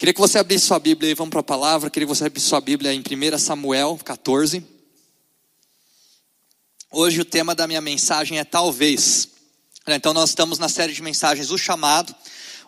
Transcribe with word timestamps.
Queria 0.00 0.14
que 0.14 0.20
você 0.20 0.38
abrisse 0.38 0.64
sua 0.64 0.78
Bíblia 0.78 1.10
e 1.10 1.14
vamos 1.14 1.30
para 1.30 1.40
a 1.40 1.44
palavra. 1.44 1.90
Queria 1.90 2.06
que 2.06 2.14
você 2.14 2.24
abrisse 2.24 2.46
sua 2.46 2.58
Bíblia 2.58 2.90
em 2.90 3.00
1 3.00 3.38
Samuel 3.38 3.98
14. 4.02 4.64
Hoje 6.90 7.20
o 7.20 7.24
tema 7.26 7.54
da 7.54 7.66
minha 7.66 7.82
mensagem 7.82 8.38
é 8.38 8.44
talvez. 8.44 9.28
Então 9.86 10.14
nós 10.14 10.30
estamos 10.30 10.58
na 10.58 10.70
série 10.70 10.94
de 10.94 11.02
mensagens 11.02 11.50
O 11.50 11.58
Chamado. 11.58 12.14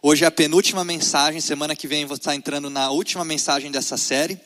Hoje 0.02 0.24
é 0.24 0.26
a 0.26 0.30
penúltima 0.30 0.84
mensagem, 0.84 1.40
semana 1.40 1.74
que 1.74 1.88
vem 1.88 2.04
vou 2.04 2.18
estar 2.18 2.34
entrando 2.34 2.68
na 2.68 2.90
última 2.90 3.24
mensagem 3.24 3.70
dessa 3.70 3.96
série. 3.96 4.38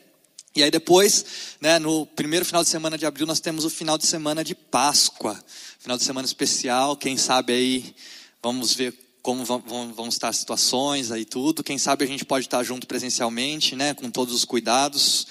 E 0.55 0.63
aí 0.63 0.71
depois, 0.71 1.25
né, 1.61 1.81
no 1.81 2.07
primeiro 2.07 2.47
final 2.47 2.63
de 2.63 2.69
semana 2.69 2.97
de 2.97 3.05
abril, 3.05 3.27
nós 3.27 3.41
temos 3.41 3.65
o 3.65 3.71
final 3.71 3.99
de 3.99 4.07
semana 4.07 4.45
de 4.45 4.55
Páscoa. 4.55 5.37
Final 5.81 5.99
de 5.99 6.05
semana 6.05 6.25
especial, 6.25 6.97
quem 6.97 7.17
sabe 7.17 7.53
aí, 7.53 7.97
vamos 8.41 8.75
ver 8.75 9.06
como 9.27 9.45
vão, 9.45 9.93
vão, 9.93 10.07
estar 10.07 10.29
as 10.29 10.37
situações 10.37 11.11
aí 11.11 11.25
tudo. 11.25 11.65
Quem 11.65 11.79
sabe 11.79 12.05
a 12.05 12.07
gente 12.07 12.25
pode 12.25 12.47
estar 12.47 12.63
junto 12.63 12.87
presencialmente, 12.87 13.75
né, 13.75 13.93
com 13.93 14.09
todos 14.09 14.33
os 14.33 14.45
cuidados. 14.45 15.27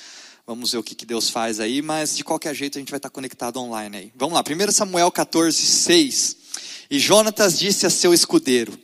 Vamos 0.45 0.73
ver 0.73 0.79
o 0.79 0.83
que, 0.83 0.93
que 0.93 1.05
Deus 1.05 1.29
faz 1.29 1.61
aí, 1.61 1.81
mas 1.81 2.17
de 2.17 2.21
qualquer 2.21 2.53
jeito 2.53 2.77
a 2.77 2.81
gente 2.81 2.89
vai 2.89 2.97
estar 2.97 3.09
conectado 3.09 3.55
online 3.57 3.95
aí. 3.95 4.11
Vamos 4.13 4.35
lá, 4.35 4.43
1 4.43 4.71
Samuel 4.73 5.09
14, 5.09 5.65
6. 5.65 6.37
E 6.91 6.99
Jonatas 6.99 7.57
disse 7.57 7.85
a 7.85 7.89
seu 7.89 8.13
escudeiro: 8.13 8.77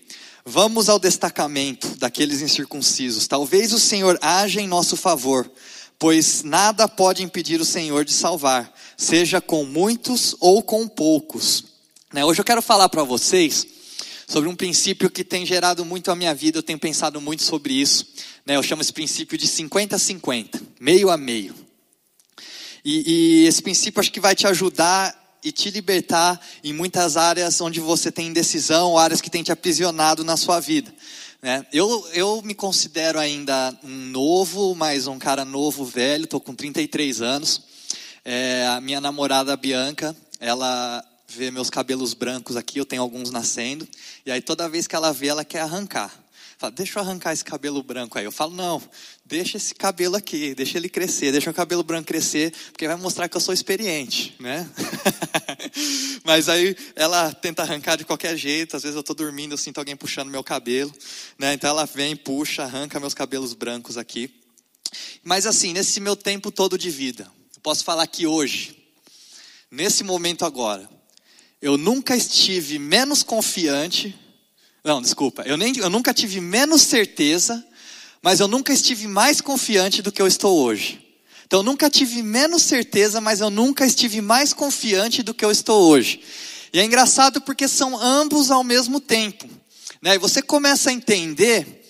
Vamos 0.45 0.87
ao 0.87 0.97
destacamento 0.97 1.89
daqueles 1.97 2.41
incircuncisos. 2.41 3.27
Talvez 3.27 3.73
o 3.73 3.79
Senhor 3.79 4.17
haja 4.21 4.61
em 4.61 4.67
nosso 4.67 4.95
favor 4.95 5.51
pois 5.99 6.41
nada 6.41 6.87
pode 6.87 7.21
impedir 7.21 7.61
o 7.61 7.65
Senhor 7.65 8.03
de 8.03 8.11
salvar, 8.11 8.73
seja 8.97 9.39
com 9.39 9.63
muitos 9.65 10.35
ou 10.39 10.63
com 10.63 10.87
poucos. 10.87 11.63
Né, 12.11 12.25
hoje 12.25 12.41
eu 12.41 12.45
quero 12.45 12.59
falar 12.59 12.89
para 12.89 13.03
vocês 13.03 13.80
sobre 14.31 14.47
um 14.47 14.55
princípio 14.55 15.09
que 15.09 15.25
tem 15.25 15.45
gerado 15.45 15.83
muito 15.83 16.09
a 16.09 16.15
minha 16.15 16.33
vida, 16.33 16.57
eu 16.59 16.63
tenho 16.63 16.79
pensado 16.79 17.19
muito 17.19 17.43
sobre 17.43 17.73
isso. 17.73 18.07
Né, 18.45 18.55
eu 18.55 18.63
chamo 18.63 18.81
esse 18.81 18.93
princípio 18.93 19.37
de 19.37 19.45
50-50, 19.45 20.61
meio 20.79 21.09
a 21.09 21.17
meio. 21.17 21.53
E, 22.83 23.41
e 23.41 23.45
esse 23.45 23.61
princípio 23.61 23.99
acho 23.99 24.09
que 24.09 24.21
vai 24.21 24.33
te 24.33 24.47
ajudar 24.47 25.37
e 25.43 25.51
te 25.51 25.69
libertar 25.69 26.39
em 26.63 26.71
muitas 26.71 27.17
áreas 27.17 27.59
onde 27.59 27.81
você 27.81 28.09
tem 28.09 28.27
indecisão, 28.27 28.97
áreas 28.97 29.19
que 29.19 29.29
tem 29.29 29.43
te 29.43 29.51
aprisionado 29.51 30.23
na 30.23 30.37
sua 30.37 30.61
vida. 30.61 30.93
Né? 31.41 31.65
Eu, 31.73 32.07
eu 32.13 32.41
me 32.41 32.55
considero 32.55 33.19
ainda 33.19 33.77
um 33.83 34.05
novo, 34.11 34.73
mas 34.75 35.07
um 35.07 35.19
cara 35.19 35.43
novo, 35.43 35.83
velho, 35.83 36.23
estou 36.23 36.39
com 36.39 36.55
33 36.55 37.21
anos. 37.21 37.63
É, 38.23 38.65
a 38.67 38.79
minha 38.79 39.01
namorada 39.01 39.57
Bianca, 39.57 40.15
ela 40.39 41.03
vê 41.31 41.49
meus 41.49 41.69
cabelos 41.69 42.13
brancos 42.13 42.57
aqui, 42.57 42.77
eu 42.79 42.85
tenho 42.85 43.01
alguns 43.01 43.31
nascendo, 43.31 43.87
e 44.25 44.31
aí 44.31 44.41
toda 44.41 44.67
vez 44.67 44.85
que 44.87 44.95
ela 44.95 45.13
vê, 45.13 45.27
ela 45.27 45.45
quer 45.45 45.61
arrancar. 45.61 46.11
Fala, 46.57 46.71
deixa 46.73 46.99
eu 46.99 47.01
arrancar 47.01 47.33
esse 47.33 47.43
cabelo 47.43 47.81
branco 47.81 48.19
aí. 48.19 48.25
Eu 48.25 48.31
falo, 48.31 48.53
não, 48.53 48.79
deixa 49.25 49.57
esse 49.57 49.73
cabelo 49.73 50.15
aqui, 50.15 50.53
deixa 50.53 50.77
ele 50.77 50.89
crescer, 50.89 51.31
deixa 51.31 51.49
o 51.49 51.53
cabelo 51.53 51.81
branco 51.83 52.05
crescer, 52.05 52.53
porque 52.71 52.85
vai 52.85 52.95
mostrar 52.97 53.27
que 53.27 53.35
eu 53.35 53.41
sou 53.41 53.51
experiente, 53.51 54.35
né? 54.39 54.69
Mas 56.23 56.47
aí 56.49 56.75
ela 56.95 57.33
tenta 57.33 57.63
arrancar 57.63 57.95
de 57.95 58.05
qualquer 58.05 58.37
jeito, 58.37 58.75
às 58.75 58.83
vezes 58.83 58.95
eu 58.95 59.01
estou 59.01 59.15
dormindo, 59.15 59.53
eu 59.53 59.57
sinto 59.57 59.79
alguém 59.79 59.95
puxando 59.95 60.29
meu 60.29 60.43
cabelo, 60.43 60.93
né? 61.39 61.53
Então 61.53 61.67
ela 61.67 61.85
vem, 61.85 62.15
puxa, 62.15 62.63
arranca 62.63 62.99
meus 62.99 63.15
cabelos 63.15 63.55
brancos 63.55 63.97
aqui. 63.97 64.31
Mas 65.23 65.47
assim, 65.47 65.73
nesse 65.73 65.99
meu 65.99 66.15
tempo 66.15 66.51
todo 66.51 66.77
de 66.77 66.91
vida, 66.91 67.23
eu 67.55 67.61
posso 67.61 67.83
falar 67.83 68.05
que 68.05 68.27
hoje, 68.27 68.77
nesse 69.71 70.03
momento 70.03 70.45
agora, 70.45 70.87
eu 71.61 71.77
nunca 71.77 72.15
estive 72.15 72.79
menos 72.79 73.23
confiante 73.23 74.17
não, 74.83 74.99
desculpa. 74.99 75.43
Eu, 75.43 75.57
nem, 75.57 75.77
eu 75.77 75.89
nunca 75.89 76.13
tive 76.13 76.41
menos 76.41 76.81
certeza, 76.81 77.63
mas 78.21 78.39
eu 78.39 78.47
nunca 78.47 78.73
estive 78.73 79.07
mais 79.07 79.39
confiante 79.39 80.01
do 80.01 80.11
que 80.11 80.21
eu 80.21 80.25
estou 80.25 80.59
hoje. 80.59 80.99
Então, 81.45 81.59
eu 81.59 81.63
nunca 81.63 81.89
tive 81.89 82.23
menos 82.23 82.63
certeza, 82.63 83.21
mas 83.21 83.41
eu 83.41 83.49
nunca 83.49 83.85
estive 83.85 84.21
mais 84.21 84.53
confiante 84.53 85.21
do 85.21 85.33
que 85.33 85.45
eu 85.45 85.51
estou 85.51 85.83
hoje. 85.83 86.21
E 86.73 86.79
é 86.79 86.83
engraçado 86.83 87.41
porque 87.41 87.67
são 87.67 87.99
ambos 88.01 88.49
ao 88.49 88.63
mesmo 88.63 88.99
tempo. 88.99 89.47
Né? 90.01 90.15
E 90.15 90.17
você 90.17 90.41
começa 90.41 90.89
a 90.89 90.93
entender 90.93 91.85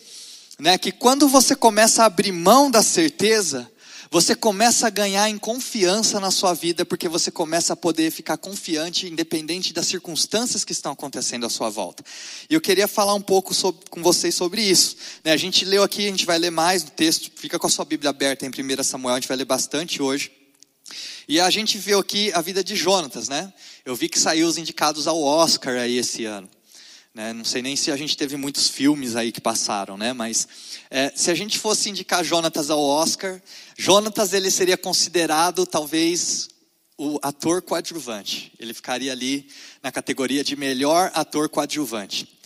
né, 0.60 0.78
que 0.78 0.92
quando 0.92 1.30
você 1.30 1.56
começa 1.56 2.04
a 2.04 2.08
abrir 2.08 2.32
mão 2.32 2.70
da 2.70 2.84
certeza, 2.84 3.72
você 4.12 4.36
começa 4.36 4.88
a 4.88 4.90
ganhar 4.90 5.30
em 5.30 5.38
confiança 5.38 6.20
na 6.20 6.32
sua 6.32 6.54
vida, 6.54 6.86
porque 6.86 7.08
você 7.08 7.32
começa 7.32 7.72
a 7.72 7.78
poder 7.78 8.12
ficar 8.12 8.36
confiante, 8.36 9.08
independente 9.08 9.72
das 9.72 9.88
circunstâncias 9.88 10.66
que 10.66 10.74
estão 10.74 10.92
acontecendo 10.92 11.46
à 11.46 11.50
sua 11.50 11.70
volta. 11.70 12.04
E 12.50 12.54
eu 12.54 12.60
queria 12.60 12.90
falar 12.90 13.14
um 13.14 13.22
pouco 13.22 13.54
sobre, 13.54 13.90
com 13.90 14.04
vocês 14.04 14.36
sobre 14.36 14.62
isso. 14.62 14.98
Né, 15.24 15.32
a 15.32 15.38
gente 15.38 15.64
leu 15.64 15.82
aqui, 15.82 16.06
a 16.06 16.10
gente 16.10 16.26
vai 16.26 16.38
ler 16.38 16.52
mais 16.52 16.84
no 16.84 16.90
texto, 16.90 17.32
fica 17.34 17.58
com 17.58 17.68
a 17.68 17.70
sua 17.70 17.86
Bíblia 17.86 18.10
aberta 18.10 18.46
em 18.46 18.50
1 18.50 18.84
Samuel, 18.84 19.16
a 19.16 19.20
gente 19.22 19.30
vai 19.30 19.38
ler 19.38 19.46
bastante 19.46 20.02
hoje. 20.02 20.30
E 21.26 21.40
a 21.40 21.50
gente 21.50 21.78
viu 21.78 21.98
aqui 21.98 22.34
a 22.34 22.42
vida 22.42 22.62
de 22.62 22.76
Jonatas, 22.76 23.30
né? 23.30 23.54
Eu 23.86 23.96
vi 23.96 24.10
que 24.10 24.20
saiu 24.20 24.46
os 24.46 24.58
indicados 24.58 25.08
ao 25.08 25.24
Oscar 25.24 25.78
aí 25.78 25.98
esse 25.98 26.26
ano. 26.26 26.50
Né? 27.14 27.34
Não 27.34 27.44
sei 27.44 27.62
nem 27.62 27.76
se 27.76 27.92
a 27.92 27.98
gente 27.98 28.16
teve 28.16 28.38
muitos 28.38 28.70
filmes 28.70 29.16
aí 29.18 29.32
que 29.32 29.42
passaram, 29.42 29.98
né? 29.98 30.14
Mas 30.14 30.48
é, 30.90 31.12
se 31.14 31.30
a 31.30 31.36
gente 31.36 31.60
fosse 31.60 31.90
indicar 31.90 32.24
Jonatas 32.24 32.70
ao 32.70 32.82
Oscar, 32.82 33.42
Jonatas 33.78 34.32
ele 34.32 34.50
seria 34.50 34.78
considerado 34.78 35.66
talvez 35.66 36.50
o 36.98 37.20
ator 37.22 37.62
coadjuvante. 37.62 38.54
Ele 38.60 38.74
ficaria 38.74 39.12
ali 39.12 39.50
na 39.84 39.92
categoria 39.92 40.44
de 40.44 40.56
melhor 40.56 41.12
ator 41.14 41.50
coadjuvante. 41.50 42.40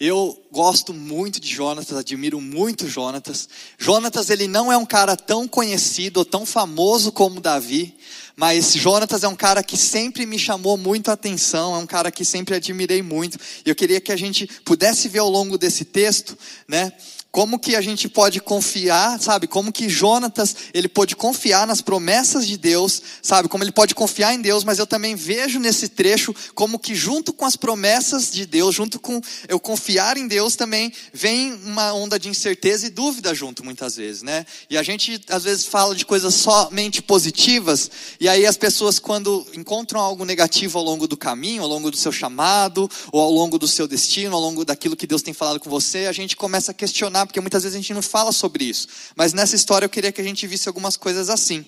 Eu 0.00 0.42
gosto 0.50 0.94
muito 0.94 1.38
de 1.38 1.54
Jonatas, 1.54 1.94
admiro 1.94 2.40
muito 2.40 2.88
Jonatas. 2.88 3.46
Jonatas 3.76 4.30
ele 4.30 4.48
não 4.48 4.72
é 4.72 4.76
um 4.78 4.86
cara 4.86 5.14
tão 5.14 5.46
conhecido 5.46 6.20
ou 6.20 6.24
tão 6.24 6.46
famoso 6.46 7.12
como 7.12 7.38
Davi, 7.38 7.94
mas 8.34 8.72
Jonatas 8.72 9.24
é 9.24 9.28
um 9.28 9.36
cara 9.36 9.62
que 9.62 9.76
sempre 9.76 10.24
me 10.24 10.38
chamou 10.38 10.78
muito 10.78 11.10
a 11.10 11.12
atenção, 11.12 11.74
é 11.74 11.78
um 11.78 11.86
cara 11.86 12.10
que 12.10 12.24
sempre 12.24 12.54
admirei 12.54 13.02
muito. 13.02 13.38
E 13.62 13.68
eu 13.68 13.74
queria 13.74 14.00
que 14.00 14.10
a 14.10 14.16
gente 14.16 14.46
pudesse 14.64 15.06
ver 15.06 15.18
ao 15.18 15.28
longo 15.28 15.58
desse 15.58 15.84
texto, 15.84 16.34
né? 16.66 16.90
Como 17.30 17.58
que 17.58 17.76
a 17.76 17.80
gente 17.80 18.08
pode 18.08 18.40
confiar, 18.40 19.20
sabe? 19.20 19.46
Como 19.46 19.72
que 19.72 19.88
Jonatas, 19.88 20.56
ele 20.74 20.88
pode 20.88 21.14
confiar 21.14 21.66
nas 21.66 21.80
promessas 21.80 22.46
de 22.46 22.56
Deus, 22.56 23.00
sabe? 23.22 23.48
Como 23.48 23.62
ele 23.62 23.72
pode 23.72 23.94
confiar 23.94 24.34
em 24.34 24.40
Deus, 24.40 24.64
mas 24.64 24.78
eu 24.78 24.86
também 24.86 25.14
vejo 25.14 25.60
nesse 25.60 25.88
trecho 25.88 26.34
como 26.54 26.78
que 26.78 26.94
junto 26.94 27.32
com 27.32 27.44
as 27.44 27.56
promessas 27.56 28.32
de 28.32 28.44
Deus, 28.46 28.74
junto 28.74 28.98
com 28.98 29.20
eu 29.48 29.60
confiar 29.60 30.16
em 30.16 30.26
Deus 30.26 30.56
também 30.56 30.92
vem 31.12 31.52
uma 31.64 31.92
onda 31.92 32.18
de 32.18 32.28
incerteza 32.28 32.86
e 32.86 32.90
dúvida 32.90 33.32
junto 33.34 33.64
muitas 33.64 33.96
vezes, 33.96 34.22
né? 34.22 34.44
E 34.68 34.76
a 34.76 34.82
gente 34.82 35.20
às 35.28 35.44
vezes 35.44 35.64
fala 35.64 35.94
de 35.94 36.04
coisas 36.04 36.34
somente 36.34 37.00
positivas, 37.00 37.90
e 38.18 38.28
aí 38.28 38.44
as 38.44 38.56
pessoas 38.56 38.98
quando 38.98 39.46
encontram 39.54 40.00
algo 40.00 40.24
negativo 40.24 40.78
ao 40.78 40.84
longo 40.84 41.06
do 41.06 41.16
caminho, 41.16 41.62
ao 41.62 41.68
longo 41.68 41.90
do 41.90 41.96
seu 41.96 42.10
chamado, 42.10 42.90
ou 43.12 43.20
ao 43.20 43.30
longo 43.30 43.58
do 43.58 43.68
seu 43.68 43.86
destino, 43.86 44.34
ao 44.34 44.40
longo 44.40 44.64
daquilo 44.64 44.96
que 44.96 45.06
Deus 45.06 45.22
tem 45.22 45.32
falado 45.32 45.60
com 45.60 45.70
você, 45.70 46.06
a 46.06 46.12
gente 46.12 46.36
começa 46.36 46.72
a 46.72 46.74
questionar 46.74 47.19
porque 47.26 47.40
muitas 47.40 47.62
vezes 47.62 47.76
a 47.76 47.80
gente 47.80 47.94
não 47.94 48.02
fala 48.02 48.32
sobre 48.32 48.64
isso. 48.64 48.88
Mas 49.16 49.32
nessa 49.32 49.56
história 49.56 49.86
eu 49.86 49.90
queria 49.90 50.12
que 50.12 50.20
a 50.20 50.24
gente 50.24 50.46
visse 50.46 50.68
algumas 50.68 50.96
coisas 50.96 51.30
assim. 51.30 51.64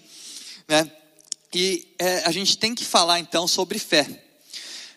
Né? 0.69 0.91
E 1.55 1.95
é, 1.99 2.23
a 2.25 2.33
gente 2.33 2.57
tem 2.57 2.75
que 2.75 2.85
falar 2.85 3.19
então 3.19 3.47
sobre 3.47 3.79
fé. 3.79 4.07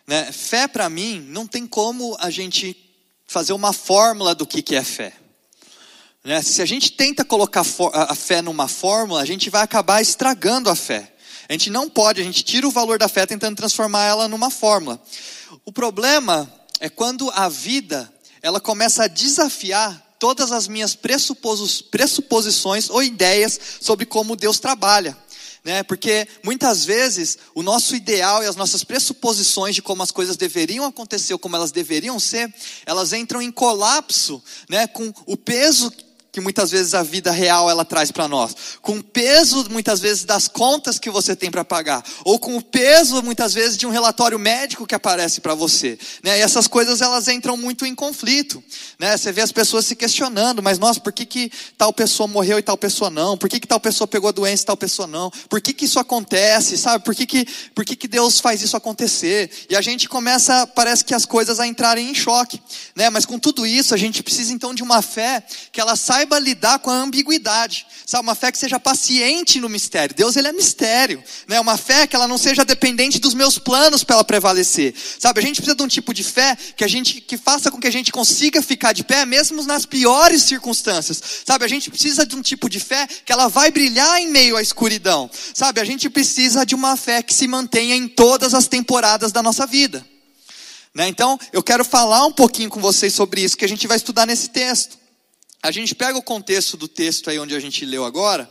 Né? 0.08 0.32
Fé, 0.32 0.68
para 0.68 0.90
mim, 0.90 1.20
não 1.30 1.48
tem 1.48 1.66
como 1.66 2.16
a 2.20 2.30
gente 2.30 2.76
fazer 3.28 3.54
uma 3.54 3.74
fórmula 3.74 4.36
do 4.36 4.46
que, 4.46 4.62
que 4.62 4.76
é 4.76 4.84
fé. 4.84 5.14
Né? 6.24 6.42
Se 6.42 6.62
a 6.62 6.66
gente 6.66 6.92
tenta 6.92 7.26
colocar 7.26 7.64
a 7.94 8.16
fé 8.16 8.42
numa 8.42 8.68
fórmula, 8.68 9.22
a 9.22 9.26
gente 9.26 9.50
vai 9.50 9.62
acabar 9.64 10.02
estragando 10.02 10.70
a 10.70 10.76
fé. 10.76 11.12
A 11.48 11.54
gente 11.54 11.70
não 11.70 11.90
pode, 11.90 12.22
a 12.22 12.24
gente 12.24 12.44
tira 12.44 12.68
o 12.68 12.72
valor 12.72 12.98
da 12.98 13.08
fé 13.08 13.26
tentando 13.26 13.56
transformar 13.56 14.04
ela 14.06 14.28
numa 14.28 14.50
fórmula. 14.50 15.00
O 15.64 15.72
problema 15.72 16.52
é 16.80 16.90
quando 16.90 17.30
a 17.32 17.48
vida 17.48 18.12
ela 18.42 18.60
começa 18.60 19.04
a 19.04 19.08
desafiar 19.08 20.05
todas 20.26 20.52
as 20.52 20.68
minhas 20.68 20.96
pressuposições 20.96 22.90
ou 22.90 23.04
ideias 23.04 23.60
sobre 23.80 24.08
como 24.08 24.36
Deus 24.36 24.58
trabalha. 24.58 25.16
Né? 25.64 25.84
Porque 25.84 26.28
muitas 26.44 26.84
vezes 26.84 27.38
o 27.54 27.62
nosso 27.62 27.96
ideal 27.96 28.42
e 28.42 28.48
as 28.48 28.56
nossas 28.56 28.84
pressuposições 28.84 29.76
de 29.76 29.84
como 29.84 30.02
as 30.02 30.10
coisas 30.10 30.36
deveriam 30.36 30.84
acontecer 30.84 31.34
ou 31.34 31.38
como 31.38 31.56
elas 31.56 31.72
deveriam 31.72 32.20
ser, 32.20 32.52
elas 32.88 33.14
entram 33.14 33.40
em 33.40 33.52
colapso 33.52 34.42
né? 34.68 34.88
com 34.88 35.14
o 35.28 35.38
peso 35.38 35.94
que 36.36 36.42
muitas 36.42 36.70
vezes 36.70 36.94
a 36.94 37.02
vida 37.02 37.32
real 37.32 37.70
ela 37.70 37.86
traz 37.86 38.12
para 38.12 38.28
nós, 38.28 38.54
com 38.82 38.98
o 38.98 39.02
peso 39.04 39.66
muitas 39.70 40.02
vezes 40.02 40.26
das 40.26 40.50
contas 40.50 41.00
que 41.00 41.10
você 41.10 41.34
tem 41.34 41.50
para 41.50 41.64
pagar, 41.64 42.04
ou 42.26 42.38
com 42.38 42.58
o 42.58 42.62
peso 42.62 43.24
muitas 43.24 43.54
vezes 43.54 43.78
de 43.78 43.88
um 43.88 43.90
relatório 43.90 44.38
médico 44.38 44.86
que 44.86 44.94
aparece 44.94 45.40
para 45.40 45.56
você, 45.56 45.98
né? 46.22 46.38
E 46.38 46.42
essas 46.42 46.68
coisas 46.68 47.00
elas 47.00 47.30
entram 47.30 47.56
muito 47.56 47.86
em 47.86 47.96
conflito, 47.96 48.62
né? 49.00 49.16
Você 49.16 49.32
vê 49.32 49.40
as 49.40 49.54
pessoas 49.54 49.86
se 49.86 49.96
questionando, 49.96 50.62
mas 50.62 50.78
nossa, 50.78 51.00
por 51.00 51.14
que, 51.14 51.26
que 51.26 51.50
tal 51.78 51.94
pessoa 51.94 52.28
morreu 52.28 52.60
e 52.60 52.62
tal 52.62 52.78
pessoa 52.78 53.10
não? 53.10 53.38
Por 53.38 53.48
que, 53.48 53.58
que 53.58 53.68
tal 53.68 53.80
pessoa 53.80 54.06
pegou 54.06 54.34
doença 54.34 54.64
e 54.64 54.66
tal 54.66 54.76
pessoa 54.76 55.08
não? 55.08 55.32
Por 55.50 55.62
que, 55.62 55.72
que 55.72 55.86
isso 55.86 56.00
acontece, 56.00 56.78
sabe? 56.78 57.06
Por 57.06 57.16
que, 57.16 57.26
que, 57.26 57.48
por 57.74 57.86
que, 57.86 57.96
que 57.96 58.10
Deus 58.10 58.42
faz 58.42 58.62
isso 58.62 58.76
acontecer? 58.76 59.50
E 59.70 59.76
a 59.78 59.80
gente 59.80 60.10
começa, 60.10 60.68
parece 60.68 61.06
que 61.06 61.14
as 61.14 61.26
coisas 61.26 61.62
a 61.62 61.66
entrarem 61.66 62.10
em 62.10 62.14
choque, 62.14 62.62
né? 62.94 63.10
Mas 63.10 63.26
com 63.26 63.40
tudo 63.40 63.66
isso 63.66 63.94
a 63.94 63.98
gente 63.98 64.22
precisa 64.22 64.52
então 64.52 64.76
de 64.76 64.84
uma 64.84 65.02
fé 65.02 65.42
que 65.72 65.80
ela 65.80 65.96
sai 65.96 66.25
saiba 66.26 66.40
lidar 66.40 66.80
com 66.80 66.90
a 66.90 66.96
ambiguidade, 66.96 67.86
sabe? 68.06 68.24
Uma 68.24 68.36
fé 68.36 68.52
que 68.52 68.58
seja 68.58 68.80
paciente 68.80 69.60
no 69.60 69.70
mistério. 69.70 70.16
Deus, 70.16 70.36
ele 70.36 70.48
é 70.48 70.52
mistério, 70.52 71.24
né? 71.48 71.60
Uma 71.60 71.78
fé 71.78 72.08
que 72.08 72.16
ela 72.16 72.28
não 72.28 72.38
seja 72.38 72.66
dependente 72.66 73.20
dos 73.20 73.34
meus 73.34 73.60
planos 73.60 74.04
para 74.04 74.16
ela 74.16 74.24
prevalecer, 74.24 74.94
sabe? 75.20 75.40
A 75.40 75.44
gente 75.44 75.58
precisa 75.58 75.76
de 75.76 75.84
um 75.84 75.88
tipo 75.88 76.14
de 76.14 76.24
fé 76.24 76.58
que 76.76 76.84
a 76.84 76.88
gente, 76.88 77.22
que 77.22 77.38
faça 77.38 77.70
com 77.70 77.80
que 77.80 77.88
a 77.88 77.92
gente 77.92 78.12
consiga 78.12 78.62
ficar 78.62 78.92
de 78.92 79.04
pé, 79.04 79.26
mesmo 79.26 79.64
nas 79.64 79.86
piores 79.86 80.44
circunstâncias, 80.44 81.22
sabe? 81.46 81.64
A 81.64 81.68
gente 81.68 81.90
precisa 81.90 82.26
de 82.26 82.36
um 82.36 82.42
tipo 82.42 82.68
de 82.68 82.80
fé 82.80 83.08
que 83.24 83.32
ela 83.32 83.48
vai 83.48 83.70
brilhar 83.70 84.20
em 84.20 84.28
meio 84.28 84.58
à 84.58 84.62
escuridão, 84.62 85.30
sabe? 85.54 85.80
A 85.80 85.86
gente 85.86 86.10
precisa 86.10 86.66
de 86.66 86.74
uma 86.74 86.98
fé 86.98 87.22
que 87.22 87.34
se 87.34 87.48
mantenha 87.48 87.96
em 87.96 88.08
todas 88.08 88.54
as 88.54 88.68
temporadas 88.68 89.32
da 89.32 89.44
nossa 89.44 89.68
vida. 89.68 90.06
Né? 90.94 91.08
Então, 91.08 91.38
eu 91.52 91.62
quero 91.62 91.84
falar 91.84 92.26
um 92.26 92.32
pouquinho 92.32 92.70
com 92.70 92.80
vocês 92.80 93.14
sobre 93.14 93.42
isso, 93.42 93.58
que 93.58 93.66
a 93.66 93.70
gente 93.70 93.86
vai 93.86 93.98
estudar 93.98 94.26
nesse 94.26 94.50
texto. 94.50 95.05
A 95.62 95.72
gente 95.72 95.96
pega 95.96 96.18
o 96.18 96.22
contexto 96.22 96.78
do 96.78 96.88
texto 96.88 97.30
aí 97.30 97.40
onde 97.40 97.56
a 97.56 97.60
gente 97.60 97.86
leu 97.86 98.06
agora, 98.06 98.50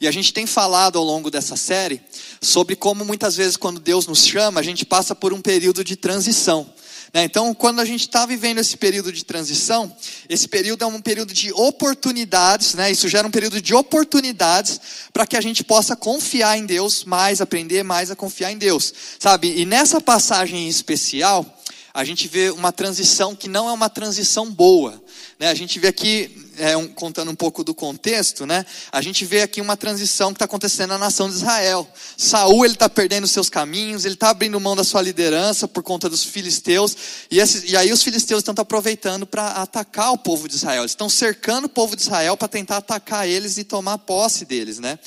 e 0.00 0.06
a 0.06 0.10
gente 0.10 0.32
tem 0.32 0.46
falado 0.46 0.98
ao 0.98 1.04
longo 1.04 1.30
dessa 1.30 1.56
série 1.56 2.00
sobre 2.40 2.76
como 2.76 3.04
muitas 3.04 3.34
vezes, 3.36 3.56
quando 3.56 3.80
Deus 3.80 4.06
nos 4.06 4.26
chama, 4.26 4.60
a 4.60 4.62
gente 4.62 4.84
passa 4.84 5.14
por 5.14 5.32
um 5.32 5.40
período 5.40 5.82
de 5.82 5.96
transição. 5.96 6.70
Né? 7.14 7.24
Então, 7.24 7.54
quando 7.54 7.80
a 7.80 7.84
gente 7.84 8.02
está 8.02 8.26
vivendo 8.26 8.58
esse 8.58 8.76
período 8.76 9.10
de 9.10 9.24
transição, 9.24 9.94
esse 10.28 10.46
período 10.46 10.84
é 10.84 10.86
um 10.86 11.00
período 11.00 11.32
de 11.32 11.50
oportunidades, 11.52 12.74
né? 12.74 12.90
isso 12.90 13.08
gera 13.08 13.26
um 13.26 13.30
período 13.30 13.60
de 13.60 13.74
oportunidades 13.74 14.80
para 15.12 15.26
que 15.26 15.36
a 15.36 15.40
gente 15.40 15.64
possa 15.64 15.96
confiar 15.96 16.58
em 16.58 16.66
Deus 16.66 17.04
mais, 17.04 17.40
aprender 17.40 17.82
mais 17.82 18.10
a 18.10 18.16
confiar 18.16 18.52
em 18.52 18.58
Deus, 18.58 18.92
sabe? 19.18 19.58
E 19.58 19.64
nessa 19.64 19.98
passagem 19.98 20.68
especial, 20.68 21.46
a 21.94 22.04
gente 22.04 22.28
vê 22.28 22.50
uma 22.50 22.70
transição 22.70 23.34
que 23.34 23.48
não 23.48 23.66
é 23.66 23.72
uma 23.72 23.88
transição 23.88 24.50
boa. 24.50 25.02
Né? 25.38 25.48
A 25.48 25.54
gente 25.54 25.78
vê 25.78 25.88
aqui, 25.88 26.45
é, 26.58 26.76
um, 26.76 26.88
contando 26.88 27.30
um 27.30 27.34
pouco 27.34 27.62
do 27.62 27.74
contexto, 27.74 28.46
né? 28.46 28.64
a 28.92 29.02
gente 29.02 29.24
vê 29.24 29.42
aqui 29.42 29.60
uma 29.60 29.76
transição 29.76 30.32
que 30.32 30.36
está 30.36 30.44
acontecendo 30.44 30.90
na 30.90 30.98
nação 30.98 31.28
de 31.28 31.36
Israel. 31.36 31.88
Saul 32.16 32.64
ele 32.64 32.74
está 32.74 32.88
perdendo 32.88 33.26
seus 33.26 33.48
caminhos, 33.48 34.04
ele 34.04 34.14
está 34.14 34.30
abrindo 34.30 34.58
mão 34.60 34.74
da 34.74 34.84
sua 34.84 35.02
liderança 35.02 35.68
por 35.68 35.82
conta 35.82 36.08
dos 36.08 36.24
filisteus, 36.24 36.96
e, 37.30 37.38
e 37.66 37.76
aí 37.76 37.92
os 37.92 38.02
filisteus 38.02 38.40
estão 38.40 38.54
aproveitando 38.56 39.26
para 39.26 39.48
atacar 39.48 40.12
o 40.12 40.18
povo 40.18 40.48
de 40.48 40.54
Israel. 40.54 40.84
Estão 40.84 41.08
cercando 41.08 41.66
o 41.66 41.70
povo 41.70 41.96
de 41.96 42.02
Israel 42.02 42.36
para 42.36 42.48
tentar 42.48 42.78
atacar 42.78 43.28
eles 43.28 43.58
e 43.58 43.64
tomar 43.64 43.98
posse 43.98 44.44
deles. 44.44 44.78
Né? 44.78 44.98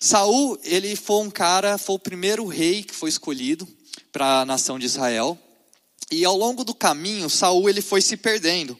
Saul 0.00 0.58
ele 0.62 0.94
foi 0.96 1.24
um 1.24 1.30
cara, 1.30 1.78
foi 1.78 1.96
o 1.96 1.98
primeiro 1.98 2.46
rei 2.46 2.82
que 2.82 2.94
foi 2.94 3.08
escolhido 3.08 3.68
para 4.12 4.40
a 4.40 4.46
nação 4.46 4.78
de 4.78 4.86
Israel. 4.86 5.38
E 6.10 6.24
ao 6.24 6.36
longo 6.36 6.64
do 6.64 6.74
caminho, 6.74 7.28
Saul 7.28 7.68
ele 7.68 7.82
foi 7.82 8.00
se 8.00 8.16
perdendo. 8.16 8.78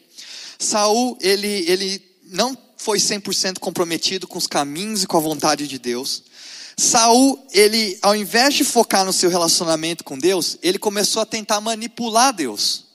Saul 0.57 1.17
ele, 1.21 1.63
ele 1.67 2.08
não 2.29 2.57
foi 2.77 2.97
100% 2.97 3.59
comprometido 3.59 4.27
com 4.27 4.37
os 4.37 4.47
caminhos 4.47 5.03
e 5.03 5.07
com 5.07 5.17
a 5.17 5.21
vontade 5.21 5.67
de 5.67 5.77
Deus. 5.77 6.23
Saul, 6.77 7.45
ele, 7.51 7.97
ao 8.01 8.15
invés 8.15 8.53
de 8.53 8.63
focar 8.63 9.03
no 9.03 9.11
seu 9.11 9.29
relacionamento 9.29 10.03
com 10.03 10.17
Deus, 10.17 10.57
ele 10.63 10.79
começou 10.79 11.21
a 11.21 11.25
tentar 11.25 11.59
manipular 11.59 12.33
Deus. 12.33 12.85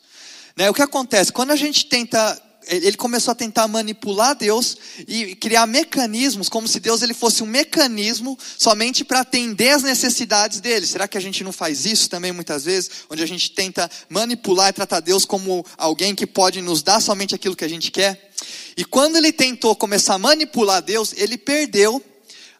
Né? 0.56 0.70
O 0.70 0.74
que 0.74 0.80
acontece? 0.80 1.32
Quando 1.32 1.50
a 1.50 1.56
gente 1.56 1.86
tenta 1.86 2.40
ele 2.68 2.96
começou 2.96 3.32
a 3.32 3.34
tentar 3.34 3.66
manipular 3.68 4.34
Deus 4.34 4.76
e 5.06 5.34
criar 5.34 5.66
mecanismos, 5.66 6.48
como 6.48 6.66
se 6.66 6.80
Deus 6.80 7.02
ele 7.02 7.14
fosse 7.14 7.42
um 7.42 7.46
mecanismo 7.46 8.38
somente 8.58 9.04
para 9.04 9.20
atender 9.20 9.70
as 9.70 9.82
necessidades 9.82 10.60
dele. 10.60 10.86
Será 10.86 11.06
que 11.06 11.18
a 11.18 11.20
gente 11.20 11.44
não 11.44 11.52
faz 11.52 11.84
isso 11.84 12.08
também 12.08 12.32
muitas 12.32 12.64
vezes? 12.64 12.90
Onde 13.10 13.22
a 13.22 13.26
gente 13.26 13.50
tenta 13.50 13.90
manipular 14.08 14.70
e 14.70 14.72
tratar 14.72 15.00
Deus 15.00 15.24
como 15.24 15.64
alguém 15.76 16.14
que 16.14 16.26
pode 16.26 16.60
nos 16.60 16.82
dar 16.82 17.00
somente 17.00 17.34
aquilo 17.34 17.56
que 17.56 17.64
a 17.64 17.68
gente 17.68 17.90
quer? 17.90 18.32
E 18.76 18.84
quando 18.84 19.16
ele 19.16 19.32
tentou 19.32 19.74
começar 19.76 20.14
a 20.14 20.18
manipular 20.18 20.82
Deus, 20.82 21.12
ele 21.16 21.38
perdeu 21.38 22.02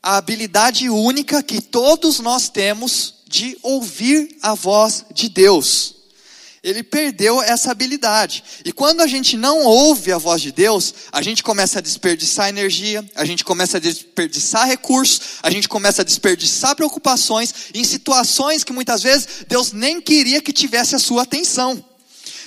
a 0.03 0.17
habilidade 0.17 0.89
única 0.91 1.43
que 1.43 1.61
todos 1.61 2.21
nós 2.21 2.49
temos 2.49 3.15
de 3.27 3.57
ouvir 3.62 4.37
a 4.43 4.55
voz 4.55 5.07
de 5.12 5.29
Deus 5.29 5.94
ele 6.64 6.82
perdeu 6.82 7.43
essa 7.43 7.70
habilidade. 7.70 8.43
E 8.64 8.72
quando 8.72 9.02
a 9.02 9.06
gente 9.06 9.37
não 9.37 9.61
ouve 9.61 10.11
a 10.11 10.16
voz 10.16 10.40
de 10.40 10.50
Deus, 10.50 10.94
a 11.12 11.20
gente 11.20 11.43
começa 11.43 11.78
a 11.78 11.82
desperdiçar 11.82 12.49
energia, 12.49 13.05
a 13.14 13.25
gente 13.26 13.44
começa 13.44 13.76
a 13.76 13.81
desperdiçar 13.81 14.66
recursos, 14.66 15.20
a 15.43 15.50
gente 15.50 15.69
começa 15.69 16.00
a 16.00 16.05
desperdiçar 16.05 16.75
preocupações 16.75 17.55
em 17.75 17.84
situações 17.84 18.64
que 18.64 18.72
muitas 18.72 19.02
vezes 19.02 19.44
Deus 19.46 19.72
nem 19.72 20.00
queria 20.00 20.40
que 20.40 20.52
tivesse 20.55 20.96
a 20.96 20.99
sua 20.99 21.22
atenção. 21.22 21.84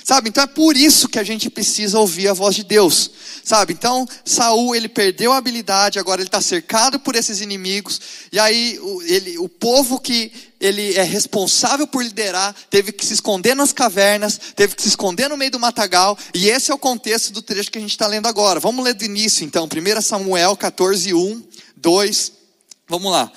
Sabe? 0.08 0.30
Então 0.30 0.42
é 0.42 0.46
por 0.46 0.74
isso 0.74 1.06
que 1.06 1.18
a 1.18 1.22
gente 1.22 1.50
precisa 1.50 1.98
ouvir 1.98 2.28
a 2.28 2.32
voz 2.32 2.56
de 2.56 2.64
Deus. 2.64 3.10
Sabe? 3.44 3.74
Então, 3.74 4.08
Saul, 4.24 4.74
ele 4.74 4.88
perdeu 4.88 5.34
a 5.34 5.36
habilidade, 5.36 5.98
agora 5.98 6.22
ele 6.22 6.28
está 6.28 6.40
cercado 6.40 6.98
por 6.98 7.14
esses 7.14 7.42
inimigos, 7.42 8.00
e 8.32 8.38
aí 8.38 8.78
o, 8.80 9.02
ele, 9.02 9.36
o 9.36 9.50
povo 9.50 10.00
que 10.00 10.32
ele 10.58 10.94
é 10.94 11.02
responsável 11.02 11.86
por 11.86 12.02
liderar, 12.02 12.56
teve 12.70 12.90
que 12.90 13.04
se 13.04 13.12
esconder 13.12 13.54
nas 13.54 13.70
cavernas, 13.70 14.40
teve 14.56 14.74
que 14.74 14.80
se 14.80 14.88
esconder 14.88 15.28
no 15.28 15.36
meio 15.36 15.50
do 15.50 15.60
matagal, 15.60 16.16
e 16.32 16.48
esse 16.48 16.70
é 16.70 16.74
o 16.74 16.78
contexto 16.78 17.30
do 17.30 17.42
trecho 17.42 17.70
que 17.70 17.76
a 17.76 17.82
gente 17.82 17.90
está 17.90 18.06
lendo 18.06 18.28
agora. 18.28 18.58
Vamos 18.60 18.82
ler 18.82 18.94
do 18.94 19.04
início 19.04 19.44
então, 19.44 19.66
1 19.66 20.00
Samuel 20.00 20.56
14, 20.56 21.12
1, 21.12 21.42
2. 21.76 22.32
Vamos 22.88 23.12
lá. 23.12 23.30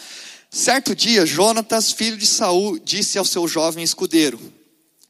Certo 0.50 0.96
dia, 0.96 1.26
Jonatas, 1.26 1.92
filho 1.92 2.16
de 2.16 2.26
Saul, 2.26 2.80
disse 2.80 3.18
ao 3.18 3.26
seu 3.26 3.46
jovem 3.46 3.84
escudeiro: 3.84 4.61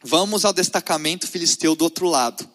Vamos 0.03 0.45
ao 0.45 0.53
destacamento 0.53 1.27
filisteu 1.27 1.75
do 1.75 1.83
outro 1.83 2.07
lado. 2.07 2.47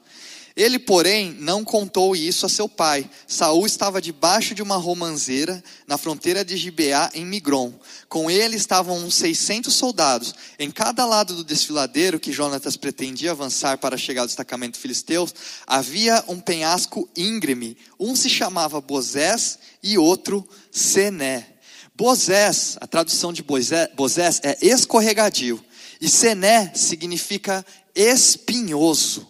Ele, 0.56 0.78
porém, 0.78 1.37
não 1.38 1.62
contou 1.62 2.16
isso 2.16 2.46
a 2.46 2.48
seu 2.48 2.66
pai. 2.66 3.08
Saul 3.28 3.66
estava 3.66 4.00
debaixo 4.00 4.54
de 4.54 4.62
uma 4.62 4.76
romanceira 4.76 5.62
na 5.87 5.98
fronteira 5.98 6.43
de 6.43 6.56
Gibeá, 6.56 7.10
em 7.12 7.26
Migron. 7.26 7.75
Com 8.08 8.31
ele 8.31 8.56
estavam 8.56 8.96
uns 9.04 9.16
600 9.16 9.75
soldados. 9.75 10.34
Em 10.58 10.70
cada 10.70 11.04
lado 11.04 11.37
do 11.37 11.44
desfiladeiro 11.44 12.19
que 12.19 12.32
Jonatas 12.32 12.75
pretendia 12.75 13.32
avançar 13.32 13.76
para 13.76 13.99
chegar 13.99 14.22
ao 14.22 14.26
destacamento 14.26 14.78
filisteu, 14.78 15.28
havia 15.66 16.25
um 16.26 16.40
penhasco 16.40 17.06
íngreme. 17.14 17.76
Um 18.00 18.16
se 18.16 18.31
chamava 18.31 18.81
Bozés 18.81 19.58
e 19.82 19.99
outro 19.99 20.49
Sené. 20.72 21.49
Bozés, 21.94 22.78
a 22.81 22.87
tradução 22.87 23.31
de 23.31 23.42
Bozés 23.42 24.40
é 24.42 24.56
escorregadio. 24.62 25.62
E 26.00 26.08
sené 26.08 26.72
significa 26.75 27.64
espinhoso. 27.94 29.26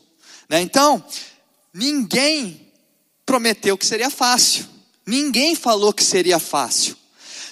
Né? 0.49 0.61
Então, 0.61 1.05
ninguém 1.73 2.73
prometeu 3.25 3.77
que 3.77 3.87
seria 3.87 4.11
fácil. 4.11 4.67
Ninguém 5.07 5.55
falou 5.55 5.93
que 5.93 6.03
seria 6.03 6.39
fácil. 6.39 6.97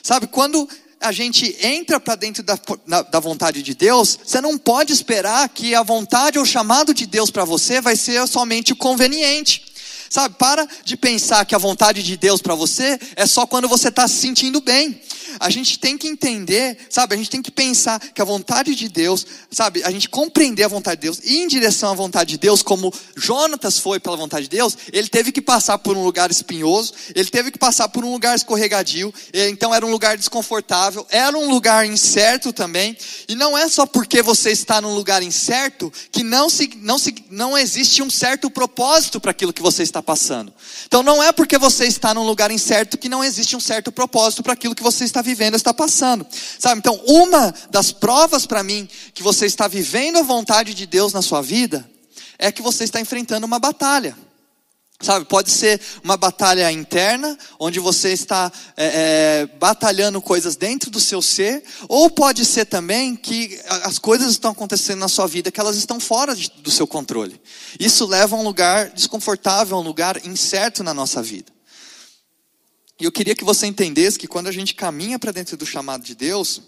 Sabe, 0.03 0.27
quando 0.27 0.69
a 1.01 1.13
gente 1.13 1.57
entra 1.61 2.01
para 2.01 2.15
dentro 2.15 2.43
da, 2.43 2.59
da 3.03 3.21
vontade 3.21 3.63
de 3.63 3.75
Deus, 3.75 4.19
você 4.25 4.41
não 4.41 4.57
pode 4.57 4.93
esperar 4.93 5.49
que 5.51 5.75
a 5.75 5.83
vontade 5.83 6.39
ou 6.39 6.45
o 6.45 6.47
chamado 6.47 6.95
de 6.95 7.07
Deus 7.07 7.31
para 7.31 7.45
você 7.45 7.81
vai 7.81 7.95
ser 7.95 8.27
somente 8.27 8.73
o 8.73 8.77
conveniente. 8.77 9.75
Sabe, 10.09 10.37
para 10.39 10.67
de 10.85 10.97
pensar 10.97 11.45
que 11.45 11.55
a 11.55 11.59
vontade 11.59 12.03
de 12.03 12.17
Deus 12.17 12.41
para 12.41 12.55
você 12.55 12.99
é 13.17 13.27
só 13.27 13.47
quando 13.47 13.69
você 13.69 13.89
está 13.89 14.07
se 14.07 14.15
sentindo 14.15 14.61
bem. 14.61 15.01
A 15.39 15.51
gente 15.51 15.79
tem 15.79 15.97
que 15.97 16.09
entender, 16.09 16.77
sabe, 16.91 17.15
a 17.15 17.19
gente 17.19 17.31
tem 17.31 17.43
que 17.43 17.51
pensar 17.51 17.99
que 17.99 18.21
a 18.21 18.25
vontade 18.25 18.75
de 18.75 18.89
Deus, 18.89 19.27
sabe, 19.51 19.83
a 19.85 19.91
gente 19.91 20.09
compreender 20.09 20.65
a 20.65 20.69
vontade 20.69 21.01
de 21.01 21.07
Deus 21.07 21.21
e 21.25 21.37
ir 21.37 21.43
em 21.43 21.49
direção 21.49 21.91
à 21.91 21.95
vontade 21.95 22.31
de 22.31 22.39
Deus, 22.39 22.63
como 22.63 22.93
Jonatas 23.17 23.79
foi 23.79 24.01
pela 24.01 24.17
vontade 24.17 24.45
de 24.45 24.57
Deus, 24.57 24.77
ele 24.93 25.09
teve 25.09 25.33
que 25.33 25.41
passar 25.41 25.79
por 25.79 25.97
um 25.97 26.03
lugar 26.03 26.31
espinhoso, 26.31 26.93
ele 27.15 27.29
teve 27.29 27.51
que 27.51 27.59
passar 27.59 27.89
por 27.89 28.05
um 28.05 28.13
lugar 28.13 28.37
escorregadio, 28.37 29.13
então 29.33 29.75
era 29.75 29.85
um 29.85 29.91
lugar 29.91 30.17
desconfortável, 30.17 31.07
era 31.11 31.37
um 31.37 31.51
lugar 31.51 31.87
incerto 31.87 32.53
também, 32.53 32.97
e 33.29 33.35
não 33.35 33.57
é 33.57 33.69
só 33.69 33.87
porque 33.87 34.23
você 34.23 34.51
está 34.51 34.81
num 34.81 34.95
lugar 34.95 35.23
incerto 35.23 35.93
que 36.11 36.23
não, 36.23 36.49
se, 36.49 36.71
não, 36.77 36.99
se, 36.99 37.15
não 37.31 37.57
existe 37.57 38.03
um 38.03 38.11
certo 38.11 38.51
propósito 38.51 39.21
para 39.21 39.31
aquilo 39.31 39.53
que 39.53 39.63
você 39.63 39.83
está 39.83 40.03
passando. 40.03 40.53
Então 40.87 41.03
não 41.03 41.23
é 41.23 41.33
porque 41.33 41.59
você 41.59 41.87
está 41.87 42.15
num 42.15 42.25
lugar 42.25 42.51
incerto 42.51 42.99
que 42.99 43.09
não 43.09 43.23
existe 43.23 43.57
um 43.57 43.61
certo 43.61 43.91
propósito 43.91 44.43
para 44.43 44.53
aquilo 44.53 44.75
que 44.75 44.83
você 44.83 45.05
está 45.05 45.23
vivendo, 45.25 45.57
está 45.57 45.75
passando. 45.75 46.27
Sabe? 46.59 46.79
Então, 46.79 47.01
uma 47.07 47.53
das 47.71 47.91
provas 47.91 48.47
para 48.47 48.63
mim 48.63 48.89
que 49.13 49.23
você 49.23 49.47
está 49.47 49.67
vivendo 49.67 50.19
a 50.19 50.23
vontade 50.23 50.75
de 50.75 50.87
Deus 50.87 51.13
na 51.13 51.23
sua 51.23 51.43
vida 51.43 51.89
é 52.39 52.53
que 52.53 52.63
você 52.63 52.85
está 52.85 53.01
enfrentando 53.01 53.47
uma 53.47 53.59
batalha. 53.59 54.17
Sabe, 55.01 55.27
pode 55.27 55.51
ser 55.51 55.81
uma 56.03 56.17
batalha 56.17 56.71
interna, 56.71 57.37
onde 57.59 57.81
você 57.81 58.13
está 58.13 58.51
é, 58.77 58.87
é, 58.87 59.59
batalhando 59.59 60.23
coisas 60.23 60.57
dentro 60.57 60.89
do 60.89 61.01
seu 61.01 61.21
ser, 61.21 61.63
ou 61.89 62.09
pode 62.09 62.45
ser 62.45 62.65
também 62.65 63.17
que 63.17 63.61
as 63.83 63.99
coisas 63.99 64.31
estão 64.31 64.53
acontecendo 64.53 65.01
na 65.01 65.09
sua 65.09 65.27
vida 65.27 65.51
que 65.51 65.61
elas 65.61 65.77
estão 65.77 65.99
fora 65.99 66.35
de, 66.35 66.49
do 66.59 66.71
seu 66.71 66.87
controle. 66.87 67.39
Isso 67.79 68.07
leva 68.07 68.37
a 68.37 68.39
um 68.39 68.43
lugar 68.43 68.91
desconfortável, 68.91 69.77
a 69.77 69.81
um 69.81 69.85
lugar 69.85 70.25
incerto 70.25 70.83
na 70.83 70.95
nossa 70.95 71.23
vida. 71.23 71.54
E 73.01 73.05
eu 73.05 73.13
queria 73.13 73.35
que 73.35 73.45
você 73.45 73.67
entendesse 73.67 74.19
que 74.19 74.29
quando 74.29 74.47
a 74.47 74.53
gente 74.53 74.75
caminha 74.75 75.19
para 75.19 75.33
dentro 75.33 75.57
do 75.57 75.67
chamado 75.67 76.05
de 76.05 76.15
Deus, 76.15 76.63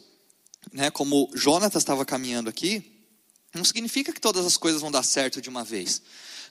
né, 0.73 0.91
como 0.91 1.31
Jonatas 1.35 1.83
estava 1.83 2.05
caminhando 2.05 2.51
aqui, 2.51 3.05
não 3.55 3.65
significa 3.65 4.13
que 4.13 4.21
todas 4.21 4.45
as 4.45 4.57
coisas 4.57 4.81
vão 4.81 4.91
dar 4.91 5.03
certo 5.03 5.41
de 5.41 5.49
uma 5.49 5.65
vez. 5.65 6.03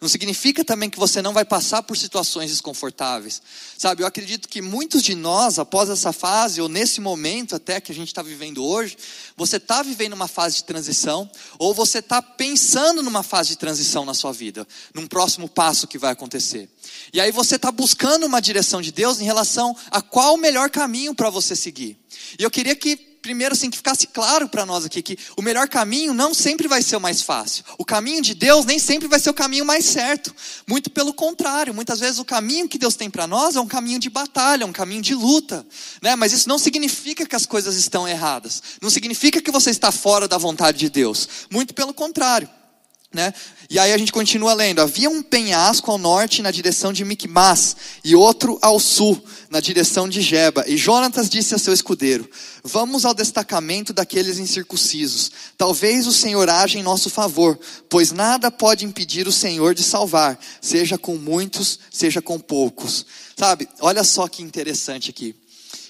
Não 0.02 0.10
significa 0.10 0.64
também 0.64 0.90
que 0.90 1.00
você 1.00 1.22
não 1.22 1.34
vai 1.34 1.46
passar 1.46 1.84
por 1.84 1.96
situações 1.98 2.52
desconfortáveis. 2.52 3.42
Sabe, 3.78 4.04
eu 4.04 4.08
acredito 4.08 4.48
que 4.48 4.62
muitos 4.62 5.02
de 5.02 5.16
nós, 5.16 5.58
após 5.58 5.90
essa 5.90 6.12
fase, 6.12 6.62
ou 6.62 6.68
nesse 6.68 7.00
momento 7.00 7.56
até 7.56 7.80
que 7.80 7.92
a 7.92 7.96
gente 7.96 8.10
está 8.10 8.22
vivendo 8.22 8.64
hoje, 8.64 8.98
você 9.38 9.58
está 9.58 9.82
vivendo 9.82 10.14
uma 10.14 10.28
fase 10.28 10.58
de 10.58 10.64
transição, 10.66 11.30
ou 11.58 11.74
você 11.74 12.00
está 12.00 12.22
pensando 12.22 13.02
numa 13.02 13.24
fase 13.24 13.50
de 13.50 13.58
transição 13.58 14.06
na 14.06 14.14
sua 14.14 14.32
vida, 14.32 14.68
num 14.94 15.08
próximo 15.08 15.48
passo 15.48 15.88
que 15.88 15.98
vai 15.98 16.12
acontecer. 16.12 16.70
E 17.14 17.20
aí 17.22 17.32
você 17.32 17.56
está 17.56 17.72
buscando 17.72 18.26
uma 18.26 18.42
direção 18.42 18.82
de 18.82 18.92
Deus 18.92 19.20
em 19.20 19.26
relação 19.26 19.76
a 19.90 20.02
qual 20.02 20.36
o 20.36 20.38
melhor 20.38 20.70
caminho 20.70 21.16
para 21.16 21.30
você 21.30 21.56
seguir. 21.56 21.98
E 22.38 22.44
eu 22.44 22.52
queria 22.52 22.76
que 22.76 23.15
primeiro 23.26 23.54
assim 23.56 23.72
que 23.72 23.78
ficasse 23.78 24.06
claro 24.06 24.48
para 24.48 24.68
nós 24.68 24.86
aqui 24.86 25.02
que 25.02 25.18
o 25.36 25.42
melhor 25.42 25.68
caminho 25.68 26.14
não 26.14 26.32
sempre 26.32 26.68
vai 26.68 26.84
ser 26.84 26.96
o 26.96 27.02
mais 27.02 27.24
fácil. 27.24 27.66
O 27.76 27.84
caminho 27.84 28.22
de 28.22 28.36
Deus 28.36 28.66
nem 28.66 28.78
sempre 28.78 29.08
vai 29.08 29.20
ser 29.20 29.32
o 29.32 29.34
caminho 29.34 29.66
mais 29.66 29.84
certo. 29.84 30.32
Muito 30.68 30.92
pelo 30.92 31.12
contrário, 31.12 31.74
muitas 31.74 32.00
vezes 32.00 32.20
o 32.20 32.24
caminho 32.24 32.70
que 32.70 32.78
Deus 32.78 32.96
tem 32.96 33.10
para 33.10 33.26
nós 33.26 33.56
é 33.56 33.60
um 33.60 33.66
caminho 33.66 33.98
de 33.98 34.12
batalha, 34.12 34.64
um 34.64 34.72
caminho 34.72 35.02
de 35.02 35.16
luta, 35.16 35.66
né? 36.04 36.16
Mas 36.16 36.34
isso 36.34 36.48
não 36.48 36.60
significa 36.60 37.26
que 37.26 37.36
as 37.36 37.48
coisas 37.48 37.76
estão 37.78 38.08
erradas. 38.08 38.62
Não 38.80 38.92
significa 38.92 39.42
que 39.42 39.50
você 39.50 39.72
está 39.72 39.92
fora 39.92 40.28
da 40.28 40.38
vontade 40.38 40.78
de 40.78 40.90
Deus. 40.92 41.28
Muito 41.50 41.74
pelo 41.74 41.96
contrário. 41.96 42.48
Né? 43.16 43.34
E 43.70 43.80
aí 43.80 43.94
a 43.94 43.98
gente 43.98 44.12
continua 44.12 44.54
lendo: 44.54 44.82
havia 44.82 45.10
um 45.10 45.24
penhasco 45.24 45.90
ao 45.90 45.98
norte 45.98 46.42
na 46.42 46.52
direção 46.52 46.92
de 46.92 47.06
Micmas, 47.06 47.78
e 48.04 48.14
outro 48.14 48.60
ao 48.62 48.78
sul, 48.78 49.24
na 49.50 49.62
direção 49.62 50.10
de 50.10 50.22
Geba. 50.22 50.66
E 50.68 50.76
Jonatas 50.76 51.30
disse 51.30 51.56
a 51.56 51.58
seu 51.58 51.74
escudeiro: 51.74 52.30
Vamos 52.62 53.06
ao 53.06 53.14
destacamento 53.14 53.94
daqueles 53.94 54.38
incircuncisos. 54.38 55.32
Talvez 55.58 56.06
o 56.08 56.12
Senhor 56.12 56.50
haja 56.50 56.78
em 56.78 56.84
nosso 56.84 57.10
favor, 57.10 57.58
pois 57.90 58.12
nada 58.12 58.52
pode 58.52 58.84
impedir 58.84 59.30
o 59.30 59.32
Senhor 59.32 59.74
de 59.74 59.82
salvar, 59.82 60.38
seja 60.60 60.98
com 60.98 61.16
muitos, 61.16 61.80
seja 61.90 62.22
com 62.22 62.38
poucos. 62.38 63.06
Sabe, 63.38 63.70
olha 63.80 64.04
só 64.04 64.28
que 64.28 64.44
interessante 64.44 65.10
aqui. 65.10 65.34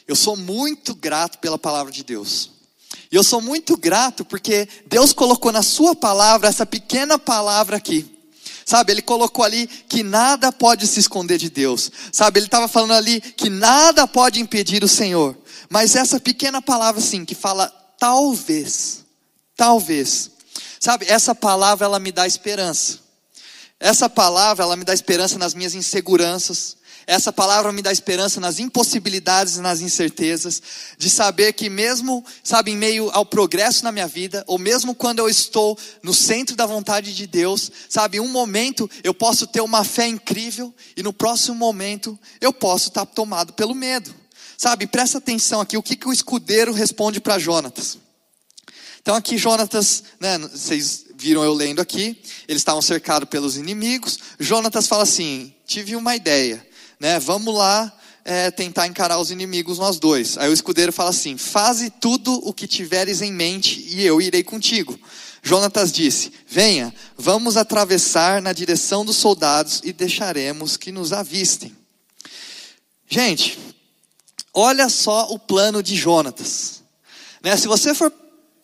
Eu 0.07 0.15
sou 0.15 0.37
muito 0.37 0.93
grato 0.93 1.39
pela 1.39 1.57
palavra 1.57 1.91
de 1.91 2.03
Deus. 2.03 2.54
E 3.15 3.17
eu 3.17 3.23
sou 3.23 3.39
muito 3.39 3.77
grato 3.77 4.25
porque 4.25 4.67
Deus 4.87 5.13
colocou 5.13 5.49
na 5.49 5.63
Sua 5.63 5.95
palavra 5.95 6.49
essa 6.49 6.65
pequena 6.65 7.17
palavra 7.17 7.77
aqui. 7.77 8.13
Sabe, 8.65 8.91
ele 8.91 9.01
colocou 9.01 9.45
ali 9.45 9.67
que 9.67 10.03
nada 10.03 10.51
pode 10.51 10.85
se 10.85 10.99
esconder 10.99 11.37
de 11.37 11.49
Deus. 11.49 11.89
Sabe, 12.11 12.39
ele 12.39 12.47
estava 12.47 12.67
falando 12.67 12.91
ali 12.91 13.21
que 13.21 13.49
nada 13.49 14.05
pode 14.05 14.41
impedir 14.41 14.83
o 14.83 14.87
Senhor. 14.89 15.33
Mas 15.69 15.95
essa 15.95 16.19
pequena 16.19 16.61
palavra 16.61 17.01
assim, 17.01 17.23
que 17.23 17.33
fala 17.33 17.69
talvez, 17.97 19.05
talvez. 19.55 20.31
Sabe, 20.77 21.05
essa 21.07 21.33
palavra 21.33 21.85
ela 21.85 21.99
me 21.99 22.11
dá 22.11 22.27
esperança. 22.27 22.99
Essa 23.79 24.09
palavra 24.09 24.65
ela 24.65 24.75
me 24.75 24.83
dá 24.83 24.93
esperança 24.93 25.37
nas 25.37 25.53
minhas 25.53 25.73
inseguranças. 25.73 26.75
Essa 27.07 27.31
palavra 27.31 27.71
me 27.71 27.83
dá 27.83 27.91
esperança 27.91 28.39
nas 28.39 28.57
impossibilidades 28.57 29.57
nas 29.57 29.81
incertezas, 29.81 30.61
de 30.97 31.09
saber 31.09 31.53
que 31.53 31.69
mesmo, 31.69 32.25
sabe, 32.43 32.71
em 32.71 32.77
meio 32.77 33.09
ao 33.11 33.25
progresso 33.25 33.83
na 33.83 33.91
minha 33.91 34.07
vida, 34.07 34.43
ou 34.47 34.57
mesmo 34.57 34.95
quando 34.95 35.19
eu 35.19 35.29
estou 35.29 35.77
no 36.01 36.13
centro 36.13 36.55
da 36.55 36.65
vontade 36.65 37.13
de 37.13 37.27
Deus, 37.27 37.71
sabe, 37.87 38.19
um 38.19 38.27
momento 38.27 38.89
eu 39.03 39.13
posso 39.13 39.45
ter 39.45 39.61
uma 39.61 39.83
fé 39.83 40.07
incrível 40.07 40.73
e 40.97 41.03
no 41.03 41.13
próximo 41.13 41.55
momento 41.55 42.17
eu 42.41 42.51
posso 42.51 42.87
estar 42.87 43.05
tomado 43.05 43.53
pelo 43.53 43.75
medo. 43.75 44.13
Sabe, 44.57 44.87
presta 44.87 45.19
atenção 45.19 45.61
aqui, 45.61 45.77
o 45.77 45.83
que, 45.83 45.95
que 45.95 46.07
o 46.07 46.13
escudeiro 46.13 46.73
responde 46.73 47.19
para 47.19 47.37
Jonatas. 47.37 47.99
Então 49.01 49.15
aqui 49.15 49.37
Jonatas, 49.37 50.03
né, 50.19 50.39
vocês 50.39 51.05
viram 51.15 51.43
eu 51.43 51.53
lendo 51.53 51.81
aqui, 51.81 52.19
eles 52.47 52.61
estavam 52.61 52.81
cercados 52.81 53.29
pelos 53.29 53.57
inimigos. 53.57 54.17
Jonatas 54.39 54.87
fala 54.87 55.03
assim: 55.03 55.53
tive 55.67 55.95
uma 55.95 56.15
ideia 56.15 56.65
né? 56.99 57.19
Vamos 57.19 57.53
lá 57.53 57.91
é, 58.23 58.49
tentar 58.49 58.87
encarar 58.87 59.19
os 59.19 59.29
inimigos 59.29 59.77
nós 59.77 59.99
dois. 59.99 60.37
Aí 60.37 60.49
o 60.49 60.53
escudeiro 60.53 60.91
fala 60.91 61.11
assim: 61.11 61.37
Faze 61.37 61.89
tudo 61.89 62.33
o 62.47 62.53
que 62.53 62.67
tiveres 62.67 63.21
em 63.21 63.31
mente 63.31 63.79
e 63.87 64.05
eu 64.05 64.21
irei 64.21 64.43
contigo. 64.43 64.99
Jonatas 65.43 65.91
disse: 65.91 66.31
Venha, 66.47 66.93
vamos 67.15 67.55
atravessar 67.55 68.41
na 68.41 68.51
direção 68.51 69.05
dos 69.05 69.17
soldados 69.17 69.81
e 69.83 69.93
deixaremos 69.93 70.75
que 70.75 70.91
nos 70.91 71.13
avistem. 71.13 71.75
Gente, 73.07 73.59
olha 74.51 74.89
só 74.89 75.27
o 75.29 75.37
plano 75.37 75.83
de 75.83 75.95
Jonatas. 75.95 76.83
Né? 77.43 77.55
Se 77.55 77.67
você 77.67 77.93
for 77.93 78.11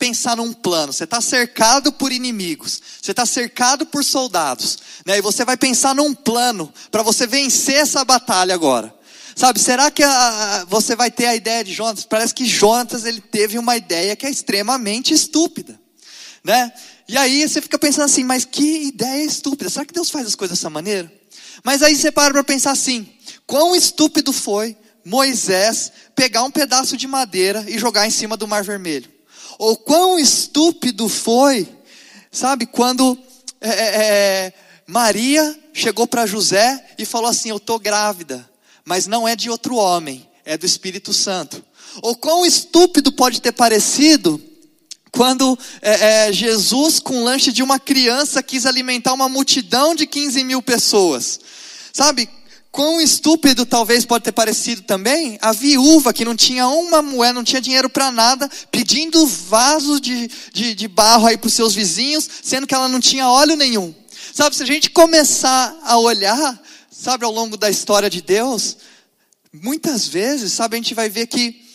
pensar 0.01 0.35
num 0.35 0.51
plano, 0.51 0.91
você 0.91 1.03
está 1.03 1.21
cercado 1.21 1.93
por 1.93 2.11
inimigos, 2.11 2.81
você 2.99 3.11
está 3.11 3.23
cercado 3.23 3.85
por 3.85 4.03
soldados, 4.03 4.79
né? 5.05 5.19
e 5.19 5.21
você 5.21 5.45
vai 5.45 5.55
pensar 5.55 5.93
num 5.93 6.11
plano 6.11 6.73
para 6.89 7.03
você 7.03 7.27
vencer 7.27 7.75
essa 7.75 8.03
batalha 8.03 8.55
agora. 8.55 8.91
Sabe, 9.35 9.59
será 9.59 9.91
que 9.91 10.01
a, 10.01 10.65
você 10.67 10.95
vai 10.95 11.11
ter 11.11 11.27
a 11.27 11.35
ideia 11.35 11.63
de 11.63 11.71
Jonas? 11.71 12.03
Parece 12.03 12.33
que 12.33 12.45
Jonas 12.45 13.05
ele 13.05 13.21
teve 13.21 13.59
uma 13.59 13.77
ideia 13.77 14.15
que 14.15 14.25
é 14.25 14.29
extremamente 14.31 15.13
estúpida, 15.13 15.79
né? 16.43 16.73
E 17.07 17.15
aí 17.15 17.47
você 17.47 17.61
fica 17.61 17.77
pensando 17.77 18.05
assim, 18.05 18.23
mas 18.23 18.43
que 18.43 18.87
ideia 18.87 19.23
estúpida? 19.23 19.69
Será 19.69 19.85
que 19.85 19.93
Deus 19.93 20.09
faz 20.09 20.25
as 20.25 20.33
coisas 20.33 20.57
dessa 20.57 20.69
maneira? 20.69 21.13
Mas 21.63 21.83
aí 21.83 21.95
você 21.95 22.11
para 22.11 22.33
para 22.33 22.43
pensar 22.43 22.71
assim: 22.71 23.07
quão 23.45 23.75
estúpido 23.75 24.33
foi 24.33 24.75
Moisés 25.05 25.91
pegar 26.15 26.41
um 26.41 26.49
pedaço 26.49 26.97
de 26.97 27.07
madeira 27.07 27.63
e 27.67 27.77
jogar 27.77 28.07
em 28.07 28.11
cima 28.11 28.35
do 28.35 28.47
Mar 28.47 28.63
Vermelho? 28.63 29.20
Ou 29.57 29.77
quão 29.77 30.17
estúpido 30.17 31.07
foi, 31.07 31.67
sabe, 32.31 32.65
quando 32.65 33.17
é, 33.59 33.69
é, 33.69 34.05
é 34.45 34.53
Maria 34.87 35.57
chegou 35.73 36.05
para 36.05 36.25
José 36.25 36.85
e 36.97 37.05
falou 37.05 37.29
assim: 37.29 37.49
Eu 37.49 37.57
estou 37.57 37.79
grávida, 37.79 38.49
mas 38.83 39.07
não 39.07 39.27
é 39.27 39.35
de 39.35 39.49
outro 39.49 39.75
homem, 39.75 40.27
é 40.43 40.57
do 40.57 40.65
Espírito 40.65 41.13
Santo. 41.13 41.63
Ou 42.01 42.15
quão 42.15 42.45
estúpido 42.45 43.11
pode 43.11 43.41
ter 43.41 43.51
parecido 43.51 44.41
quando 45.11 45.59
é, 45.81 46.27
é, 46.27 46.33
Jesus, 46.33 46.99
com 46.99 47.21
o 47.21 47.23
lanche 47.23 47.51
de 47.51 47.61
uma 47.61 47.79
criança, 47.79 48.41
quis 48.41 48.65
alimentar 48.65 49.13
uma 49.13 49.27
multidão 49.27 49.93
de 49.93 50.07
15 50.07 50.43
mil 50.43 50.61
pessoas. 50.61 51.39
Sabe, 51.91 52.29
Quão 52.71 53.01
estúpido 53.01 53.65
talvez 53.65 54.05
pode 54.05 54.23
ter 54.23 54.31
parecido 54.31 54.83
também 54.83 55.37
a 55.41 55.51
viúva 55.51 56.13
que 56.13 56.23
não 56.23 56.35
tinha 56.35 56.67
uma 56.69 57.01
moeda, 57.01 57.33
não 57.33 57.43
tinha 57.43 57.61
dinheiro 57.61 57.89
para 57.89 58.09
nada, 58.11 58.49
pedindo 58.71 59.27
vasos 59.27 59.99
de, 59.99 60.29
de, 60.53 60.73
de 60.73 60.87
barro 60.87 61.27
aí 61.27 61.37
para 61.37 61.47
os 61.47 61.53
seus 61.53 61.75
vizinhos, 61.75 62.29
sendo 62.41 62.65
que 62.65 62.73
ela 62.73 62.87
não 62.87 63.01
tinha 63.01 63.27
óleo 63.27 63.57
nenhum. 63.57 63.93
Sabe, 64.33 64.55
se 64.55 64.63
a 64.63 64.65
gente 64.65 64.89
começar 64.89 65.77
a 65.83 65.97
olhar, 65.97 66.61
sabe, 66.89 67.25
ao 67.25 67.31
longo 67.31 67.57
da 67.57 67.69
história 67.69 68.09
de 68.09 68.21
Deus, 68.21 68.77
muitas 69.51 70.07
vezes, 70.07 70.53
sabe, 70.53 70.77
a 70.77 70.79
gente 70.79 70.93
vai 70.93 71.09
ver 71.09 71.27
que 71.27 71.70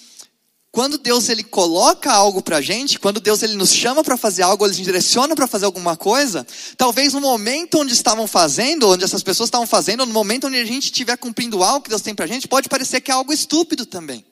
quando 0.76 0.98
Deus 0.98 1.30
ele 1.30 1.42
coloca 1.42 2.12
algo 2.12 2.42
para 2.42 2.58
a 2.58 2.60
gente, 2.60 2.98
quando 2.98 3.18
Deus 3.18 3.42
ele 3.42 3.54
nos 3.54 3.72
chama 3.72 4.04
para 4.04 4.14
fazer 4.14 4.42
algo, 4.42 4.62
ele 4.62 4.76
nos 4.76 4.84
direciona 4.84 5.34
para 5.34 5.46
fazer 5.46 5.64
alguma 5.64 5.96
coisa, 5.96 6.46
talvez 6.76 7.14
no 7.14 7.20
momento 7.22 7.80
onde 7.80 7.94
estavam 7.94 8.26
fazendo, 8.26 8.90
onde 8.90 9.02
essas 9.02 9.22
pessoas 9.22 9.46
estavam 9.46 9.66
fazendo, 9.66 10.04
no 10.04 10.12
momento 10.12 10.48
onde 10.48 10.58
a 10.58 10.64
gente 10.66 10.84
estiver 10.84 11.16
cumprindo 11.16 11.64
algo 11.64 11.80
que 11.80 11.88
Deus 11.88 12.02
tem 12.02 12.14
para 12.14 12.26
a 12.26 12.28
gente, 12.28 12.46
pode 12.46 12.68
parecer 12.68 13.00
que 13.00 13.10
é 13.10 13.14
algo 13.14 13.32
estúpido 13.32 13.86
também. 13.86 14.22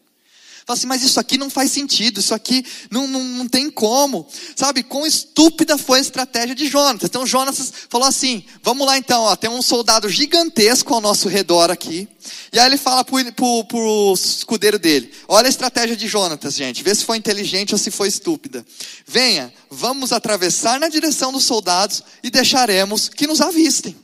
Fala 0.66 0.78
assim, 0.78 0.87
mas 0.87 1.02
isso 1.02 1.21
aqui 1.21 1.37
não 1.37 1.50
faz 1.50 1.71
sentido, 1.71 2.21
isso 2.21 2.35
aqui 2.35 2.64
não, 2.90 3.06
não, 3.06 3.23
não 3.23 3.49
tem 3.49 3.71
como. 3.71 4.26
Sabe, 4.56 4.83
quão 4.83 5.04
estúpida 5.06 5.76
foi 5.76 5.99
a 5.99 6.00
estratégia 6.00 6.54
de 6.54 6.66
Jonas. 6.68 7.02
Então 7.04 7.26
Jonas 7.26 7.71
falou 7.90 8.09
assim: 8.09 8.42
vamos 8.62 8.87
lá 8.87 8.97
então, 8.97 9.25
ó, 9.25 9.37
tem 9.37 9.50
um 9.50 9.61
soldado 9.61 10.09
gigantesco 10.09 10.94
ao 10.94 11.02
nosso 11.02 11.28
redor 11.28 11.71
aqui. 11.71 12.09
E 12.50 12.59
aí 12.59 12.66
ele 12.66 12.78
fala 12.78 13.04
pro, 13.04 13.23
pro, 13.33 13.64
pro 13.64 14.14
escudeiro 14.14 14.78
dele: 14.78 15.12
olha 15.28 15.49
a 15.49 15.50
estratégia 15.50 15.94
de 15.94 16.09
Jonatas, 16.09 16.54
gente, 16.54 16.83
vê 16.83 16.94
se 16.94 17.04
foi 17.04 17.18
inteligente 17.18 17.75
ou 17.75 17.78
se 17.78 17.90
foi 17.90 18.09
estúpida. 18.09 18.64
Venha, 19.06 19.52
vamos 19.71 20.12
atravessar 20.12 20.80
na 20.80 20.88
direção 20.88 21.30
dos 21.30 21.44
soldados 21.44 22.02
e 22.23 22.30
deixaremos 22.30 23.11
que 23.11 23.26
nos 23.26 23.42
avistem. 23.42 24.03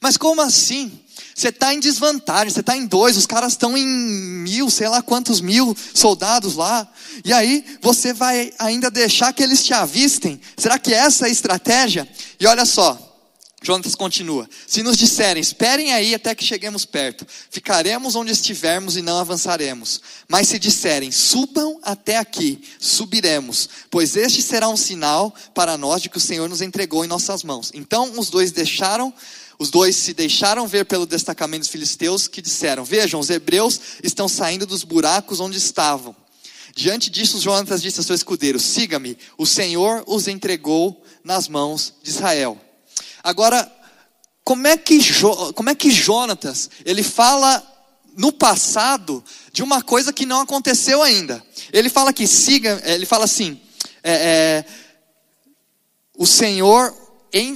Mas 0.00 0.16
como 0.16 0.40
assim? 0.40 1.00
Você 1.34 1.48
está 1.48 1.74
em 1.74 1.80
desvantagem, 1.80 2.50
você 2.50 2.60
está 2.60 2.76
em 2.76 2.86
dois, 2.86 3.16
os 3.16 3.26
caras 3.26 3.52
estão 3.52 3.76
em 3.76 3.86
mil, 3.86 4.70
sei 4.70 4.88
lá 4.88 5.02
quantos 5.02 5.40
mil 5.40 5.76
soldados 5.94 6.54
lá. 6.54 6.86
E 7.24 7.32
aí 7.32 7.64
você 7.82 8.12
vai 8.12 8.52
ainda 8.58 8.90
deixar 8.90 9.32
que 9.32 9.42
eles 9.42 9.62
te 9.64 9.74
avistem? 9.74 10.40
Será 10.56 10.78
que 10.78 10.94
essa 10.94 11.26
é 11.26 11.28
a 11.28 11.32
estratégia? 11.32 12.08
E 12.40 12.46
olha 12.46 12.64
só, 12.64 13.06
Jonatas 13.62 13.94
continua: 13.94 14.48
Se 14.66 14.82
nos 14.82 14.96
disserem, 14.96 15.40
esperem 15.40 15.92
aí 15.92 16.14
até 16.14 16.34
que 16.34 16.44
cheguemos 16.44 16.84
perto, 16.84 17.26
ficaremos 17.50 18.14
onde 18.14 18.30
estivermos 18.30 18.96
e 18.96 19.02
não 19.02 19.18
avançaremos. 19.18 20.00
Mas 20.28 20.48
se 20.48 20.58
disserem, 20.58 21.10
subam 21.10 21.78
até 21.82 22.16
aqui, 22.16 22.62
subiremos, 22.78 23.68
pois 23.90 24.14
este 24.14 24.40
será 24.40 24.68
um 24.68 24.76
sinal 24.76 25.34
para 25.54 25.76
nós 25.76 26.00
de 26.00 26.08
que 26.08 26.18
o 26.18 26.20
Senhor 26.20 26.48
nos 26.48 26.62
entregou 26.62 27.04
em 27.04 27.08
nossas 27.08 27.42
mãos. 27.42 27.72
Então 27.74 28.18
os 28.18 28.30
dois 28.30 28.52
deixaram 28.52 29.12
os 29.58 29.70
dois 29.70 29.96
se 29.96 30.12
deixaram 30.12 30.66
ver 30.66 30.84
pelo 30.84 31.06
destacamento 31.06 31.60
dos 31.60 31.70
filisteus, 31.70 32.28
que 32.28 32.42
disseram: 32.42 32.84
Vejam, 32.84 33.20
os 33.20 33.30
hebreus 33.30 33.80
estão 34.02 34.28
saindo 34.28 34.66
dos 34.66 34.84
buracos 34.84 35.40
onde 35.40 35.56
estavam. 35.56 36.14
Diante 36.74 37.08
disso, 37.08 37.40
Jonatas 37.40 37.80
disse 37.80 38.00
a 38.00 38.02
seu 38.02 38.14
escudeiro: 38.14 38.60
Siga-me, 38.60 39.16
o 39.38 39.46
Senhor 39.46 40.04
os 40.06 40.28
entregou 40.28 41.02
nas 41.24 41.48
mãos 41.48 41.94
de 42.02 42.10
Israel. 42.10 42.60
Agora, 43.22 43.70
como 44.44 44.66
é 44.66 44.76
que, 44.76 45.00
jo, 45.00 45.52
como 45.54 45.70
é 45.70 45.74
que 45.74 45.90
Jonatas, 45.90 46.70
ele 46.84 47.02
fala 47.02 47.60
no 48.16 48.32
passado 48.32 49.22
de 49.52 49.62
uma 49.62 49.82
coisa 49.82 50.12
que 50.12 50.24
não 50.24 50.40
aconteceu 50.40 51.02
ainda. 51.02 51.42
Ele 51.72 51.90
fala 51.90 52.12
que 52.12 52.26
siga, 52.26 52.80
ele 52.84 53.04
fala 53.04 53.24
assim, 53.24 53.60
é, 54.02 54.12
é, 54.12 54.64
o 56.16 56.26
Senhor 56.26 56.94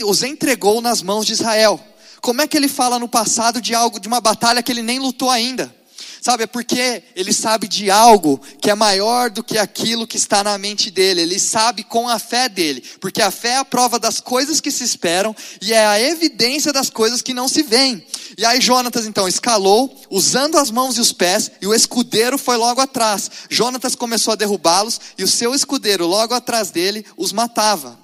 os 0.04 0.22
entregou 0.22 0.80
nas 0.82 1.00
mãos 1.00 1.24
de 1.24 1.32
Israel. 1.32 1.80
Como 2.20 2.42
é 2.42 2.46
que 2.46 2.56
ele 2.56 2.68
fala 2.68 2.98
no 2.98 3.08
passado 3.08 3.60
de 3.60 3.74
algo, 3.74 3.98
de 3.98 4.08
uma 4.08 4.20
batalha 4.20 4.62
que 4.62 4.70
ele 4.70 4.82
nem 4.82 4.98
lutou 4.98 5.30
ainda? 5.30 5.74
Sabe, 6.20 6.42
é 6.42 6.46
porque 6.46 7.02
ele 7.16 7.32
sabe 7.32 7.66
de 7.66 7.90
algo 7.90 8.38
que 8.60 8.70
é 8.70 8.74
maior 8.74 9.30
do 9.30 9.42
que 9.42 9.56
aquilo 9.56 10.06
que 10.06 10.18
está 10.18 10.44
na 10.44 10.58
mente 10.58 10.90
dele. 10.90 11.22
Ele 11.22 11.38
sabe 11.38 11.82
com 11.82 12.08
a 12.08 12.18
fé 12.18 12.46
dele, 12.46 12.82
porque 13.00 13.22
a 13.22 13.30
fé 13.30 13.52
é 13.52 13.56
a 13.56 13.64
prova 13.64 13.98
das 13.98 14.20
coisas 14.20 14.60
que 14.60 14.70
se 14.70 14.84
esperam 14.84 15.34
e 15.62 15.72
é 15.72 15.86
a 15.86 15.98
evidência 15.98 16.74
das 16.74 16.90
coisas 16.90 17.22
que 17.22 17.32
não 17.32 17.48
se 17.48 17.62
veem. 17.62 18.04
E 18.36 18.44
aí 18.44 18.60
Jonatas 18.60 19.06
então 19.06 19.26
escalou, 19.26 19.98
usando 20.10 20.58
as 20.58 20.70
mãos 20.70 20.98
e 20.98 21.00
os 21.00 21.12
pés, 21.12 21.50
e 21.60 21.66
o 21.66 21.74
escudeiro 21.74 22.36
foi 22.36 22.58
logo 22.58 22.82
atrás. 22.82 23.30
Jonatas 23.48 23.94
começou 23.94 24.32
a 24.32 24.36
derrubá-los 24.36 25.00
e 25.16 25.24
o 25.24 25.28
seu 25.28 25.54
escudeiro 25.54 26.06
logo 26.06 26.34
atrás 26.34 26.70
dele 26.70 27.04
os 27.16 27.32
matava. 27.32 27.98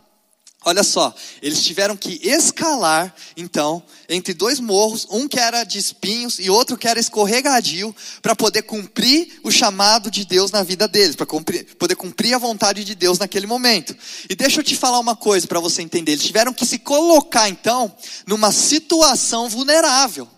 Olha 0.69 0.83
só, 0.83 1.15
eles 1.41 1.63
tiveram 1.63 1.97
que 1.97 2.19
escalar, 2.25 3.15
então, 3.37 3.81
entre 4.09 4.35
dois 4.35 4.59
morros, 4.59 5.07
um 5.09 5.29
que 5.29 5.39
era 5.39 5.63
de 5.63 5.79
espinhos 5.79 6.41
e 6.41 6.51
outro 6.51 6.77
que 6.77 6.89
era 6.89 6.99
escorregadio, 6.99 7.95
para 8.21 8.35
poder 8.35 8.63
cumprir 8.63 9.39
o 9.45 9.51
chamado 9.53 10.11
de 10.11 10.25
Deus 10.25 10.51
na 10.51 10.65
vida 10.65 10.89
deles, 10.89 11.15
para 11.15 11.25
poder 11.25 11.95
cumprir 11.95 12.35
a 12.35 12.39
vontade 12.39 12.83
de 12.83 12.97
Deus 12.97 13.17
naquele 13.17 13.47
momento. 13.47 13.97
E 14.29 14.35
deixa 14.35 14.59
eu 14.59 14.65
te 14.65 14.75
falar 14.75 14.99
uma 14.99 15.15
coisa 15.15 15.47
para 15.47 15.61
você 15.61 15.83
entender: 15.83 16.11
eles 16.11 16.25
tiveram 16.25 16.53
que 16.53 16.67
se 16.67 16.81
colocar, 16.81 17.49
então, 17.49 17.95
numa 18.27 18.51
situação 18.51 19.49
vulnerável. 19.49 20.29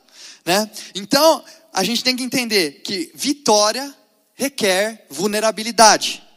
Né? 0.45 0.71
Então, 0.95 1.43
a 1.73 1.83
gente 1.83 2.05
tem 2.05 2.15
que 2.15 2.23
entender 2.23 2.83
que 2.85 3.11
vitória 3.15 3.95
requer 4.35 5.07
vulnerabilidade. 5.09 6.28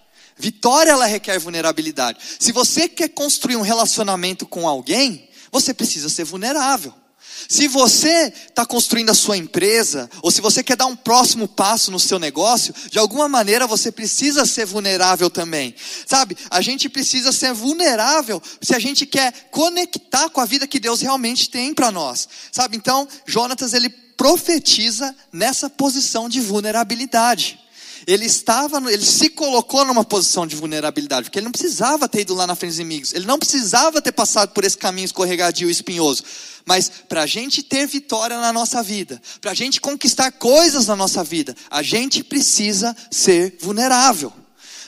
Vitória 0.42 0.90
ela 0.90 1.06
requer 1.06 1.38
vulnerabilidade. 1.38 2.18
Se 2.40 2.52
você 2.52 2.90
quer 2.90 3.10
construir 3.10 3.58
um 3.58 3.62
relacionamento 3.62 4.48
com 4.48 4.68
alguém, 4.68 5.30
você 5.52 5.72
precisa 5.72 6.10
ser 6.10 6.24
vulnerável. 6.24 6.92
Se 7.48 7.68
você 7.68 8.34
está 8.50 8.66
construindo 8.66 9.12
a 9.12 9.14
sua 9.14 9.38
empresa, 9.38 10.10
ou 10.24 10.32
se 10.32 10.42
você 10.42 10.64
quer 10.64 10.76
dar 10.76 10.88
um 10.88 10.96
próximo 10.96 11.48
passo 11.48 11.92
no 11.92 12.00
seu 12.00 12.18
negócio, 12.18 12.74
de 12.90 12.98
alguma 12.98 13.30
maneira 13.30 13.68
você 13.68 13.92
precisa 13.92 14.44
ser 14.44 14.66
vulnerável 14.66 15.30
também. 15.30 15.76
Sabe, 16.08 16.36
a 16.50 16.60
gente 16.60 16.90
precisa 16.90 17.32
ser 17.32 17.54
vulnerável 17.54 18.42
se 18.62 18.74
a 18.74 18.80
gente 18.80 19.06
quer 19.06 19.32
conectar 19.52 20.28
com 20.30 20.42
a 20.42 20.46
vida 20.46 20.68
que 20.68 20.80
Deus 20.80 21.02
realmente 21.02 21.52
tem 21.52 21.72
para 21.72 21.92
nós. 21.92 22.28
Sabe, 22.52 22.78
então, 22.78 23.08
Jonatas 23.28 23.74
ele 23.74 23.90
profetiza 23.90 25.16
nessa 25.32 25.70
posição 25.70 26.28
de 26.28 26.42
vulnerabilidade 26.42 27.60
ele 28.08 28.26
estava, 28.26 28.78
ele 28.92 29.06
se 29.06 29.30
colocou 29.30 29.86
numa 29.86 30.04
posição 30.04 30.46
de 30.48 30.56
vulnerabilidade, 30.56 31.26
porque 31.26 31.40
ele 31.40 31.46
não 31.46 31.52
precisava 31.52 32.08
ter 32.08 32.22
ido 32.22 32.34
lá 32.34 32.48
na 32.48 32.56
frente 32.56 32.72
dos 32.72 32.80
inimigos, 32.80 33.14
ele 33.14 33.26
não 33.26 33.40
precisava 33.40 34.02
ter 34.02 34.12
passado 34.12 34.50
por 34.50 34.64
esse 34.64 34.78
caminho 34.78 35.06
escorregadio 35.06 35.70
e 35.70 35.72
espinhoso. 35.72 36.24
Mas 36.66 36.92
para 37.10 37.24
a 37.24 37.28
gente 37.28 37.64
ter 37.64 37.88
vitória 37.88 38.40
na 38.40 38.54
nossa 38.54 38.84
vida, 38.84 39.22
para 39.40 39.52
a 39.52 39.56
gente 39.56 39.82
conquistar 39.82 40.32
coisas 40.32 40.88
na 40.88 40.96
nossa 40.96 41.24
vida, 41.24 41.56
a 41.70 41.82
gente 41.82 42.24
precisa 42.24 42.96
ser 43.10 43.58
vulnerável. 43.60 44.32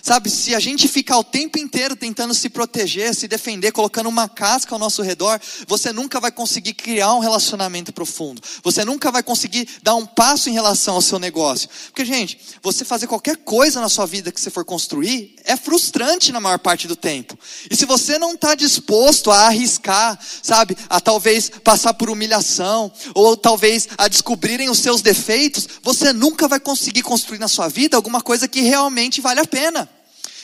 Sabe, 0.05 0.29
se 0.29 0.53
a 0.53 0.59
gente 0.59 0.85
ficar 0.89 1.17
o 1.17 1.23
tempo 1.23 1.57
inteiro 1.57 1.95
tentando 1.95 2.33
se 2.33 2.49
proteger, 2.49 3.15
se 3.15 3.25
defender, 3.25 3.71
colocando 3.71 4.09
uma 4.09 4.27
casca 4.27 4.75
ao 4.75 4.79
nosso 4.79 5.01
redor, 5.01 5.39
você 5.65 5.93
nunca 5.93 6.19
vai 6.19 6.29
conseguir 6.29 6.73
criar 6.73 7.13
um 7.13 7.19
relacionamento 7.19 7.93
profundo. 7.93 8.41
Você 8.61 8.83
nunca 8.83 9.09
vai 9.13 9.23
conseguir 9.23 9.65
dar 9.81 9.95
um 9.95 10.05
passo 10.05 10.49
em 10.49 10.53
relação 10.53 10.95
ao 10.95 11.01
seu 11.01 11.17
negócio. 11.19 11.69
Porque, 11.85 12.03
gente, 12.03 12.37
você 12.61 12.83
fazer 12.83 13.07
qualquer 13.07 13.37
coisa 13.37 13.79
na 13.79 13.87
sua 13.87 14.05
vida 14.05 14.29
que 14.29 14.41
você 14.41 14.49
for 14.49 14.65
construir 14.65 15.35
é 15.45 15.55
frustrante 15.55 16.33
na 16.33 16.41
maior 16.41 16.59
parte 16.59 16.85
do 16.85 16.97
tempo. 16.97 17.39
E 17.71 17.73
se 17.73 17.85
você 17.85 18.17
não 18.17 18.33
está 18.33 18.55
disposto 18.55 19.31
a 19.31 19.47
arriscar, 19.47 20.19
sabe, 20.41 20.75
a 20.89 20.99
talvez 20.99 21.47
passar 21.63 21.93
por 21.93 22.09
humilhação, 22.09 22.91
ou 23.15 23.37
talvez 23.37 23.87
a 23.97 24.09
descobrirem 24.09 24.69
os 24.69 24.79
seus 24.79 25.01
defeitos, 25.01 25.65
você 25.81 26.11
nunca 26.11 26.45
vai 26.45 26.59
conseguir 26.59 27.03
construir 27.03 27.39
na 27.39 27.47
sua 27.47 27.69
vida 27.69 27.95
alguma 27.95 28.19
coisa 28.19 28.49
que 28.49 28.59
realmente 28.59 29.21
vale 29.21 29.39
a 29.39 29.47
pena. 29.47 29.92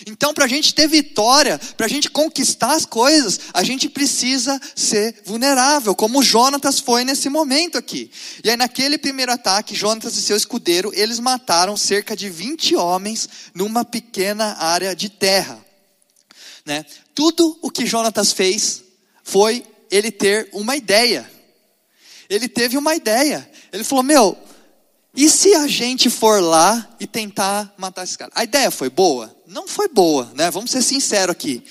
Então, 0.06 0.34
para 0.34 0.46
a 0.46 0.48
gente 0.48 0.74
ter 0.74 0.88
vitória, 0.88 1.60
para 1.76 1.86
a 1.86 1.90
gente 1.90 2.10
conquistar 2.10 2.74
as 2.74 2.86
coisas, 2.86 3.40
a 3.54 3.64
gente 3.64 3.90
precisa 3.90 4.60
ser 4.76 5.22
vulnerável, 5.26 5.96
como 5.96 6.24
Jonatas 6.24 6.80
foi 6.80 7.04
nesse 7.04 7.30
momento 7.30 7.78
aqui. 7.78 8.12
E 8.44 8.50
aí, 8.50 8.58
naquele 8.58 8.98
primeiro 8.98 9.32
ataque, 9.32 9.76
Jonatas 9.76 10.16
e 10.16 10.22
seu 10.22 10.38
escudeiro, 10.38 10.92
eles 10.94 11.20
mataram 11.20 11.76
cerca 11.76 12.16
de 12.16 12.30
20 12.30 12.76
homens 12.76 13.30
numa 13.54 13.84
pequena 13.84 14.56
área 14.58 14.96
de 14.96 15.10
terra. 15.10 15.64
Né? 16.66 16.86
Tudo 17.16 17.58
o 17.62 17.70
que 17.70 17.86
Jonatas 17.86 18.32
fez 18.32 18.84
foi 19.24 19.66
ele 19.92 20.12
ter 20.12 20.50
uma 20.54 20.76
ideia. 20.76 21.30
Ele 22.30 22.48
teve 22.48 22.78
uma 22.78 22.96
ideia. 22.96 23.50
Ele 23.74 23.84
falou: 23.84 24.04
Meu, 24.04 24.38
e 25.16 25.30
se 25.30 25.54
a 25.56 25.68
gente 25.68 26.10
for 26.10 26.42
lá 26.42 26.96
e 27.00 27.08
tentar 27.08 27.74
matar 27.78 28.04
esse 28.04 28.18
cara? 28.18 28.32
A 28.36 28.44
ideia 28.44 28.70
foi 28.70 28.90
boa? 28.90 29.36
Não 29.48 29.68
foi 29.68 29.88
boa, 29.88 30.32
né? 30.36 30.52
Vamos 30.52 30.72
ser 30.72 30.82
sinceros 30.82 31.32
aqui. 31.32 31.64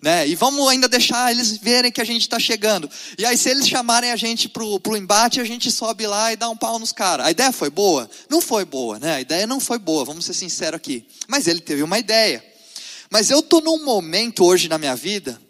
Né? 0.00 0.28
E 0.28 0.34
vamos 0.34 0.68
ainda 0.68 0.88
deixar 0.88 1.30
eles 1.30 1.56
verem 1.56 1.90
que 1.90 2.00
a 2.00 2.04
gente 2.04 2.22
está 2.22 2.38
chegando. 2.38 2.88
E 3.18 3.24
aí, 3.24 3.36
se 3.36 3.48
eles 3.48 3.66
chamarem 3.66 4.12
a 4.12 4.16
gente 4.16 4.48
para 4.48 4.62
o 4.62 4.96
embate, 4.96 5.40
a 5.40 5.44
gente 5.44 5.70
sobe 5.70 6.06
lá 6.06 6.32
e 6.32 6.36
dá 6.36 6.48
um 6.48 6.56
pau 6.56 6.78
nos 6.78 6.92
caras. 6.92 7.26
A 7.26 7.30
ideia 7.30 7.50
foi 7.50 7.70
boa? 7.70 8.08
Não 8.28 8.40
foi 8.40 8.64
boa, 8.64 8.98
né? 8.98 9.14
A 9.16 9.20
ideia 9.20 9.46
não 9.46 9.58
foi 9.58 9.78
boa, 9.78 10.04
vamos 10.04 10.24
ser 10.24 10.34
sinceros 10.34 10.76
aqui. 10.76 11.06
Mas 11.26 11.46
ele 11.46 11.60
teve 11.60 11.82
uma 11.82 11.98
ideia. 11.98 12.44
Mas 13.10 13.30
eu 13.30 13.40
estou 13.40 13.60
num 13.60 13.84
momento 13.84 14.44
hoje 14.44 14.68
na 14.68 14.78
minha 14.78 14.94
vida 14.94 15.40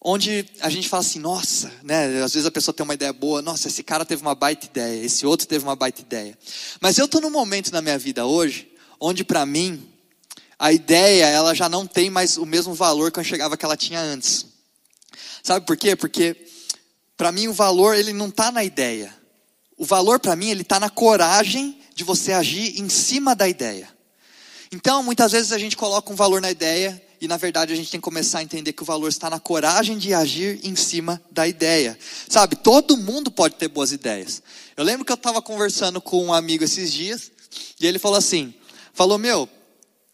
onde 0.00 0.46
a 0.60 0.70
gente 0.70 0.88
fala 0.88 1.00
assim, 1.00 1.18
nossa, 1.18 1.72
né? 1.82 2.22
Às 2.22 2.34
vezes 2.34 2.46
a 2.46 2.50
pessoa 2.50 2.74
tem 2.74 2.84
uma 2.84 2.94
ideia 2.94 3.12
boa, 3.12 3.42
nossa, 3.42 3.68
esse 3.68 3.82
cara 3.82 4.04
teve 4.04 4.22
uma 4.22 4.34
baita 4.34 4.66
ideia, 4.66 5.04
esse 5.04 5.26
outro 5.26 5.46
teve 5.46 5.64
uma 5.64 5.76
baita 5.76 6.00
ideia. 6.00 6.38
Mas 6.80 6.98
eu 6.98 7.06
estou 7.06 7.20
num 7.20 7.30
momento 7.30 7.72
na 7.72 7.82
minha 7.82 7.98
vida 7.98 8.24
hoje, 8.24 8.70
onde 9.00 9.24
para 9.24 9.44
mim, 9.44 9.86
a 10.58 10.72
ideia, 10.72 11.26
ela 11.26 11.54
já 11.54 11.68
não 11.68 11.86
tem 11.86 12.10
mais 12.10 12.36
o 12.36 12.46
mesmo 12.46 12.74
valor 12.74 13.10
que 13.10 13.18
eu 13.18 13.22
enxergava 13.22 13.56
que 13.56 13.64
ela 13.64 13.76
tinha 13.76 14.00
antes. 14.00 14.46
Sabe 15.42 15.66
por 15.66 15.76
quê? 15.76 15.96
Porque 15.96 16.36
para 17.16 17.32
mim 17.32 17.48
o 17.48 17.52
valor, 17.52 17.96
ele 17.96 18.12
não 18.12 18.28
está 18.28 18.52
na 18.52 18.62
ideia. 18.62 19.14
O 19.76 19.84
valor 19.84 20.20
para 20.20 20.36
mim, 20.36 20.50
ele 20.50 20.62
está 20.62 20.78
na 20.80 20.90
coragem 20.90 21.80
de 21.94 22.04
você 22.04 22.32
agir 22.32 22.80
em 22.80 22.88
cima 22.88 23.34
da 23.34 23.48
ideia. 23.48 23.88
Então, 24.70 25.02
muitas 25.02 25.32
vezes 25.32 25.52
a 25.52 25.58
gente 25.58 25.76
coloca 25.76 26.12
um 26.12 26.16
valor 26.16 26.40
na 26.40 26.50
ideia 26.50 27.00
e 27.20 27.28
na 27.28 27.36
verdade 27.36 27.72
a 27.72 27.76
gente 27.76 27.90
tem 27.90 28.00
que 28.00 28.04
começar 28.04 28.38
a 28.38 28.42
entender 28.42 28.72
que 28.72 28.82
o 28.82 28.86
valor 28.86 29.08
está 29.08 29.28
na 29.28 29.40
coragem 29.40 29.98
de 29.98 30.14
agir 30.14 30.60
em 30.62 30.76
cima 30.76 31.20
da 31.30 31.46
ideia. 31.46 31.98
Sabe, 32.28 32.56
todo 32.56 32.96
mundo 32.96 33.30
pode 33.30 33.56
ter 33.56 33.68
boas 33.68 33.92
ideias. 33.92 34.42
Eu 34.76 34.84
lembro 34.84 35.04
que 35.04 35.12
eu 35.12 35.16
estava 35.16 35.42
conversando 35.42 36.00
com 36.00 36.26
um 36.26 36.32
amigo 36.32 36.64
esses 36.64 36.92
dias, 36.92 37.30
e 37.80 37.86
ele 37.86 37.98
falou 37.98 38.18
assim: 38.18 38.54
falou, 38.92 39.18
meu, 39.18 39.48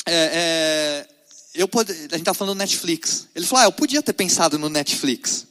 é, 0.07 0.31
é, 0.33 1.09
eu 1.55 1.69
pode, 1.69 1.93
a 1.93 1.95
gente 1.95 2.17
está 2.17 2.35
falando 2.35 2.55
do 2.55 2.59
Netflix. 2.59 3.29
Ele 3.35 3.47
falou, 3.47 3.63
ah, 3.63 3.67
eu 3.67 3.73
podia 3.73 4.03
ter 4.03 4.13
pensado 4.13 4.59
no 4.59 4.69
Netflix. 4.69 5.47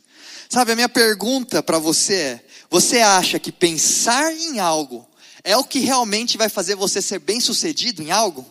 Sabe, 0.50 0.72
a 0.72 0.76
minha 0.76 0.90
pergunta 0.90 1.64
para 1.64 1.80
você 1.80 2.14
é: 2.16 2.46
você 2.70 3.00
acha 3.00 3.40
que 3.40 3.52
pensar 3.52 4.34
em 4.34 4.60
algo 4.60 5.08
é 5.44 5.58
o 5.58 5.64
que 5.64 5.80
realmente 5.80 6.38
vai 6.38 6.48
fazer 6.48 6.76
você 6.76 7.02
ser 7.02 7.20
bem 7.20 7.40
sucedido 7.40 8.02
em 8.02 8.12
algo? 8.12 8.46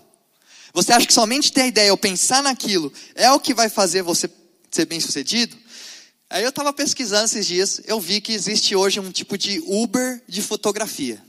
Você 0.73 0.93
acha 0.93 1.07
que 1.07 1.13
somente 1.13 1.53
ter 1.53 1.63
a 1.63 1.67
ideia 1.67 1.93
ou 1.93 1.99
pensar 1.99 2.43
naquilo 2.43 2.93
é 3.15 3.31
o 3.31 3.41
que 3.41 3.53
vai 3.53 3.69
fazer 3.69 4.03
você 4.03 4.31
ser 4.71 4.87
bem 4.87 5.01
sucedido? 5.01 5.57
Aí 6.31 6.43
eu 6.43 6.49
estava 6.49 6.73
pesquisando 6.73 7.27
esses 7.27 7.47
dias, 7.47 7.81
eu 7.85 8.01
vi 8.01 8.21
que 8.21 8.33
existe 8.33 8.75
hoje 8.75 8.99
um 8.99 9.11
tipo 9.11 9.37
de 9.37 9.63
Uber 9.67 10.23
de 10.27 10.41
fotografia. 10.41 11.23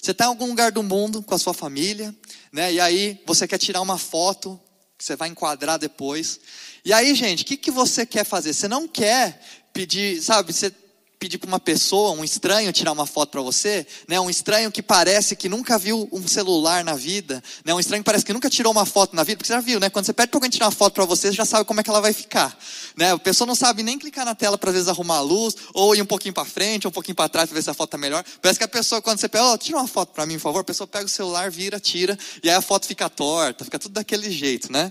Você 0.00 0.10
está 0.10 0.24
em 0.24 0.28
algum 0.28 0.46
lugar 0.46 0.72
do 0.72 0.82
mundo 0.82 1.22
com 1.22 1.32
a 1.32 1.38
sua 1.38 1.54
família, 1.54 2.12
né? 2.52 2.72
E 2.72 2.80
aí 2.80 3.20
você 3.24 3.46
quer 3.46 3.58
tirar 3.58 3.80
uma 3.80 3.96
foto 3.96 4.60
que 4.98 5.04
você 5.04 5.14
vai 5.14 5.28
enquadrar 5.28 5.78
depois. 5.78 6.40
E 6.84 6.92
aí, 6.92 7.14
gente, 7.14 7.44
o 7.44 7.46
que, 7.46 7.56
que 7.56 7.70
você 7.70 8.04
quer 8.04 8.24
fazer? 8.24 8.52
Você 8.52 8.66
não 8.66 8.88
quer 8.88 9.40
pedir, 9.72 10.20
sabe? 10.20 10.52
Você 10.52 10.72
pedir 11.22 11.38
para 11.38 11.46
uma 11.46 11.60
pessoa, 11.60 12.10
um 12.10 12.24
estranho, 12.24 12.72
tirar 12.72 12.90
uma 12.90 13.06
foto 13.06 13.30
para 13.30 13.40
você, 13.40 13.86
né? 14.08 14.18
Um 14.18 14.28
estranho 14.28 14.72
que 14.72 14.82
parece 14.82 15.36
que 15.36 15.48
nunca 15.48 15.78
viu 15.78 16.08
um 16.10 16.26
celular 16.26 16.82
na 16.82 16.96
vida, 16.96 17.40
né? 17.64 17.72
Um 17.72 17.78
estranho 17.78 18.02
que 18.02 18.06
parece 18.06 18.24
que 18.24 18.32
nunca 18.32 18.50
tirou 18.50 18.72
uma 18.72 18.84
foto 18.84 19.14
na 19.14 19.22
vida, 19.22 19.36
porque 19.36 19.46
você 19.46 19.52
já 19.52 19.60
viu, 19.60 19.78
né? 19.78 19.88
Quando 19.88 20.04
você 20.04 20.12
pede 20.12 20.30
para 20.30 20.38
alguém 20.38 20.50
tirar 20.50 20.66
uma 20.66 20.72
foto 20.72 20.94
para 20.94 21.04
você, 21.04 21.28
você 21.28 21.36
já 21.36 21.44
sabe 21.44 21.64
como 21.64 21.78
é 21.78 21.84
que 21.84 21.88
ela 21.88 22.00
vai 22.00 22.12
ficar, 22.12 22.58
né? 22.96 23.12
A 23.12 23.18
pessoa 23.18 23.46
não 23.46 23.54
sabe 23.54 23.84
nem 23.84 24.00
clicar 24.00 24.24
na 24.24 24.34
tela 24.34 24.58
para 24.58 24.70
às 24.70 24.74
vezes 24.74 24.88
arrumar 24.88 25.18
a 25.18 25.20
luz, 25.20 25.54
ou 25.72 25.94
ir 25.94 26.02
um 26.02 26.06
pouquinho 26.06 26.34
para 26.34 26.44
frente, 26.44 26.88
ou 26.88 26.90
um 26.90 26.92
pouquinho 26.92 27.14
para 27.14 27.28
trás 27.28 27.48
para 27.48 27.54
ver 27.54 27.62
se 27.62 27.70
a 27.70 27.74
foto 27.74 27.90
tá 27.90 27.98
melhor. 27.98 28.24
Parece 28.40 28.58
que 28.58 28.64
a 28.64 28.68
pessoa 28.68 29.00
quando 29.00 29.20
você 29.20 29.28
pega, 29.28 29.44
oh, 29.44 29.56
tira 29.56 29.78
uma 29.78 29.86
foto 29.86 30.12
para 30.12 30.26
mim, 30.26 30.34
por 30.34 30.40
favor, 30.40 30.58
a 30.58 30.64
pessoa 30.64 30.88
pega 30.88 31.06
o 31.06 31.08
celular, 31.08 31.48
vira, 31.52 31.78
tira, 31.78 32.18
e 32.42 32.50
aí 32.50 32.56
a 32.56 32.60
foto 32.60 32.84
fica 32.84 33.08
torta, 33.08 33.64
fica 33.64 33.78
tudo 33.78 33.92
daquele 33.92 34.28
jeito, 34.28 34.72
né? 34.72 34.90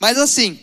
Mas 0.00 0.18
assim, 0.18 0.58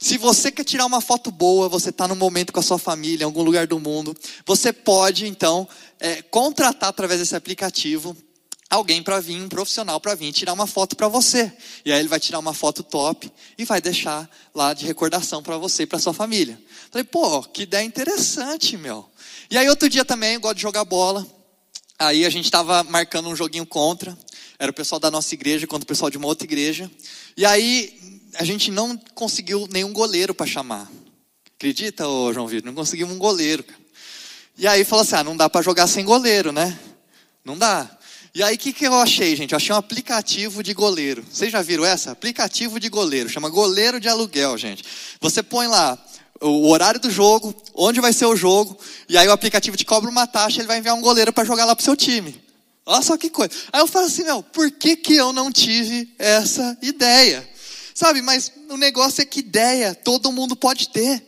se 0.00 0.16
você 0.16 0.50
quer 0.50 0.64
tirar 0.64 0.86
uma 0.86 1.02
foto 1.02 1.30
boa, 1.30 1.68
você 1.68 1.90
está 1.90 2.08
no 2.08 2.16
momento 2.16 2.54
com 2.54 2.58
a 2.58 2.62
sua 2.62 2.78
família, 2.78 3.22
em 3.22 3.26
algum 3.26 3.42
lugar 3.42 3.66
do 3.66 3.78
mundo, 3.78 4.16
você 4.46 4.72
pode 4.72 5.26
então 5.26 5.68
é, 6.00 6.22
contratar 6.22 6.88
através 6.88 7.20
desse 7.20 7.36
aplicativo 7.36 8.16
alguém 8.70 9.02
para 9.02 9.20
vir, 9.20 9.42
um 9.42 9.48
profissional 9.48 10.00
para 10.00 10.14
vir 10.14 10.32
tirar 10.32 10.54
uma 10.54 10.66
foto 10.66 10.96
para 10.96 11.06
você. 11.06 11.52
E 11.84 11.92
aí 11.92 11.98
ele 12.00 12.08
vai 12.08 12.18
tirar 12.18 12.38
uma 12.38 12.54
foto 12.54 12.82
top 12.82 13.30
e 13.58 13.64
vai 13.66 13.80
deixar 13.82 14.30
lá 14.54 14.72
de 14.72 14.86
recordação 14.86 15.42
para 15.42 15.58
você 15.58 15.82
e 15.82 15.86
para 15.86 15.98
sua 15.98 16.14
família. 16.14 16.58
Falei, 16.90 17.04
pô, 17.04 17.42
que 17.42 17.64
ideia 17.64 17.84
interessante, 17.84 18.78
meu. 18.78 19.06
E 19.50 19.58
aí 19.58 19.68
outro 19.68 19.86
dia 19.86 20.04
também, 20.04 20.34
eu 20.34 20.40
gosto 20.40 20.56
de 20.56 20.62
jogar 20.62 20.84
bola. 20.84 21.26
Aí 21.98 22.24
a 22.24 22.30
gente 22.30 22.46
estava 22.46 22.82
marcando 22.84 23.28
um 23.28 23.36
joguinho 23.36 23.66
contra. 23.66 24.16
Era 24.58 24.70
o 24.70 24.74
pessoal 24.74 24.98
da 24.98 25.10
nossa 25.10 25.34
igreja 25.34 25.66
contra 25.66 25.84
o 25.84 25.86
pessoal 25.86 26.10
de 26.10 26.16
uma 26.16 26.26
outra 26.26 26.46
igreja. 26.46 26.90
E 27.36 27.44
aí 27.44 28.19
a 28.34 28.44
gente 28.44 28.70
não 28.70 28.96
conseguiu 29.14 29.68
nenhum 29.70 29.92
goleiro 29.92 30.34
para 30.34 30.46
chamar. 30.46 30.90
Acredita, 31.56 32.08
ô 32.08 32.32
João 32.32 32.46
Vitor? 32.46 32.66
Não 32.66 32.74
conseguimos 32.74 33.14
um 33.14 33.18
goleiro. 33.18 33.64
E 34.56 34.66
aí 34.66 34.84
falou 34.84 35.02
assim: 35.02 35.16
ah, 35.16 35.24
não 35.24 35.36
dá 35.36 35.48
para 35.48 35.62
jogar 35.62 35.86
sem 35.86 36.04
goleiro, 36.04 36.52
né? 36.52 36.78
Não 37.44 37.56
dá. 37.56 37.90
E 38.34 38.42
aí 38.42 38.54
o 38.54 38.58
que, 38.58 38.72
que 38.72 38.86
eu 38.86 38.94
achei, 38.94 39.34
gente? 39.34 39.52
Eu 39.52 39.56
achei 39.56 39.74
um 39.74 39.78
aplicativo 39.78 40.62
de 40.62 40.72
goleiro. 40.72 41.24
Vocês 41.30 41.50
já 41.50 41.62
viram 41.62 41.84
essa? 41.84 42.12
Aplicativo 42.12 42.78
de 42.78 42.88
goleiro. 42.88 43.28
Chama 43.28 43.48
Goleiro 43.48 43.98
de 43.98 44.08
Aluguel, 44.08 44.56
gente. 44.56 44.84
Você 45.20 45.42
põe 45.42 45.66
lá 45.66 45.98
o 46.40 46.68
horário 46.70 47.00
do 47.00 47.10
jogo, 47.10 47.54
onde 47.74 48.00
vai 48.00 48.12
ser 48.12 48.26
o 48.26 48.36
jogo, 48.36 48.78
e 49.08 49.18
aí 49.18 49.28
o 49.28 49.32
aplicativo 49.32 49.76
te 49.76 49.84
cobra 49.84 50.08
uma 50.08 50.26
taxa, 50.26 50.60
ele 50.60 50.68
vai 50.68 50.78
enviar 50.78 50.94
um 50.94 51.00
goleiro 51.00 51.32
para 51.32 51.44
jogar 51.44 51.64
lá 51.66 51.76
pro 51.76 51.84
seu 51.84 51.94
time. 51.94 52.40
Olha 52.86 53.02
só 53.02 53.16
que 53.16 53.28
coisa. 53.28 53.52
Aí 53.72 53.80
eu 53.80 53.86
falo 53.86 54.06
assim, 54.06 54.24
meu, 54.24 54.42
por 54.42 54.70
que, 54.70 54.96
que 54.96 55.14
eu 55.14 55.32
não 55.32 55.52
tive 55.52 56.14
essa 56.18 56.78
ideia? 56.80 57.46
Sabe, 58.00 58.22
mas 58.22 58.50
o 58.70 58.78
negócio 58.78 59.20
é 59.20 59.26
que 59.26 59.40
ideia 59.40 59.94
todo 59.94 60.32
mundo 60.32 60.56
pode 60.56 60.88
ter. 60.88 61.22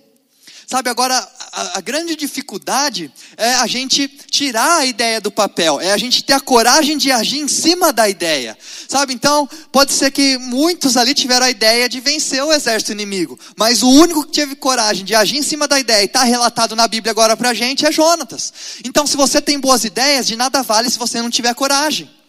Sabe, 0.67 0.89
agora 0.89 1.15
a, 1.53 1.77
a, 1.77 1.81
grande 1.83 2.17
dificuldade 2.17 3.13
é 3.37 3.57
a 3.57 3.67
gente 3.67 4.09
tirar 4.09 4.79
a 4.79 4.87
ideia 4.87 5.21
do 5.21 5.31
papel, 5.31 5.79
é 5.83 5.93
a 5.93 5.99
gente 5.99 6.25
ter 6.25 6.33
a 6.33 6.41
coragem 6.41 6.97
de 6.97 7.13
agir 7.13 7.41
em 7.41 7.47
cima 7.47 7.93
da 7.93 8.09
ideia. 8.09 8.57
Sabe, 8.89 9.13
então 9.13 9.47
pode 9.71 9.93
ser 9.93 10.11
que 10.11 10.39
muitos 10.39 10.97
ali 10.97 11.13
tiveram 11.13 11.45
a 11.45 11.51
ideia 11.51 11.91
de 11.91 12.01
vencer 12.01 12.43
o 12.43 12.51
exército 12.51 12.93
inimigo, 12.93 13.39
mas 13.55 13.83
o 13.83 13.91
único 13.91 14.25
que 14.25 14.33
teve 14.33 14.57
coragem 14.57 15.05
de 15.05 15.15
agir 15.15 15.37
em 15.37 15.43
cima 15.43 15.69
da 15.69 15.79
ideia 15.79 16.01
e 16.01 16.07
está 16.07 16.25
relatado 16.25 16.75
na 16.75 16.89
Bíblia 16.89 17.11
agora 17.11 17.37
para 17.37 17.51
a 17.51 17.55
gente 17.55 17.85
é 17.85 17.93
Jonatas. 17.93 18.51
Então, 18.83 19.07
se 19.07 19.15
você 19.15 19.43
tem 19.43 19.61
boas 19.61 19.85
ideias, 19.85 20.27
de 20.27 20.37
nada 20.37 20.63
vale 20.63 20.89
se 20.89 20.99
você 20.99 21.21
não 21.21 21.29
tiver 21.29 21.55
coragem. 21.55 22.22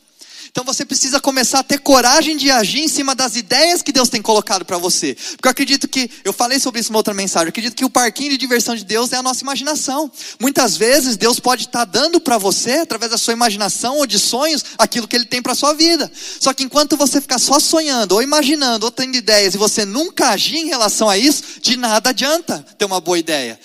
Então 0.53 0.63
você 0.63 0.85
precisa 0.85 1.19
começar 1.19 1.61
a 1.61 1.63
ter 1.63 1.79
coragem 1.79 2.37
de 2.37 2.51
agir 2.51 2.81
em 2.81 2.87
cima 2.87 3.15
das 3.15 3.35
ideias 3.35 3.81
que 3.81 3.91
Deus 3.91 4.07
tem 4.07 4.21
colocado 4.21 4.63
para 4.63 4.77
você. 4.77 5.17
Porque 5.31 5.47
eu 5.47 5.51
acredito 5.51 5.87
que, 5.87 6.07
eu 6.23 6.31
falei 6.31 6.59
sobre 6.59 6.79
isso 6.79 6.93
em 6.93 6.95
outra 6.95 7.11
mensagem, 7.11 7.47
eu 7.47 7.49
acredito 7.49 7.75
que 7.75 7.83
o 7.83 7.89
parquinho 7.89 8.29
de 8.29 8.37
diversão 8.37 8.75
de 8.75 8.85
Deus 8.85 9.11
é 9.11 9.17
a 9.17 9.23
nossa 9.23 9.41
imaginação. 9.41 10.11
Muitas 10.39 10.77
vezes 10.77 11.17
Deus 11.17 11.39
pode 11.39 11.63
estar 11.63 11.79
tá 11.79 11.85
dando 11.85 12.21
para 12.21 12.37
você, 12.37 12.73
através 12.73 13.09
da 13.09 13.17
sua 13.17 13.33
imaginação 13.33 13.97
ou 13.97 14.05
de 14.05 14.19
sonhos, 14.19 14.63
aquilo 14.77 15.07
que 15.07 15.15
Ele 15.15 15.25
tem 15.25 15.41
para 15.41 15.55
sua 15.55 15.73
vida. 15.73 16.11
Só 16.39 16.53
que 16.53 16.63
enquanto 16.63 16.95
você 16.95 17.19
ficar 17.19 17.39
só 17.39 17.59
sonhando, 17.59 18.11
ou 18.11 18.21
imaginando, 18.21 18.85
ou 18.85 18.91
tendo 18.91 19.15
ideias, 19.15 19.55
e 19.55 19.57
você 19.57 19.85
nunca 19.85 20.29
agir 20.29 20.57
em 20.57 20.67
relação 20.67 21.09
a 21.09 21.17
isso, 21.17 21.41
de 21.63 21.75
nada 21.75 22.11
adianta 22.11 22.63
ter 22.77 22.85
uma 22.85 23.01
boa 23.01 23.17
ideia 23.17 23.59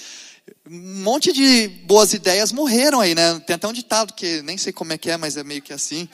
um 0.70 1.02
monte 1.02 1.32
de 1.32 1.68
boas 1.86 2.12
ideias 2.12 2.52
morreram 2.52 3.00
aí, 3.00 3.14
né? 3.14 3.38
Tem 3.40 3.56
até 3.56 3.66
um 3.66 3.72
ditado 3.72 4.12
que 4.12 4.42
nem 4.42 4.58
sei 4.58 4.72
como 4.72 4.92
é 4.92 4.98
que 4.98 5.10
é, 5.10 5.16
mas 5.16 5.36
é 5.36 5.44
meio 5.44 5.62
que 5.62 5.72
assim. 5.72 6.08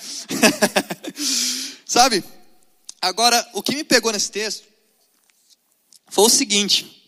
Sabe? 1.85 2.23
Agora, 3.01 3.47
o 3.53 3.63
que 3.63 3.75
me 3.75 3.85
pegou 3.85 4.13
nesse 4.13 4.31
texto 4.31 4.65
foi 6.09 6.25
o 6.25 6.31
seguinte: 6.31 7.03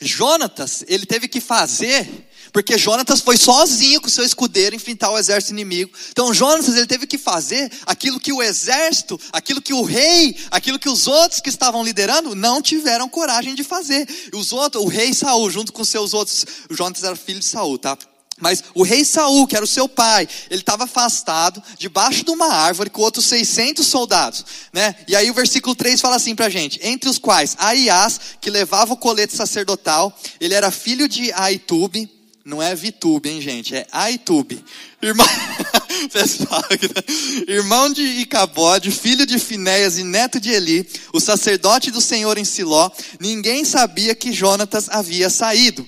Jonatas, 0.00 0.84
ele 0.88 1.06
teve 1.06 1.28
que 1.28 1.40
fazer 1.40 2.08
porque 2.54 2.78
Jonatas 2.78 3.20
foi 3.20 3.36
sozinho 3.36 4.00
com 4.00 4.08
seu 4.08 4.24
escudeiro 4.24 4.76
enfrentar 4.76 5.10
o 5.10 5.18
exército 5.18 5.52
inimigo. 5.52 5.90
Então 6.12 6.32
Jonatas 6.32 6.76
ele 6.76 6.86
teve 6.86 7.04
que 7.04 7.18
fazer 7.18 7.68
aquilo 7.84 8.20
que 8.20 8.32
o 8.32 8.40
exército, 8.40 9.20
aquilo 9.32 9.60
que 9.60 9.74
o 9.74 9.82
rei, 9.82 10.36
aquilo 10.52 10.78
que 10.78 10.88
os 10.88 11.08
outros 11.08 11.40
que 11.40 11.48
estavam 11.48 11.82
liderando 11.82 12.32
não 12.36 12.62
tiveram 12.62 13.08
coragem 13.08 13.56
de 13.56 13.64
fazer. 13.64 14.08
E 14.32 14.36
os 14.36 14.52
outros, 14.52 14.84
o 14.84 14.86
rei 14.86 15.12
Saul, 15.12 15.50
junto 15.50 15.72
com 15.72 15.84
seus 15.84 16.14
outros, 16.14 16.46
Jonatas 16.70 17.02
era 17.02 17.16
filho 17.16 17.40
de 17.40 17.44
Saul, 17.44 17.76
tá? 17.76 17.98
Mas 18.40 18.62
o 18.72 18.84
rei 18.84 19.04
Saul, 19.04 19.48
que 19.48 19.56
era 19.56 19.64
o 19.64 19.68
seu 19.68 19.88
pai, 19.88 20.28
ele 20.48 20.60
estava 20.60 20.84
afastado, 20.84 21.60
debaixo 21.76 22.24
de 22.24 22.30
uma 22.30 22.52
árvore, 22.52 22.88
com 22.88 23.02
outros 23.02 23.26
600 23.26 23.84
soldados. 23.84 24.44
Né? 24.72 24.94
E 25.08 25.16
aí 25.16 25.28
o 25.28 25.34
versículo 25.34 25.74
3 25.74 26.00
fala 26.00 26.16
assim 26.16 26.36
para 26.36 26.46
a 26.46 26.50
gente: 26.50 26.78
entre 26.82 27.08
os 27.08 27.18
quais 27.18 27.56
Aias, 27.58 28.20
que 28.40 28.48
levava 28.48 28.92
o 28.92 28.96
colete 28.96 29.34
sacerdotal, 29.34 30.16
ele 30.40 30.54
era 30.54 30.70
filho 30.70 31.08
de 31.08 31.32
Aitube, 31.32 32.13
não 32.44 32.62
é 32.62 32.74
VTube, 32.74 33.30
hein, 33.30 33.40
gente? 33.40 33.74
É 33.74 33.86
iTube. 34.12 34.62
Irmão, 35.00 35.26
irmão 37.48 37.90
de 37.90 38.02
Icabode, 38.02 38.90
filho 38.90 39.24
de 39.24 39.38
Finéias 39.38 39.96
e 39.96 40.04
neto 40.04 40.38
de 40.38 40.50
Eli, 40.50 40.86
o 41.12 41.20
sacerdote 41.20 41.90
do 41.90 42.00
Senhor 42.00 42.36
em 42.36 42.44
Siló, 42.44 42.90
ninguém 43.18 43.64
sabia 43.64 44.14
que 44.14 44.32
Jonatas 44.32 44.88
havia 44.90 45.30
saído. 45.30 45.86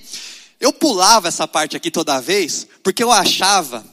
Eu 0.59 0.73
pulava 0.73 1.27
essa 1.27 1.47
parte 1.47 1.77
aqui 1.77 1.91
toda 1.91 2.19
vez, 2.19 2.65
porque 2.81 3.03
eu 3.03 3.11
achava 3.11 3.85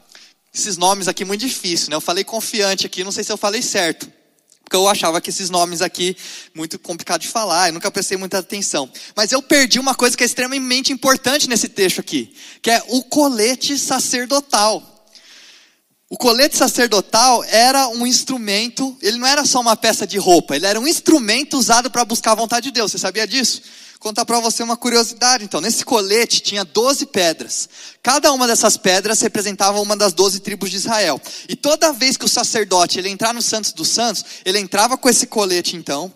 esses 0.53 0.79
nomes 0.79 1.07
aqui 1.07 1.25
muito 1.25 1.43
difíceis, 1.43 1.89
né? 1.89 1.97
Eu 1.97 2.01
falei 2.01 2.25
confiante 2.25 2.87
aqui, 2.87 3.05
não 3.05 3.13
sei 3.13 3.25
se 3.25 3.33
eu 3.33 3.37
falei 3.37 3.61
certo 3.61 4.11
porque 4.75 4.77
eu 4.77 4.89
achava 4.89 5.21
que 5.21 5.31
esses 5.31 5.51
nomes 5.51 5.81
aqui, 5.81 6.17
muito 6.53 6.81
complicado 6.81 7.21
de 7.21 7.29
falar, 7.29 7.69
eu 7.69 7.75
nunca 7.75 7.91
prestei 7.93 8.19
muita 8.19 8.39
atenção. 8.39 8.91
Mas 9.15 9.31
eu 9.31 9.41
perdi 9.41 9.79
uma 9.79 9.95
coisa 9.95 10.17
que 10.17 10.25
é 10.25 10.27
extremamente 10.27 10.93
importante 10.93 11.49
nesse 11.49 11.69
texto 11.69 12.01
aqui, 12.01 12.35
que 12.61 12.71
é 12.71 12.83
o 12.89 13.05
colete 13.05 13.79
sacerdotal. 13.79 15.07
O 16.11 16.17
colete 16.17 16.57
sacerdotal 16.57 17.45
era 17.45 17.89
um 17.89 18.05
instrumento, 18.05 18.97
ele 19.01 19.17
não 19.17 19.29
era 19.29 19.45
só 19.45 19.61
uma 19.61 19.77
peça 19.77 20.07
de 20.07 20.19
roupa, 20.19 20.57
ele 20.57 20.67
era 20.67 20.81
um 20.81 20.89
instrumento 20.89 21.57
usado 21.57 21.89
para 21.89 22.05
buscar 22.05 22.33
a 22.33 22.37
vontade 22.37 22.65
de 22.65 22.73
Deus. 22.73 22.91
Você 22.91 22.99
sabia 22.99 23.29
disso? 23.29 23.63
Contar 24.05 24.27
para 24.27 24.39
você 24.39 24.63
uma 24.63 24.77
curiosidade. 24.77 25.45
Então, 25.45 25.63
nesse 25.63 25.83
colete 25.83 26.43
tinha 26.43 26.63
12 26.63 27.07
pedras. 27.07 27.71
Cada 28.03 28.31
uma 28.33 28.47
dessas 28.47 28.77
pedras 28.77 29.19
representava 29.23 29.81
uma 29.81 29.97
das 29.97 30.13
12 30.13 30.41
tribos 30.41 30.71
de 30.71 30.77
Israel. 30.77 31.19
E 31.49 31.57
toda 31.57 31.91
vez 31.91 32.19
que 32.19 32.27
o 32.27 32.29
sacerdote 32.29 32.99
ele 32.99 33.09
entrar 33.09 33.33
no 33.33 33.41
Santos 33.41 33.73
dos 33.73 33.89
Santos, 33.89 34.23
ele 34.45 34.59
entrava 34.59 34.99
com 34.99 35.09
esse 35.09 35.27
colete 35.27 35.75
então, 35.75 36.13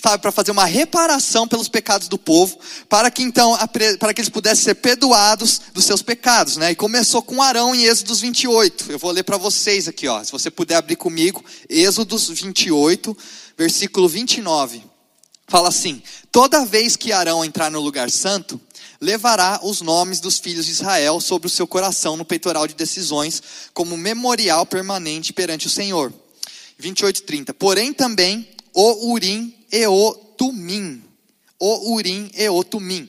para 0.00 0.30
fazer 0.30 0.52
uma 0.52 0.64
reparação 0.64 1.48
pelos 1.48 1.68
pecados 1.68 2.06
do 2.06 2.16
povo, 2.16 2.56
para 2.88 3.10
que 3.10 3.24
então 3.24 3.58
para 3.98 4.14
que 4.14 4.20
eles 4.20 4.28
pudessem 4.28 4.62
ser 4.62 4.76
perdoados 4.76 5.62
dos 5.74 5.84
seus 5.84 6.00
pecados, 6.00 6.56
né? 6.56 6.70
E 6.70 6.76
começou 6.76 7.22
com 7.22 7.42
Arão 7.42 7.74
em 7.74 7.86
Êxodos 7.86 8.20
28. 8.20 8.92
Eu 8.92 9.00
vou 9.00 9.10
ler 9.10 9.24
para 9.24 9.36
vocês 9.36 9.88
aqui, 9.88 10.06
ó. 10.06 10.22
Se 10.22 10.30
você 10.30 10.48
puder 10.48 10.76
abrir 10.76 10.94
comigo, 10.94 11.44
Êxodos 11.68 12.28
28, 12.28 13.16
versículo 13.58 14.08
29 14.08 14.91
fala 15.48 15.68
assim: 15.68 16.02
toda 16.30 16.64
vez 16.64 16.96
que 16.96 17.12
Arão 17.12 17.44
entrar 17.44 17.70
no 17.70 17.80
lugar 17.80 18.10
santo, 18.10 18.60
levará 19.00 19.60
os 19.62 19.80
nomes 19.80 20.20
dos 20.20 20.38
filhos 20.38 20.66
de 20.66 20.72
Israel 20.72 21.20
sobre 21.20 21.46
o 21.46 21.50
seu 21.50 21.66
coração 21.66 22.16
no 22.16 22.24
peitoral 22.24 22.66
de 22.66 22.74
decisões, 22.74 23.42
como 23.74 23.96
memorial 23.96 24.64
permanente 24.64 25.32
perante 25.32 25.66
o 25.66 25.70
Senhor. 25.70 26.12
28:30. 26.78 27.52
Porém 27.54 27.92
também 27.92 28.48
o 28.72 29.12
Urim 29.12 29.54
e 29.70 29.86
o 29.86 30.12
Tumim. 30.36 31.02
O 31.58 31.94
Urim 31.94 32.30
e 32.34 32.48
o 32.48 32.64
Tumim. 32.64 33.08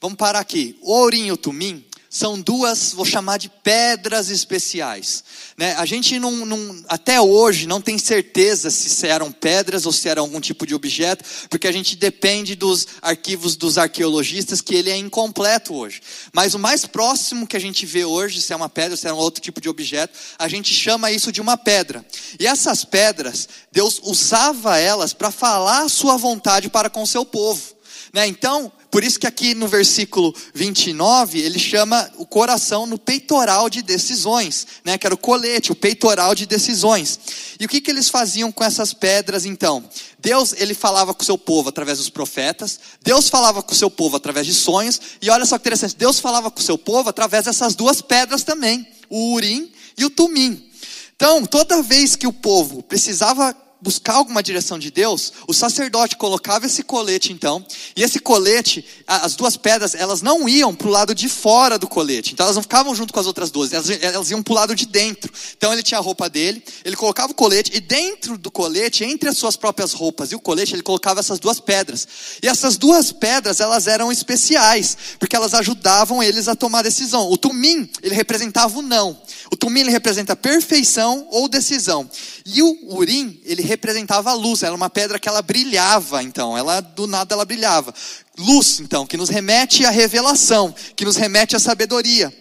Vamos 0.00 0.16
parar 0.16 0.40
aqui. 0.40 0.78
O 0.80 1.00
Urim 1.02 1.26
e 1.26 1.32
o 1.32 1.36
Tumim 1.36 1.84
são 2.12 2.40
duas, 2.40 2.92
vou 2.92 3.04
chamar 3.04 3.38
de 3.38 3.48
pedras 3.48 4.30
especiais. 4.30 5.22
Né? 5.56 5.76
A 5.76 5.86
gente 5.86 6.18
não, 6.18 6.44
não, 6.44 6.84
até 6.88 7.20
hoje 7.20 7.68
não 7.68 7.80
tem 7.80 7.96
certeza 7.98 8.68
se 8.68 9.06
eram 9.06 9.30
pedras 9.30 9.86
ou 9.86 9.92
se 9.92 10.08
eram 10.08 10.24
algum 10.24 10.40
tipo 10.40 10.66
de 10.66 10.74
objeto, 10.74 11.24
porque 11.48 11.68
a 11.68 11.72
gente 11.72 11.94
depende 11.94 12.56
dos 12.56 12.88
arquivos 13.00 13.54
dos 13.54 13.78
arqueologistas, 13.78 14.60
que 14.60 14.74
ele 14.74 14.90
é 14.90 14.96
incompleto 14.96 15.72
hoje. 15.72 16.02
Mas 16.32 16.52
o 16.52 16.58
mais 16.58 16.84
próximo 16.84 17.46
que 17.46 17.56
a 17.56 17.60
gente 17.60 17.86
vê 17.86 18.04
hoje, 18.04 18.42
se 18.42 18.52
é 18.52 18.56
uma 18.56 18.68
pedra, 18.68 18.96
se 18.96 19.06
é 19.06 19.12
um 19.12 19.16
outro 19.16 19.40
tipo 19.40 19.60
de 19.60 19.68
objeto, 19.68 20.18
a 20.36 20.48
gente 20.48 20.74
chama 20.74 21.12
isso 21.12 21.30
de 21.30 21.40
uma 21.40 21.56
pedra. 21.56 22.04
E 22.40 22.46
essas 22.46 22.84
pedras, 22.84 23.48
Deus 23.70 24.00
usava 24.02 24.78
elas 24.78 25.12
para 25.12 25.30
falar 25.30 25.84
a 25.84 25.88
sua 25.88 26.16
vontade 26.16 26.68
para 26.68 26.90
com 26.90 27.02
o 27.02 27.06
seu 27.06 27.24
povo. 27.24 27.79
Né? 28.12 28.26
Então, 28.26 28.72
por 28.90 29.04
isso 29.04 29.20
que 29.20 29.26
aqui 29.26 29.54
no 29.54 29.68
versículo 29.68 30.34
29, 30.52 31.38
ele 31.38 31.58
chama 31.58 32.10
o 32.16 32.26
coração 32.26 32.86
no 32.86 32.98
peitoral 32.98 33.70
de 33.70 33.82
decisões, 33.82 34.66
né? 34.84 34.98
que 34.98 35.06
era 35.06 35.14
o 35.14 35.18
colete, 35.18 35.70
o 35.70 35.76
peitoral 35.76 36.34
de 36.34 36.44
decisões. 36.44 37.20
E 37.60 37.64
o 37.64 37.68
que, 37.68 37.80
que 37.80 37.90
eles 37.90 38.08
faziam 38.08 38.50
com 38.50 38.64
essas 38.64 38.92
pedras 38.92 39.44
então? 39.44 39.84
Deus, 40.18 40.52
ele 40.58 40.74
falava 40.74 41.14
com 41.14 41.22
o 41.22 41.24
seu 41.24 41.38
povo 41.38 41.68
através 41.68 41.98
dos 41.98 42.10
profetas, 42.10 42.80
Deus 43.02 43.28
falava 43.28 43.62
com 43.62 43.72
o 43.72 43.76
seu 43.76 43.90
povo 43.90 44.16
através 44.16 44.46
de 44.46 44.54
sonhos, 44.54 45.00
e 45.22 45.30
olha 45.30 45.46
só 45.46 45.56
que 45.56 45.62
interessante, 45.62 45.96
Deus 45.96 46.18
falava 46.18 46.50
com 46.50 46.58
o 46.58 46.64
seu 46.64 46.76
povo 46.76 47.08
através 47.08 47.44
dessas 47.44 47.76
duas 47.76 48.02
pedras 48.02 48.42
também, 48.42 48.86
o 49.08 49.34
Urim 49.34 49.70
e 49.96 50.04
o 50.04 50.10
Tumim. 50.10 50.68
Então, 51.14 51.44
toda 51.44 51.82
vez 51.82 52.16
que 52.16 52.26
o 52.26 52.32
povo 52.32 52.82
precisava 52.82 53.54
buscar 53.80 54.14
alguma 54.14 54.42
direção 54.42 54.78
de 54.78 54.90
Deus, 54.90 55.32
o 55.46 55.54
sacerdote 55.54 56.16
colocava 56.16 56.66
esse 56.66 56.82
colete 56.82 57.32
então, 57.32 57.64
e 57.96 58.02
esse 58.02 58.18
colete, 58.18 58.84
as 59.06 59.34
duas 59.34 59.56
pedras, 59.56 59.94
elas 59.94 60.22
não 60.22 60.48
iam 60.48 60.74
para 60.74 60.88
o 60.88 60.90
lado 60.90 61.14
de 61.14 61.28
fora 61.28 61.78
do 61.78 61.88
colete, 61.88 62.32
então 62.32 62.44
elas 62.44 62.56
não 62.56 62.62
ficavam 62.62 62.94
junto 62.94 63.12
com 63.12 63.20
as 63.20 63.26
outras 63.26 63.50
duas, 63.50 63.72
elas, 63.72 63.88
elas 64.02 64.30
iam 64.30 64.42
para 64.42 64.52
o 64.52 64.54
lado 64.54 64.74
de 64.74 64.86
dentro. 64.86 65.32
Então 65.56 65.72
ele 65.72 65.82
tinha 65.82 65.98
a 65.98 66.02
roupa 66.02 66.28
dele, 66.28 66.62
ele 66.84 66.96
colocava 66.96 67.32
o 67.32 67.34
colete, 67.34 67.72
e 67.74 67.80
dentro 67.80 68.36
do 68.36 68.50
colete, 68.50 69.04
entre 69.04 69.28
as 69.28 69.36
suas 69.36 69.56
próprias 69.56 69.92
roupas 69.92 70.32
e 70.32 70.34
o 70.34 70.40
colete, 70.40 70.74
ele 70.74 70.82
colocava 70.82 71.20
essas 71.20 71.38
duas 71.38 71.60
pedras. 71.60 72.06
E 72.42 72.48
essas 72.48 72.76
duas 72.76 73.12
pedras, 73.12 73.60
elas 73.60 73.86
eram 73.86 74.12
especiais, 74.12 74.96
porque 75.18 75.36
elas 75.36 75.54
ajudavam 75.54 76.22
eles 76.22 76.48
a 76.48 76.54
tomar 76.54 76.82
decisão. 76.82 77.30
O 77.30 77.36
tumim, 77.36 77.88
ele 78.02 78.14
representava 78.14 78.78
o 78.78 78.82
não. 78.82 79.20
O 79.50 79.56
tumim, 79.56 79.80
ele 79.80 79.90
representa 79.90 80.36
perfeição 80.36 81.26
ou 81.30 81.48
decisão. 81.48 82.08
E 82.44 82.62
o 82.62 82.94
urim, 82.94 83.40
ele 83.44 83.62
representava 83.70 84.30
a 84.30 84.34
luz, 84.34 84.62
era 84.62 84.74
uma 84.74 84.90
pedra 84.90 85.18
que 85.18 85.28
ela 85.28 85.40
brilhava, 85.42 86.22
então, 86.22 86.58
ela 86.58 86.80
do 86.80 87.06
nada 87.06 87.34
ela 87.34 87.44
brilhava. 87.44 87.94
Luz, 88.36 88.80
então, 88.80 89.06
que 89.06 89.16
nos 89.16 89.28
remete 89.28 89.84
à 89.84 89.90
revelação, 89.90 90.74
que 90.96 91.04
nos 91.04 91.16
remete 91.16 91.54
à 91.54 91.58
sabedoria. 91.60 92.34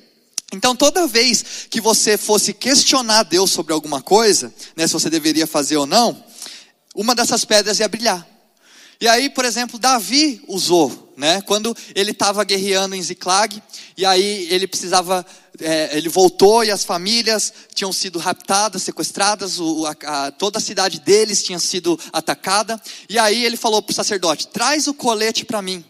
Então, 0.51 0.75
toda 0.75 1.05
vez 1.05 1.67
que 1.69 1.79
você 1.79 2.17
fosse 2.17 2.51
questionar 2.51 3.23
Deus 3.23 3.51
sobre 3.51 3.73
alguma 3.73 4.01
coisa, 4.01 4.51
né, 4.75 4.87
se 4.87 4.93
você 4.93 5.09
deveria 5.09 5.45
fazer 5.45 5.77
ou 5.77 5.85
não, 5.85 6.23
uma 6.95 7.13
dessas 7.13 7.45
pedras 7.45 7.79
ia 7.79 7.87
brilhar. 7.87 8.27
E 8.99 9.07
aí, 9.07 9.29
por 9.29 9.45
exemplo, 9.45 9.77
Davi 9.77 10.41
usou, 10.47 11.13
né, 11.15 11.41
quando 11.41 11.77
ele 11.93 12.09
estava 12.09 12.43
guerreando 12.43 12.95
em 12.95 13.03
Ziklag, 13.03 13.61
e 13.95 14.03
aí 14.03 14.47
ele 14.49 14.67
precisava 14.67 15.23
é, 15.61 15.97
ele 15.97 16.09
voltou 16.09 16.63
e 16.63 16.71
as 16.71 16.83
famílias 16.83 17.53
tinham 17.73 17.91
sido 17.91 18.19
raptadas, 18.19 18.83
sequestradas, 18.83 19.59
o, 19.59 19.85
a, 19.85 19.95
a, 20.05 20.31
toda 20.31 20.57
a 20.57 20.61
cidade 20.61 20.99
deles 20.99 21.43
tinha 21.43 21.59
sido 21.59 21.99
atacada. 22.11 22.81
E 23.09 23.17
aí 23.19 23.45
ele 23.45 23.57
falou 23.57 23.81
para 23.81 23.91
o 23.91 23.95
sacerdote: 23.95 24.47
traz 24.47 24.87
o 24.87 24.93
colete 24.93 25.45
para 25.45 25.61
mim. 25.61 25.83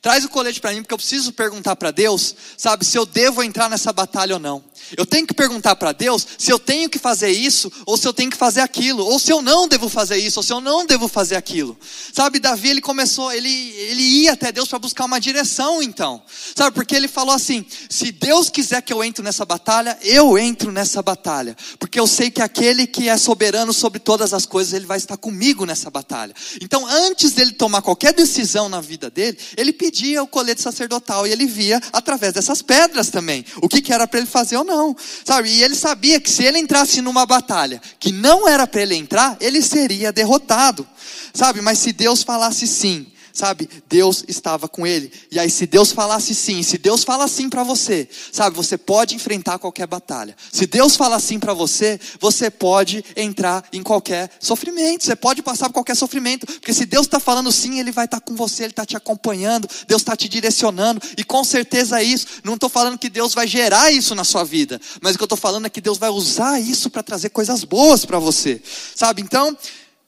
Traz 0.00 0.24
o 0.24 0.28
colete 0.28 0.60
para 0.60 0.72
mim, 0.72 0.82
porque 0.82 0.94
eu 0.94 0.98
preciso 0.98 1.32
perguntar 1.32 1.74
para 1.74 1.90
Deus, 1.90 2.34
sabe, 2.56 2.84
se 2.84 2.96
eu 2.96 3.04
devo 3.04 3.42
entrar 3.42 3.68
nessa 3.68 3.92
batalha 3.92 4.34
ou 4.34 4.40
não. 4.40 4.62
Eu 4.96 5.06
tenho 5.06 5.26
que 5.26 5.34
perguntar 5.34 5.76
para 5.76 5.92
Deus 5.92 6.26
se 6.38 6.50
eu 6.50 6.58
tenho 6.58 6.88
que 6.88 6.98
fazer 6.98 7.30
isso 7.30 7.70
ou 7.86 7.96
se 7.96 8.06
eu 8.06 8.12
tenho 8.12 8.30
que 8.30 8.36
fazer 8.36 8.60
aquilo, 8.60 9.04
ou 9.04 9.18
se 9.18 9.32
eu 9.32 9.42
não 9.42 9.68
devo 9.68 9.88
fazer 9.88 10.16
isso 10.16 10.38
ou 10.38 10.42
se 10.42 10.52
eu 10.52 10.60
não 10.60 10.86
devo 10.86 11.08
fazer 11.08 11.36
aquilo. 11.36 11.78
Sabe, 12.12 12.38
Davi 12.38 12.68
ele 12.68 12.80
começou, 12.80 13.32
ele 13.32 13.48
ele 13.48 14.02
ia 14.02 14.32
até 14.32 14.52
Deus 14.52 14.68
para 14.68 14.78
buscar 14.78 15.04
uma 15.04 15.20
direção, 15.20 15.82
então. 15.82 16.22
Sabe, 16.54 16.74
porque 16.74 16.94
ele 16.94 17.08
falou 17.08 17.34
assim: 17.34 17.64
se 17.88 18.12
Deus 18.12 18.48
quiser 18.50 18.82
que 18.82 18.92
eu 18.92 19.02
entre 19.02 19.22
nessa 19.22 19.44
batalha, 19.44 19.98
eu 20.02 20.38
entro 20.38 20.70
nessa 20.70 21.02
batalha, 21.02 21.56
porque 21.78 21.98
eu 21.98 22.06
sei 22.06 22.30
que 22.30 22.42
aquele 22.42 22.86
que 22.86 23.08
é 23.08 23.16
soberano 23.16 23.72
sobre 23.72 23.98
todas 23.98 24.32
as 24.32 24.46
coisas, 24.46 24.72
ele 24.72 24.86
vai 24.86 24.98
estar 24.98 25.16
comigo 25.16 25.64
nessa 25.64 25.90
batalha. 25.90 26.34
Então, 26.60 26.86
antes 26.86 27.32
dele 27.32 27.52
tomar 27.52 27.82
qualquer 27.82 28.12
decisão 28.12 28.68
na 28.68 28.80
vida 28.80 29.10
dele, 29.10 29.38
ele 29.56 29.72
pedia 29.72 30.22
o 30.22 30.26
colete 30.26 30.62
sacerdotal 30.62 31.26
e 31.26 31.32
ele 31.32 31.46
via 31.46 31.80
através 31.92 32.32
dessas 32.32 32.62
pedras 32.62 33.08
também 33.08 33.44
o 33.60 33.68
que, 33.68 33.80
que 33.80 33.92
era 33.92 34.06
para 34.06 34.18
ele 34.18 34.28
fazer 34.28 34.56
ou 34.56 34.64
não 34.68 34.94
sabe? 35.24 35.48
E 35.50 35.62
ele 35.62 35.74
sabia 35.74 36.20
que 36.20 36.30
se 36.30 36.44
ele 36.44 36.58
entrasse 36.58 37.02
numa 37.02 37.26
batalha 37.26 37.80
que 37.98 38.12
não 38.12 38.46
era 38.46 38.66
para 38.66 38.82
ele 38.82 38.94
entrar, 38.94 39.36
ele 39.40 39.60
seria 39.62 40.12
derrotado, 40.12 40.86
sabe? 41.34 41.60
Mas 41.60 41.78
se 41.78 41.92
Deus 41.92 42.22
falasse 42.22 42.66
sim, 42.66 43.06
sabe? 43.38 43.70
Deus 43.88 44.24
estava 44.26 44.68
com 44.68 44.84
ele. 44.84 45.12
E 45.30 45.38
aí, 45.38 45.48
se 45.48 45.64
Deus 45.64 45.92
falasse 45.92 46.34
sim, 46.34 46.60
se 46.64 46.76
Deus 46.76 47.04
fala 47.04 47.28
sim 47.28 47.48
para 47.48 47.62
você, 47.62 48.08
sabe? 48.32 48.56
Você 48.56 48.76
pode 48.76 49.14
enfrentar 49.14 49.60
qualquer 49.60 49.86
batalha. 49.86 50.36
Se 50.52 50.66
Deus 50.66 50.96
fala 50.96 51.20
sim 51.20 51.38
para 51.38 51.54
você, 51.54 52.00
você 52.18 52.50
pode 52.50 53.04
entrar 53.14 53.64
em 53.72 53.80
qualquer 53.80 54.28
sofrimento. 54.40 55.04
Você 55.04 55.14
pode 55.14 55.40
passar 55.40 55.68
por 55.68 55.74
qualquer 55.74 55.94
sofrimento, 55.94 56.46
porque 56.46 56.74
se 56.74 56.84
Deus 56.84 57.06
está 57.06 57.20
falando 57.20 57.52
sim, 57.52 57.78
Ele 57.78 57.92
vai 57.92 58.06
estar 58.06 58.18
tá 58.18 58.26
com 58.26 58.34
você, 58.34 58.64
Ele 58.64 58.72
está 58.72 58.84
te 58.84 58.96
acompanhando, 58.96 59.68
Deus 59.86 60.02
está 60.02 60.16
te 60.16 60.28
direcionando. 60.28 61.00
E 61.16 61.22
com 61.22 61.44
certeza 61.44 62.00
é 62.00 62.02
isso. 62.02 62.26
Não 62.42 62.54
estou 62.54 62.68
falando 62.68 62.98
que 62.98 63.08
Deus 63.08 63.34
vai 63.34 63.46
gerar 63.46 63.92
isso 63.92 64.16
na 64.16 64.24
sua 64.24 64.42
vida, 64.42 64.80
mas 65.00 65.14
o 65.14 65.18
que 65.18 65.22
eu 65.22 65.26
estou 65.26 65.38
falando 65.38 65.66
é 65.66 65.70
que 65.70 65.80
Deus 65.80 65.96
vai 65.96 66.10
usar 66.10 66.58
isso 66.60 66.90
para 66.90 67.04
trazer 67.04 67.28
coisas 67.28 67.62
boas 67.62 68.04
para 68.04 68.18
você, 68.18 68.60
sabe? 68.96 69.22
Então, 69.22 69.56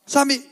sabe? 0.04 0.50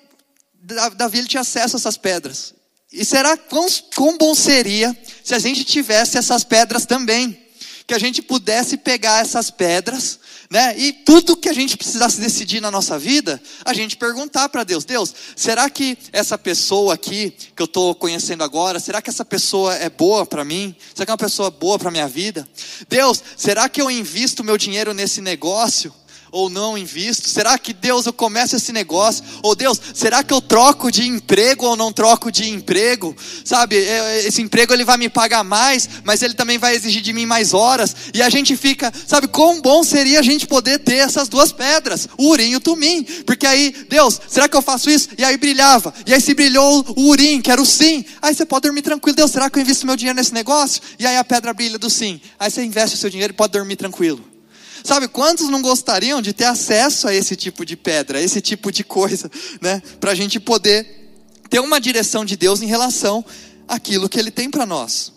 Davi 0.97 1.19
ele 1.19 1.29
tinha 1.29 1.41
acesso 1.41 1.77
a 1.77 1.79
essas 1.79 1.97
pedras. 1.97 2.58
E 2.93 3.05
será 3.05 3.37
quão, 3.37 3.67
quão 3.95 4.17
bom 4.17 4.35
seria 4.35 4.97
se 5.23 5.35
a 5.35 5.39
gente 5.39 5.63
tivesse 5.65 6.17
essas 6.17 6.43
pedras 6.43 6.87
também? 6.87 7.39
Que 7.87 7.95
a 7.95 7.99
gente 7.99 8.23
pudesse 8.23 8.77
pegar 8.79 9.21
essas 9.21 9.51
pedras, 9.51 10.19
né? 10.51 10.75
E 10.79 10.93
tudo 10.93 11.37
que 11.37 11.49
a 11.49 11.53
gente 11.53 11.77
precisasse 11.77 12.21
decidir 12.21 12.61
na 12.61 12.71
nossa 12.71 12.99
vida, 12.99 13.41
a 13.65 13.75
gente 13.75 13.97
perguntar 13.97 14.49
para 14.49 14.65
Deus: 14.65 14.85
Deus, 14.85 15.15
será 15.37 15.69
que 15.69 15.97
essa 16.13 16.39
pessoa 16.39 16.95
aqui 16.95 17.31
que 17.55 17.63
eu 17.63 17.67
estou 17.67 17.95
conhecendo 17.95 18.43
agora, 18.43 18.81
será 18.81 19.03
que 19.03 19.11
essa 19.11 19.25
pessoa 19.25 19.75
é 19.75 19.91
boa 19.91 20.25
para 20.25 20.45
mim? 20.45 20.75
Será 20.95 21.05
que 21.05 21.11
é 21.11 21.15
uma 21.15 21.19
pessoa 21.19 21.51
boa 21.51 21.79
para 21.79 21.91
minha 21.91 22.09
vida? 22.09 22.49
Deus, 22.89 23.23
será 23.37 23.69
que 23.69 23.81
eu 23.81 23.91
invisto 23.91 24.45
meu 24.45 24.57
dinheiro 24.57 24.95
nesse 24.95 25.21
negócio? 25.21 25.93
Ou 26.31 26.49
não 26.49 26.77
invisto? 26.77 27.29
Será 27.29 27.59
que 27.59 27.73
Deus 27.73 28.07
eu 28.07 28.13
começo 28.13 28.57
esse 28.57 28.73
negócio? 28.73 29.25
Ou 29.43 29.55
Deus, 29.55 29.81
será 29.95 30.23
que 30.23 30.33
eu 30.33 30.41
troco 30.41 30.91
de 30.91 31.07
emprego 31.07 31.67
ou 31.67 31.77
não 31.77 31.93
troco 31.93 32.31
de 32.31 32.49
emprego? 32.49 33.17
Sabe, 33.45 33.77
esse 34.25 34.43
emprego 34.43 34.73
ele 34.73 34.85
vai 34.85 34.97
me 34.97 35.09
pagar 35.09 35.45
mais, 35.45 35.89
mas 36.05 36.23
ele 36.23 36.35
também 36.35 36.59
vai 36.59 36.75
exigir 36.75 37.03
de 37.03 37.13
mim 37.13 37.27
mais 37.27 37.55
horas. 37.55 37.95
E 38.13 38.23
a 38.23 38.29
gente 38.29 38.57
fica, 38.57 38.93
sabe, 39.07 39.29
quão 39.29 39.61
bom 39.61 39.83
seria 39.85 40.21
a 40.21 40.23
gente 40.23 40.47
poder 40.47 40.79
ter 40.79 40.97
essas 40.97 41.29
duas 41.29 41.53
pedras, 41.53 42.09
o 42.17 42.29
urim 42.29 42.51
e 42.51 42.57
o 42.57 42.61
tumim. 42.61 43.03
Porque 43.27 43.47
aí, 43.47 43.75
Deus, 43.89 44.21
será 44.29 44.49
que 44.49 44.57
eu 44.57 44.63
faço 44.63 44.91
isso? 44.91 45.09
E 45.17 45.25
aí 45.25 45.37
brilhava. 45.37 45.93
E 46.07 46.15
aí 46.15 46.21
se 46.21 46.35
brilhou 46.35 46.85
o 46.97 47.09
urim, 47.09 47.41
que 47.41 47.51
era 47.51 47.61
o 47.61 47.67
sim. 47.67 48.05
Aí 48.21 48.35
você 48.35 48.45
pode 48.45 48.63
dormir 48.63 48.83
tranquilo. 48.83 49.17
Deus, 49.17 49.31
será 49.31 49.51
que 49.51 49.59
eu 49.59 49.63
invisto 49.63 49.87
meu 49.87 49.97
dinheiro 49.97 50.17
nesse 50.17 50.35
negócio? 50.35 50.83
E 50.99 51.07
aí 51.07 51.17
a 51.17 51.25
pedra 51.25 51.53
brilha 51.53 51.79
do 51.79 51.91
sim. 51.91 52.21
Aí 52.39 52.51
você 52.51 52.63
investe 52.63 52.97
o 52.97 52.99
seu 52.99 53.11
dinheiro 53.11 53.33
e 53.33 53.37
pode 53.37 53.53
dormir 53.53 53.77
tranquilo. 53.77 54.38
Sabe, 54.85 55.09
quantos 55.09 55.49
não 55.49 55.61
gostariam 55.61 56.23
de 56.23 56.33
ter 56.33 56.45
acesso 56.45 57.09
a 57.09 57.15
esse 57.15 57.37
tipo 57.37 57.65
de 57.65 57.77
pedra, 57.77 58.19
a 58.19 58.23
esse 58.23 58.41
tipo 58.41 58.71
de 58.71 58.85
coisa, 58.85 59.31
né? 59.61 59.83
Para 60.01 60.13
a 60.13 60.15
gente 60.15 60.39
poder 60.39 61.11
ter 61.51 61.61
uma 61.61 61.81
direção 61.81 62.25
de 62.25 62.37
Deus 62.37 62.63
em 62.63 62.67
relação 62.67 63.25
àquilo 63.67 64.09
que 64.09 64.19
Ele 64.19 64.31
tem 64.31 64.51
para 64.51 64.67
nós. 64.67 65.13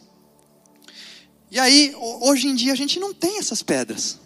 E 1.49 1.59
aí, 1.59 1.93
hoje 2.21 2.47
em 2.47 2.55
dia, 2.55 2.71
a 2.71 2.75
gente 2.77 2.99
não 2.99 3.13
tem 3.13 3.37
essas 3.37 3.61
pedras. 3.61 4.17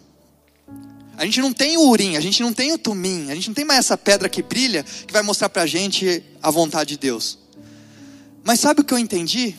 A 1.16 1.24
gente 1.24 1.40
não 1.40 1.52
tem 1.52 1.76
o 1.76 1.88
urim, 1.88 2.16
a 2.16 2.20
gente 2.20 2.42
não 2.42 2.52
tem 2.52 2.72
o 2.72 2.78
tumim, 2.78 3.30
a 3.30 3.34
gente 3.34 3.48
não 3.48 3.54
tem 3.54 3.64
mais 3.64 3.80
essa 3.80 3.96
pedra 3.96 4.28
que 4.28 4.42
brilha 4.42 4.84
que 4.84 5.12
vai 5.12 5.22
mostrar 5.22 5.48
para 5.48 5.62
a 5.62 5.66
gente 5.66 6.22
a 6.42 6.50
vontade 6.50 6.90
de 6.90 6.98
Deus. 6.98 7.38
Mas 8.44 8.60
sabe 8.60 8.82
o 8.82 8.84
que 8.84 8.92
eu 8.92 8.98
entendi? 8.98 9.56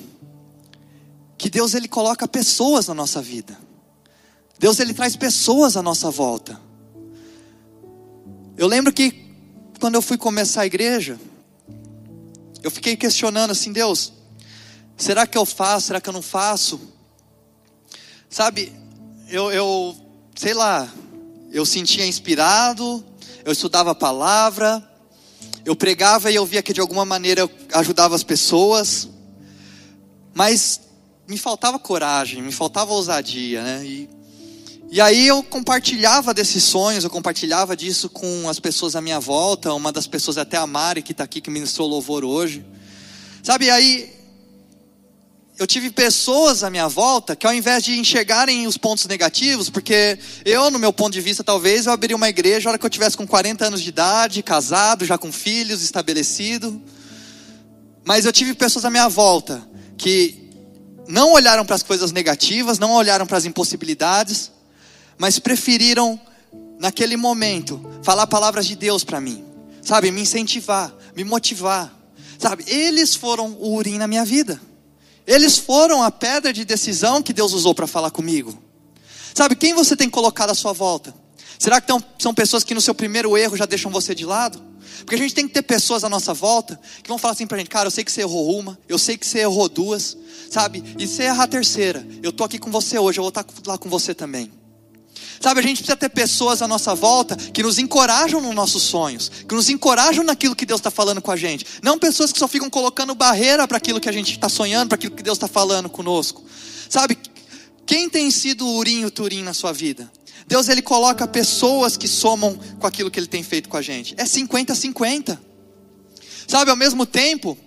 Que 1.38 1.50
Deus 1.50 1.74
ele 1.74 1.88
coloca 1.88 2.28
pessoas 2.28 2.88
na 2.88 2.94
nossa 2.94 3.22
vida. 3.22 3.58
Deus 4.60 4.80
ele 4.80 4.94
traz 4.94 5.16
pessoas 5.16 5.78
à 5.78 5.82
nossa 5.82 6.10
volta. 6.10 6.60
Eu 8.58 8.68
lembro 8.68 8.92
que 8.92 9.28
quando 9.80 9.96
eu 9.96 10.02
fui 10.02 10.18
começar 10.18 10.62
a 10.62 10.66
igreja, 10.66 11.20
eu 12.64 12.72
fiquei 12.72 12.96
questionando 12.96 13.52
assim, 13.52 13.72
Deus, 13.72 14.14
será 14.96 15.28
que 15.28 15.38
eu 15.38 15.46
faço? 15.46 15.88
Será 15.88 16.02
que 16.02 16.10
eu 16.10 16.14
não 16.14 16.24
faço? 16.24 16.80
Sabe, 18.30 18.74
eu, 19.30 19.52
eu 19.52 19.96
sei 20.36 20.54
lá, 20.54 20.92
eu 21.52 21.66
sentia 21.66 22.06
inspirado, 22.06 23.06
eu 23.46 23.52
estudava 23.52 23.92
a 23.92 23.96
palavra, 23.96 24.84
eu 25.64 25.76
pregava 25.76 26.32
e 26.32 26.36
eu 26.36 26.46
via 26.46 26.64
que 26.64 26.74
de 26.74 26.82
alguma 26.82 27.06
maneira 27.06 27.42
eu 27.42 27.52
ajudava 27.74 28.16
as 28.16 28.24
pessoas, 28.24 29.08
mas 30.34 30.82
me 31.28 31.38
faltava 31.38 31.78
coragem, 31.78 32.42
me 32.42 32.52
faltava 32.52 32.94
ousadia, 32.94 33.62
né? 33.62 33.86
E 33.86 34.17
e 34.90 35.02
aí 35.02 35.28
eu 35.28 35.44
compartilhava 35.44 36.34
desses 36.34 36.64
sonhos, 36.64 37.04
eu 37.04 37.10
compartilhava 37.10 37.76
disso 37.76 38.10
com 38.10 38.48
as 38.48 38.58
pessoas 38.58 38.96
à 38.96 39.02
minha 39.02 39.20
volta, 39.20 39.74
uma 39.74 39.92
das 39.92 40.08
pessoas 40.08 40.38
até 40.38 40.56
a 40.56 40.66
Mari 40.66 41.02
que 41.02 41.12
está 41.12 41.26
aqui 41.26 41.42
que 41.42 41.50
ministrou 41.50 41.90
louvor 41.90 42.24
hoje. 42.24 42.66
Sabe, 43.44 43.70
aí 43.70 44.14
eu 45.60 45.68
tive 45.68 45.90
pessoas 45.92 46.64
à 46.64 46.70
minha 46.70 46.88
volta 46.88 47.36
que 47.36 47.46
ao 47.46 47.54
invés 47.54 47.84
de 47.84 48.00
enxergarem 48.00 48.66
os 48.66 48.78
pontos 48.78 49.06
negativos, 49.08 49.70
porque 49.70 50.18
eu, 50.46 50.72
no 50.72 50.80
meu 50.80 50.94
ponto 50.94 51.12
de 51.12 51.22
vista, 51.22 51.44
talvez 51.44 51.86
eu 51.86 51.92
abriria 51.92 52.16
uma 52.16 52.30
igreja 52.30 52.66
na 52.66 52.72
hora 52.72 52.78
que 52.80 52.86
eu 52.86 52.90
tivesse 52.90 53.18
com 53.18 53.28
40 53.28 53.66
anos 53.66 53.82
de 53.82 53.90
idade, 53.90 54.42
casado, 54.42 55.04
já 55.04 55.18
com 55.18 55.32
filhos, 55.34 55.82
estabelecido. 55.82 56.82
Mas 58.06 58.26
eu 58.26 58.32
tive 58.32 58.54
pessoas 58.54 58.86
à 58.86 58.90
minha 58.90 59.10
volta 59.10 59.68
que 59.98 60.50
não 61.08 61.34
olharam 61.34 61.66
para 61.66 61.76
as 61.76 61.84
coisas 61.84 62.14
negativas, 62.14 62.80
não 62.80 62.94
olharam 62.94 63.26
para 63.26 63.38
as 63.38 63.46
impossibilidades, 63.46 64.52
mas 65.18 65.40
preferiram, 65.40 66.20
naquele 66.80 67.18
momento, 67.18 67.80
falar 68.04 68.28
palavras 68.28 68.66
de 68.66 68.76
Deus 68.76 69.04
para 69.04 69.20
mim, 69.20 69.44
sabe, 69.82 70.12
me 70.12 70.22
incentivar, 70.22 70.94
me 71.16 71.24
motivar, 71.24 71.94
sabe, 72.38 72.64
eles 72.68 73.16
foram 73.16 73.52
o 73.60 73.76
urim 73.76 73.98
na 73.98 74.08
minha 74.08 74.24
vida, 74.24 74.62
eles 75.26 75.58
foram 75.58 76.04
a 76.04 76.12
pedra 76.12 76.54
de 76.54 76.64
decisão 76.64 77.22
que 77.22 77.34
Deus 77.34 77.54
usou 77.54 77.74
para 77.74 77.88
falar 77.88 78.12
comigo, 78.12 78.58
sabe, 79.34 79.56
quem 79.56 79.74
você 79.74 79.96
tem 79.96 80.10
colocado 80.10 80.52
à 80.52 80.56
sua 80.56 80.74
volta? 80.74 81.14
Será 81.60 81.82
que 81.82 81.92
são 82.20 82.34
pessoas 82.34 82.64
que 82.64 82.76
no 82.76 82.82
seu 82.82 82.94
primeiro 82.94 83.36
erro 83.36 83.58
já 83.58 83.66
deixam 83.66 83.92
você 83.92 84.14
de 84.14 84.24
lado? 84.26 84.62
Porque 85.00 85.16
a 85.16 85.18
gente 85.18 85.34
tem 85.34 85.48
que 85.48 85.54
ter 85.54 85.62
pessoas 85.62 86.04
à 86.04 86.10
nossa 86.10 86.34
volta 86.34 86.80
que 87.02 87.10
vão 87.10 87.18
falar 87.18 87.34
assim 87.34 87.48
pra 87.48 87.58
gente, 87.58 87.70
cara, 87.70 87.88
eu 87.88 87.92
sei 87.92 88.04
que 88.04 88.12
você 88.12 88.22
errou 88.22 88.60
uma, 88.60 88.78
eu 88.88 88.98
sei 88.98 89.18
que 89.18 89.26
você 89.26 89.40
errou 89.40 89.68
duas, 89.68 90.18
sabe? 90.52 90.84
E 90.98 91.08
se 91.08 91.24
errar 91.24 91.44
a 91.44 91.48
terceira, 91.48 92.06
eu 92.22 92.32
tô 92.32 92.44
aqui 92.44 92.60
com 92.60 92.72
você 92.72 92.98
hoje, 93.00 93.20
eu 93.20 93.24
vou 93.24 93.30
estar 93.30 93.46
lá 93.66 93.78
com 93.78 93.90
você 93.90 94.14
também. 94.14 94.52
Sabe, 95.40 95.60
a 95.60 95.64
gente 95.64 95.78
precisa 95.78 95.96
ter 95.96 96.10
pessoas 96.10 96.62
à 96.62 96.68
nossa 96.68 96.96
volta 96.96 97.36
que 97.36 97.62
nos 97.62 97.78
encorajam 97.78 98.42
nos 98.42 98.56
nossos 98.56 98.84
sonhos, 98.84 99.30
que 99.48 99.54
nos 99.54 99.70
encorajam 99.70 100.24
naquilo 100.24 100.56
que 100.56 100.66
Deus 100.66 100.80
está 100.80 100.90
falando 100.90 101.22
com 101.22 101.32
a 101.32 101.38
gente. 101.38 101.66
Não 101.82 102.00
pessoas 102.00 102.32
que 102.32 102.40
só 102.40 102.48
ficam 102.48 102.70
colocando 102.70 103.14
barreira 103.14 103.68
para 103.68 103.78
aquilo 103.78 104.00
que 104.00 104.10
a 104.10 104.12
gente 104.12 104.32
está 104.32 104.50
sonhando, 104.50 104.90
para 104.90 104.96
aquilo 104.96 105.16
que 105.16 105.24
Deus 105.24 105.38
está 105.38 105.48
falando 105.48 105.90
conosco. 105.90 106.44
Sabe, 106.90 107.18
quem 107.86 108.10
tem 108.10 108.30
sido 108.32 108.66
o 108.66 108.78
Urim 108.78 109.02
e 109.02 109.06
o 109.06 109.12
Turim 109.12 109.44
na 109.44 109.54
sua 109.54 109.72
vida? 109.72 110.12
Deus 110.48 110.70
ele 110.70 110.82
coloca 110.82 111.28
pessoas 111.28 111.98
que 111.98 112.08
somam 112.08 112.58
com 112.80 112.88
aquilo 112.88 113.12
que 113.12 113.20
ele 113.20 113.28
tem 113.28 113.44
feito 113.44 113.68
com 113.68 113.78
a 113.78 113.82
gente. 113.82 114.16
É 114.18 114.24
50-50. 114.24 115.38
Sabe, 116.48 116.72
ao 116.72 116.78
mesmo 116.78 117.06
tempo 117.06 117.58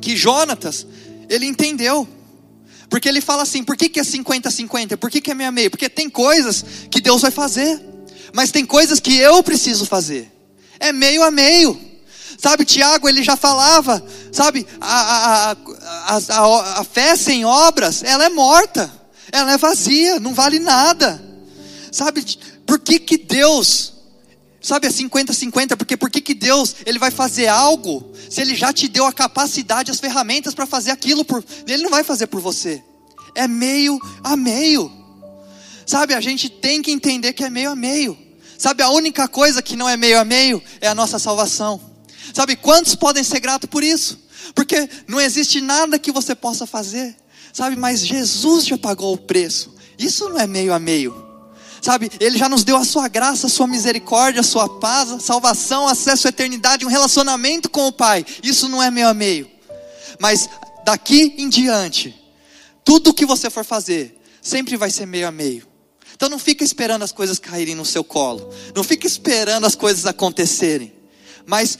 que 0.00 0.16
Jonatas, 0.16 0.86
ele 1.28 1.46
entendeu. 1.46 2.06
Porque 2.92 3.08
ele 3.08 3.22
fala 3.22 3.42
assim: 3.42 3.64
por 3.64 3.74
que, 3.74 3.88
que 3.88 3.98
é 3.98 4.02
50-50? 4.02 4.98
Por 4.98 5.10
que, 5.10 5.22
que 5.22 5.30
é 5.30 5.34
meia 5.34 5.50
meio? 5.50 5.70
Porque 5.70 5.88
tem 5.88 6.10
coisas 6.10 6.62
que 6.90 7.00
Deus 7.00 7.22
vai 7.22 7.30
fazer, 7.30 7.80
mas 8.34 8.50
tem 8.50 8.66
coisas 8.66 9.00
que 9.00 9.16
eu 9.16 9.42
preciso 9.42 9.86
fazer. 9.86 10.30
É 10.78 10.92
meio 10.92 11.22
a 11.22 11.30
meio. 11.30 11.80
Sabe, 12.36 12.66
Tiago, 12.66 13.08
ele 13.08 13.22
já 13.22 13.34
falava, 13.34 14.04
sabe, 14.30 14.66
a, 14.78 15.52
a, 15.52 16.16
a, 16.16 16.80
a 16.80 16.84
fé 16.84 17.16
sem 17.16 17.46
obras, 17.46 18.02
ela 18.02 18.26
é 18.26 18.28
morta, 18.28 18.92
ela 19.30 19.52
é 19.52 19.56
vazia, 19.56 20.20
não 20.20 20.34
vale 20.34 20.58
nada. 20.58 21.22
Sabe, 21.90 22.22
por 22.66 22.78
que 22.78 22.98
que 22.98 23.16
Deus, 23.16 23.91
sabe, 24.62 24.86
é 24.86 24.90
50-50, 24.90 25.76
porque 25.76 25.96
por 25.96 26.08
que 26.08 26.20
que 26.20 26.34
Deus, 26.34 26.76
ele 26.86 26.98
vai 26.98 27.10
fazer 27.10 27.48
algo, 27.48 28.12
se 28.30 28.40
ele 28.40 28.54
já 28.54 28.72
te 28.72 28.86
deu 28.86 29.04
a 29.04 29.12
capacidade, 29.12 29.90
as 29.90 29.98
ferramentas 29.98 30.54
para 30.54 30.66
fazer 30.66 30.92
aquilo, 30.92 31.24
por, 31.24 31.44
ele 31.66 31.82
não 31.82 31.90
vai 31.90 32.04
fazer 32.04 32.28
por 32.28 32.40
você, 32.40 32.82
é 33.34 33.48
meio 33.48 33.98
a 34.22 34.36
meio, 34.36 34.90
sabe, 35.84 36.14
a 36.14 36.20
gente 36.20 36.48
tem 36.48 36.80
que 36.80 36.92
entender 36.92 37.32
que 37.32 37.42
é 37.42 37.50
meio 37.50 37.70
a 37.70 37.76
meio, 37.76 38.16
sabe, 38.56 38.82
a 38.82 38.90
única 38.90 39.26
coisa 39.26 39.60
que 39.60 39.74
não 39.74 39.88
é 39.88 39.96
meio 39.96 40.20
a 40.20 40.24
meio 40.24 40.62
é 40.80 40.86
a 40.86 40.94
nossa 40.94 41.18
salvação, 41.18 41.80
sabe, 42.32 42.54
quantos 42.54 42.94
podem 42.94 43.24
ser 43.24 43.40
gratos 43.40 43.68
por 43.68 43.82
isso? 43.82 44.22
Porque 44.54 44.88
não 45.08 45.20
existe 45.20 45.60
nada 45.60 45.98
que 45.98 46.12
você 46.12 46.34
possa 46.34 46.66
fazer, 46.66 47.16
sabe, 47.52 47.74
mas 47.74 48.06
Jesus 48.06 48.64
já 48.66 48.78
pagou 48.78 49.12
o 49.12 49.18
preço, 49.18 49.74
isso 49.98 50.28
não 50.28 50.38
é 50.38 50.46
meio 50.46 50.72
a 50.72 50.78
meio, 50.78 51.31
sabe? 51.82 52.10
Ele 52.20 52.38
já 52.38 52.48
nos 52.48 52.62
deu 52.62 52.76
a 52.76 52.84
sua 52.84 53.08
graça, 53.08 53.48
a 53.48 53.50
sua 53.50 53.66
misericórdia, 53.66 54.40
a 54.40 54.44
sua 54.44 54.68
paz, 54.68 55.10
a 55.10 55.18
salvação, 55.18 55.88
acesso 55.88 56.28
à 56.28 56.30
eternidade, 56.30 56.86
um 56.86 56.88
relacionamento 56.88 57.68
com 57.68 57.88
o 57.88 57.92
Pai. 57.92 58.24
Isso 58.42 58.68
não 58.68 58.82
é 58.82 58.90
meio 58.90 59.08
a 59.08 59.14
meio. 59.14 59.50
Mas 60.18 60.48
daqui 60.84 61.34
em 61.36 61.48
diante, 61.48 62.14
tudo 62.84 63.12
que 63.12 63.26
você 63.26 63.50
for 63.50 63.64
fazer, 63.64 64.18
sempre 64.40 64.76
vai 64.76 64.90
ser 64.90 65.06
meio 65.06 65.26
a 65.26 65.32
meio. 65.32 65.66
Então 66.14 66.28
não 66.28 66.38
fica 66.38 66.62
esperando 66.62 67.02
as 67.02 67.10
coisas 67.10 67.40
caírem 67.40 67.74
no 67.74 67.84
seu 67.84 68.04
colo. 68.04 68.48
Não 68.76 68.84
fica 68.84 69.06
esperando 69.06 69.66
as 69.66 69.74
coisas 69.74 70.06
acontecerem. 70.06 70.92
Mas 71.44 71.76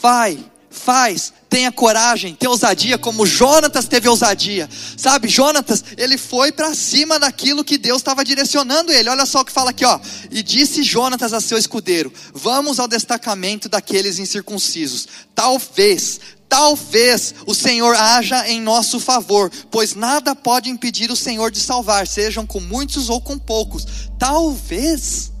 vai, 0.00 0.38
faz, 0.74 1.32
tenha 1.48 1.70
coragem, 1.70 2.34
tenha 2.34 2.50
ousadia, 2.50 2.98
como 2.98 3.24
Jonatas 3.24 3.86
teve 3.86 4.08
ousadia. 4.08 4.68
Sabe, 4.96 5.28
Jonatas, 5.28 5.84
ele 5.96 6.18
foi 6.18 6.50
para 6.52 6.74
cima 6.74 7.18
daquilo 7.18 7.64
que 7.64 7.78
Deus 7.78 7.98
estava 7.98 8.24
direcionando 8.24 8.92
ele. 8.92 9.08
Olha 9.08 9.24
só 9.24 9.40
o 9.40 9.44
que 9.44 9.52
fala 9.52 9.70
aqui, 9.70 9.84
ó. 9.84 9.98
E 10.30 10.42
disse 10.42 10.82
Jonatas 10.82 11.32
a 11.32 11.40
seu 11.40 11.56
escudeiro: 11.56 12.12
Vamos 12.34 12.78
ao 12.80 12.88
destacamento 12.88 13.68
daqueles 13.68 14.18
incircuncisos. 14.18 15.06
Talvez, 15.34 16.20
talvez 16.48 17.34
o 17.46 17.54
Senhor 17.54 17.94
haja 17.94 18.48
em 18.48 18.60
nosso 18.60 18.98
favor, 18.98 19.50
pois 19.70 19.94
nada 19.94 20.34
pode 20.34 20.68
impedir 20.68 21.10
o 21.10 21.16
Senhor 21.16 21.50
de 21.50 21.60
salvar, 21.60 22.06
sejam 22.06 22.44
com 22.44 22.60
muitos 22.60 23.08
ou 23.08 23.20
com 23.20 23.38
poucos. 23.38 23.86
Talvez, 24.18 25.32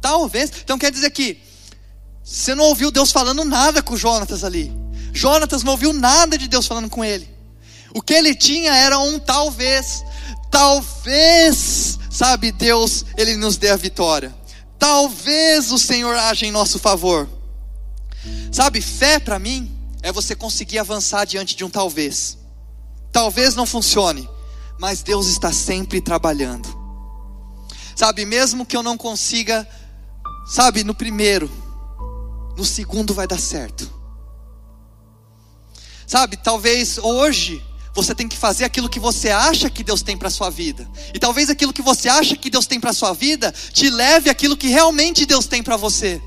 talvez. 0.00 0.50
Então 0.62 0.78
quer 0.78 0.90
dizer 0.90 1.10
que 1.10 1.43
você 2.24 2.54
não 2.54 2.64
ouviu 2.64 2.90
Deus 2.90 3.12
falando 3.12 3.44
nada 3.44 3.82
com 3.82 3.94
Jonatas 3.94 4.44
ali. 4.44 4.72
Jonatas 5.12 5.62
não 5.62 5.72
ouviu 5.72 5.92
nada 5.92 6.38
de 6.38 6.48
Deus 6.48 6.66
falando 6.66 6.88
com 6.88 7.04
ele. 7.04 7.28
O 7.94 8.00
que 8.00 8.14
ele 8.14 8.34
tinha 8.34 8.74
era 8.74 8.98
um 8.98 9.18
talvez. 9.18 10.02
Talvez, 10.50 11.98
sabe, 12.10 12.50
Deus, 12.50 13.04
ele 13.16 13.36
nos 13.36 13.58
dê 13.58 13.68
a 13.68 13.76
vitória. 13.76 14.34
Talvez 14.78 15.70
o 15.70 15.78
Senhor 15.78 16.16
haja 16.16 16.46
em 16.46 16.50
nosso 16.50 16.78
favor. 16.78 17.28
Sabe, 18.50 18.80
fé 18.80 19.18
para 19.18 19.38
mim 19.38 19.70
é 20.02 20.10
você 20.10 20.34
conseguir 20.34 20.78
avançar 20.78 21.26
diante 21.26 21.54
de 21.54 21.64
um 21.64 21.70
talvez. 21.70 22.38
Talvez 23.12 23.54
não 23.54 23.66
funcione, 23.66 24.28
mas 24.78 25.02
Deus 25.02 25.26
está 25.26 25.52
sempre 25.52 26.00
trabalhando. 26.00 26.68
Sabe, 27.94 28.24
mesmo 28.24 28.64
que 28.64 28.76
eu 28.76 28.82
não 28.82 28.96
consiga, 28.96 29.68
sabe, 30.46 30.82
no 30.82 30.94
primeiro, 30.94 31.50
no 32.56 32.64
segundo 32.64 33.14
vai 33.14 33.26
dar 33.26 33.38
certo. 33.38 33.90
Sabe, 36.06 36.36
talvez 36.36 36.98
hoje 36.98 37.62
você 37.94 38.14
tem 38.14 38.28
que 38.28 38.36
fazer 38.36 38.64
aquilo 38.64 38.88
que 38.88 38.98
você 38.98 39.30
acha 39.30 39.70
que 39.70 39.84
Deus 39.84 40.02
tem 40.02 40.16
para 40.16 40.28
sua 40.28 40.50
vida. 40.50 40.88
E 41.14 41.18
talvez 41.18 41.48
aquilo 41.48 41.72
que 41.72 41.82
você 41.82 42.08
acha 42.08 42.36
que 42.36 42.50
Deus 42.50 42.66
tem 42.66 42.80
para 42.80 42.92
sua 42.92 43.12
vida 43.12 43.54
te 43.72 43.88
leve 43.88 44.28
aquilo 44.28 44.56
que 44.56 44.68
realmente 44.68 45.24
Deus 45.24 45.46
tem 45.46 45.62
para 45.62 45.76
você. 45.76 46.20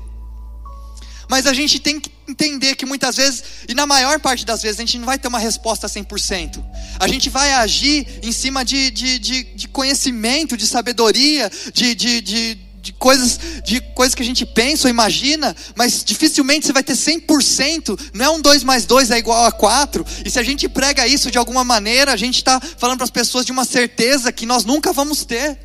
Mas 1.28 1.46
a 1.46 1.52
gente 1.52 1.78
tem 1.78 2.00
que 2.00 2.10
entender 2.26 2.74
que 2.74 2.86
muitas 2.86 3.16
vezes, 3.16 3.44
e 3.68 3.74
na 3.74 3.86
maior 3.86 4.18
parte 4.18 4.46
das 4.46 4.62
vezes, 4.62 4.78
a 4.78 4.82
gente 4.82 4.98
não 4.98 5.04
vai 5.04 5.18
ter 5.18 5.28
uma 5.28 5.38
resposta 5.38 5.86
100%. 5.86 6.64
A 6.98 7.06
gente 7.06 7.28
vai 7.28 7.52
agir 7.52 8.06
em 8.22 8.32
cima 8.32 8.64
de, 8.64 8.90
de, 8.90 9.18
de, 9.18 9.42
de 9.44 9.68
conhecimento, 9.68 10.56
de 10.56 10.66
sabedoria, 10.66 11.50
de, 11.74 11.94
de, 11.94 12.20
de 12.22 12.58
de 12.80 12.92
coisas, 12.92 13.38
de 13.64 13.80
coisas 13.80 14.14
que 14.14 14.22
a 14.22 14.24
gente 14.24 14.46
pensa 14.46 14.86
ou 14.86 14.90
imagina, 14.90 15.54
mas 15.74 16.04
dificilmente 16.04 16.66
você 16.66 16.72
vai 16.72 16.82
ter 16.82 16.94
100%, 16.94 17.98
não 18.14 18.24
é 18.24 18.30
um 18.30 18.40
2 18.40 18.62
mais 18.62 18.86
2 18.86 19.10
é 19.10 19.18
igual 19.18 19.44
a 19.44 19.52
4, 19.52 20.04
e 20.24 20.30
se 20.30 20.38
a 20.38 20.42
gente 20.42 20.68
prega 20.68 21.06
isso 21.06 21.30
de 21.30 21.38
alguma 21.38 21.64
maneira, 21.64 22.12
a 22.12 22.16
gente 22.16 22.36
está 22.36 22.60
falando 22.60 22.98
para 22.98 23.04
as 23.04 23.10
pessoas 23.10 23.44
de 23.44 23.52
uma 23.52 23.64
certeza 23.64 24.32
que 24.32 24.46
nós 24.46 24.64
nunca 24.64 24.92
vamos 24.92 25.24
ter, 25.24 25.58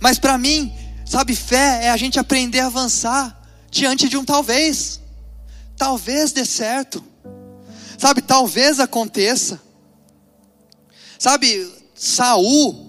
mas 0.00 0.18
para 0.18 0.36
mim, 0.36 0.72
sabe, 1.06 1.34
fé 1.36 1.84
é 1.84 1.90
a 1.90 1.96
gente 1.96 2.18
aprender 2.18 2.60
a 2.60 2.66
avançar 2.66 3.40
diante 3.70 4.08
de 4.08 4.16
um 4.16 4.24
talvez, 4.24 5.00
talvez 5.76 6.32
dê 6.32 6.44
certo, 6.44 7.04
sabe, 7.96 8.22
talvez 8.22 8.80
aconteça, 8.80 9.60
sabe, 11.18 11.72
Saul, 11.94 12.84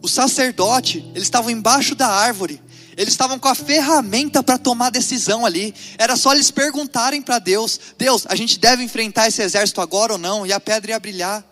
o 0.00 0.08
sacerdote, 0.08 0.98
eles 1.10 1.24
estavam 1.24 1.50
embaixo 1.50 1.94
da 1.94 2.06
árvore, 2.06 2.62
eles 2.98 3.14
estavam 3.14 3.38
com 3.38 3.46
a 3.46 3.54
ferramenta 3.54 4.42
para 4.42 4.58
tomar 4.58 4.90
decisão 4.90 5.46
ali. 5.46 5.72
Era 5.96 6.16
só 6.16 6.34
eles 6.34 6.50
perguntarem 6.50 7.22
para 7.22 7.38
Deus: 7.38 7.78
Deus, 7.96 8.26
a 8.28 8.34
gente 8.34 8.58
deve 8.58 8.82
enfrentar 8.82 9.28
esse 9.28 9.40
exército 9.40 9.80
agora 9.80 10.14
ou 10.14 10.18
não? 10.18 10.44
E 10.44 10.52
a 10.52 10.58
pedra 10.58 10.90
ia 10.90 10.98
brilhar. 10.98 11.44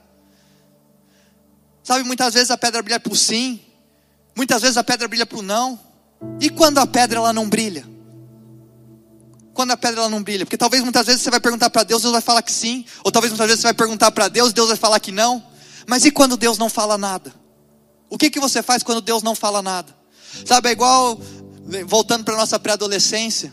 Sabe, 1.85 2.03
muitas 2.03 2.35
vezes 2.35 2.51
a 2.51 2.59
pedra 2.59 2.83
brilha 2.83 2.99
para 2.99 3.13
o 3.13 3.17
sim, 3.17 3.61
muitas 4.35 4.61
vezes 4.61 4.77
a 4.77 4.83
pedra 4.83 5.07
brilha 5.07 5.25
para 5.25 5.39
o 5.39 5.43
não. 5.43 5.79
E 6.41 6.51
quando 6.51 6.79
a 6.79 6.87
pedra 6.87 7.21
ela 7.21 7.33
não 7.33 7.49
brilha? 7.49 7.87
Quando 9.55 9.71
a 9.71 9.77
pedra 9.77 10.01
ela 10.01 10.11
não 10.11 10.25
brilha? 10.25 10.45
Porque 10.45 10.57
talvez 10.57 10.83
muitas 10.83 11.07
vezes 11.07 11.23
você 11.23 11.31
vai 11.31 11.39
perguntar 11.39 11.71
para 11.71 11.85
Deus, 11.85 12.03
Deus 12.03 12.13
vai 12.13 12.21
falar 12.21 12.43
que 12.43 12.53
sim, 12.53 12.85
ou 13.05 13.13
talvez 13.13 13.31
muitas 13.31 13.47
vezes 13.47 13.61
você 13.61 13.69
vai 13.69 13.75
perguntar 13.75 14.11
para 14.11 14.27
Deus, 14.27 14.53
Deus 14.53 14.67
vai 14.67 14.77
falar 14.77 14.99
que 14.99 15.13
não. 15.13 15.47
Mas 15.87 16.05
e 16.05 16.11
quando 16.11 16.37
Deus 16.37 16.59
não 16.59 16.69
fala 16.69 16.99
nada? 16.99 17.33
O 18.11 18.19
que, 18.19 18.31
que 18.31 18.41
você 18.41 18.65
faz 18.65 18.83
quando 18.83 19.01
Deus 19.01 19.23
não 19.23 19.37
fala 19.37 19.63
nada? 19.63 19.95
Sabe, 20.45 20.69
é 20.69 20.73
igual, 20.73 21.19
voltando 21.87 22.25
para 22.25 22.37
nossa 22.37 22.59
pré-adolescência, 22.59 23.53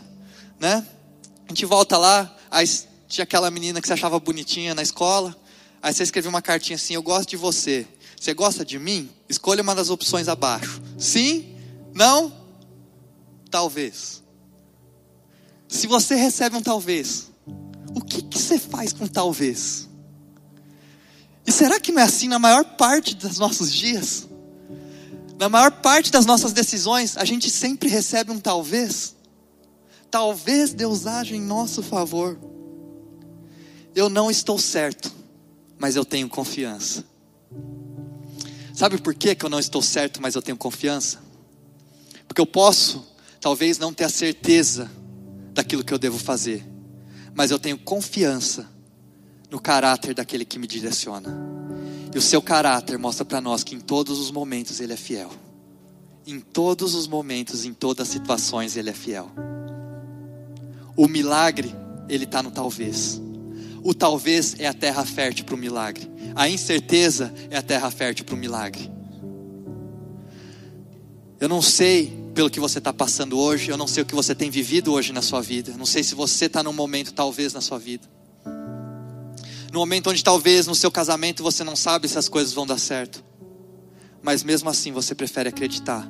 né? 0.58 0.86
A 1.46 1.48
gente 1.48 1.66
volta 1.66 1.96
lá, 1.98 2.34
aí 2.50 2.66
tinha 3.08 3.24
aquela 3.24 3.50
menina 3.50 3.80
que 3.80 3.86
você 3.86 3.92
achava 3.92 4.18
bonitinha 4.18 4.74
na 4.74 4.82
escola, 4.82 5.36
aí 5.82 5.92
você 5.92 6.02
escreveu 6.02 6.30
uma 6.30 6.42
cartinha 6.42 6.76
assim: 6.76 6.94
Eu 6.94 7.02
gosto 7.02 7.30
de 7.30 7.36
você. 7.36 7.86
Você 8.18 8.32
gosta 8.32 8.64
de 8.64 8.78
mim? 8.78 9.10
Escolha 9.28 9.62
uma 9.62 9.74
das 9.74 9.90
opções 9.90 10.28
abaixo. 10.28 10.80
Sim? 10.96 11.56
Não? 11.92 12.32
Talvez. 13.50 14.22
Se 15.68 15.86
você 15.86 16.14
recebe 16.14 16.56
um 16.56 16.62
talvez, 16.62 17.30
o 17.94 18.00
que, 18.00 18.22
que 18.22 18.38
você 18.38 18.58
faz 18.58 18.92
com 18.92 19.06
talvez? 19.06 19.88
E 21.46 21.52
será 21.52 21.78
que 21.78 21.92
não 21.92 22.00
é 22.00 22.04
assim 22.04 22.28
na 22.28 22.38
maior 22.38 22.64
parte 22.64 23.14
dos 23.14 23.38
nossos 23.38 23.72
dias? 23.72 24.26
Na 25.38 25.48
maior 25.48 25.70
parte 25.70 26.10
das 26.10 26.26
nossas 26.26 26.52
decisões, 26.52 27.16
a 27.16 27.24
gente 27.24 27.50
sempre 27.50 27.88
recebe 27.88 28.30
um 28.30 28.38
talvez. 28.38 29.16
Talvez 30.10 30.72
Deus 30.72 31.06
haja 31.06 31.34
em 31.34 31.40
nosso 31.40 31.82
favor. 31.82 32.38
Eu 33.94 34.08
não 34.08 34.30
estou 34.30 34.58
certo, 34.58 35.12
mas 35.78 35.96
eu 35.96 36.04
tenho 36.04 36.28
confiança. 36.28 37.04
Sabe 38.72 38.98
por 38.98 39.14
que, 39.14 39.36
eu 39.40 39.48
não 39.48 39.58
estou 39.58 39.82
certo, 39.82 40.20
mas 40.20 40.34
eu 40.34 40.42
tenho 40.42 40.56
confiança? 40.56 41.18
Porque 42.26 42.40
eu 42.40 42.46
posso, 42.46 43.06
talvez, 43.40 43.78
não 43.78 43.92
ter 43.92 44.04
a 44.04 44.08
certeza 44.08 44.90
daquilo 45.52 45.84
que 45.84 45.94
eu 45.94 45.98
devo 45.98 46.18
fazer, 46.18 46.66
mas 47.32 47.50
eu 47.50 47.58
tenho 47.58 47.78
confiança 47.78 48.68
no 49.48 49.60
caráter 49.60 50.14
daquele 50.14 50.44
que 50.44 50.58
me 50.58 50.66
direciona. 50.66 51.53
E 52.14 52.18
o 52.18 52.22
seu 52.22 52.40
caráter 52.40 52.96
mostra 52.96 53.24
para 53.24 53.40
nós 53.40 53.64
que 53.64 53.74
em 53.74 53.80
todos 53.80 54.20
os 54.20 54.30
momentos 54.30 54.80
ele 54.80 54.92
é 54.92 54.96
fiel. 54.96 55.32
Em 56.24 56.38
todos 56.38 56.94
os 56.94 57.08
momentos, 57.08 57.64
em 57.64 57.74
todas 57.74 58.06
as 58.06 58.12
situações, 58.12 58.76
ele 58.76 58.88
é 58.88 58.92
fiel. 58.94 59.30
O 60.96 61.08
milagre, 61.08 61.74
ele 62.08 62.22
está 62.22 62.40
no 62.40 62.52
talvez. 62.52 63.20
O 63.82 63.92
talvez 63.92 64.54
é 64.60 64.66
a 64.66 64.72
terra 64.72 65.04
fértil 65.04 65.44
para 65.44 65.56
o 65.56 65.58
milagre. 65.58 66.08
A 66.36 66.48
incerteza 66.48 67.34
é 67.50 67.56
a 67.56 67.62
terra 67.62 67.90
fértil 67.90 68.24
para 68.24 68.34
o 68.34 68.38
milagre. 68.38 68.90
Eu 71.40 71.48
não 71.48 71.60
sei 71.60 72.16
pelo 72.32 72.48
que 72.48 72.60
você 72.60 72.78
está 72.78 72.92
passando 72.92 73.38
hoje, 73.38 73.70
eu 73.70 73.76
não 73.76 73.86
sei 73.86 74.04
o 74.04 74.06
que 74.06 74.14
você 74.14 74.34
tem 74.34 74.50
vivido 74.50 74.92
hoje 74.92 75.12
na 75.12 75.20
sua 75.20 75.42
vida. 75.42 75.72
Eu 75.72 75.78
não 75.78 75.84
sei 75.84 76.04
se 76.04 76.14
você 76.14 76.46
está 76.46 76.62
num 76.62 76.72
momento, 76.72 77.12
talvez, 77.12 77.52
na 77.52 77.60
sua 77.60 77.78
vida. 77.78 78.08
No 79.74 79.80
momento 79.80 80.08
onde 80.08 80.22
talvez 80.22 80.68
no 80.68 80.74
seu 80.76 80.88
casamento 80.88 81.42
você 81.42 81.64
não 81.64 81.74
sabe 81.74 82.06
se 82.06 82.16
as 82.16 82.28
coisas 82.28 82.52
vão 82.52 82.64
dar 82.64 82.78
certo. 82.78 83.24
Mas 84.22 84.44
mesmo 84.44 84.70
assim 84.70 84.92
você 84.92 85.16
prefere 85.16 85.48
acreditar 85.48 86.08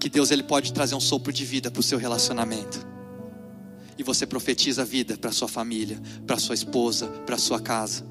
que 0.00 0.08
Deus 0.08 0.32
ele 0.32 0.42
pode 0.42 0.72
trazer 0.72 0.96
um 0.96 1.00
sopro 1.00 1.32
de 1.32 1.44
vida 1.44 1.70
para 1.70 1.78
o 1.78 1.82
seu 1.82 1.96
relacionamento. 1.96 2.84
E 3.96 4.02
você 4.02 4.26
profetiza 4.26 4.82
a 4.82 4.84
vida 4.84 5.16
para 5.16 5.30
sua 5.30 5.46
família, 5.46 6.02
para 6.26 6.38
sua 6.38 6.56
esposa, 6.56 7.06
para 7.24 7.38
sua 7.38 7.60
casa. 7.60 8.04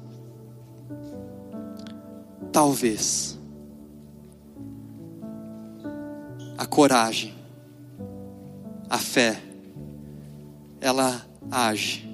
Talvez 2.50 3.38
a 6.56 6.64
coragem, 6.64 7.34
a 8.88 8.96
fé, 8.96 9.38
ela 10.80 11.26
age 11.50 12.08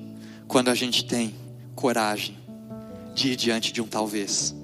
quando 0.48 0.70
a 0.70 0.74
gente 0.74 1.04
tem 1.04 1.32
coragem 1.76 2.39
diante 3.36 3.72
de 3.72 3.80
um 3.82 3.86
talvez. 3.86 4.54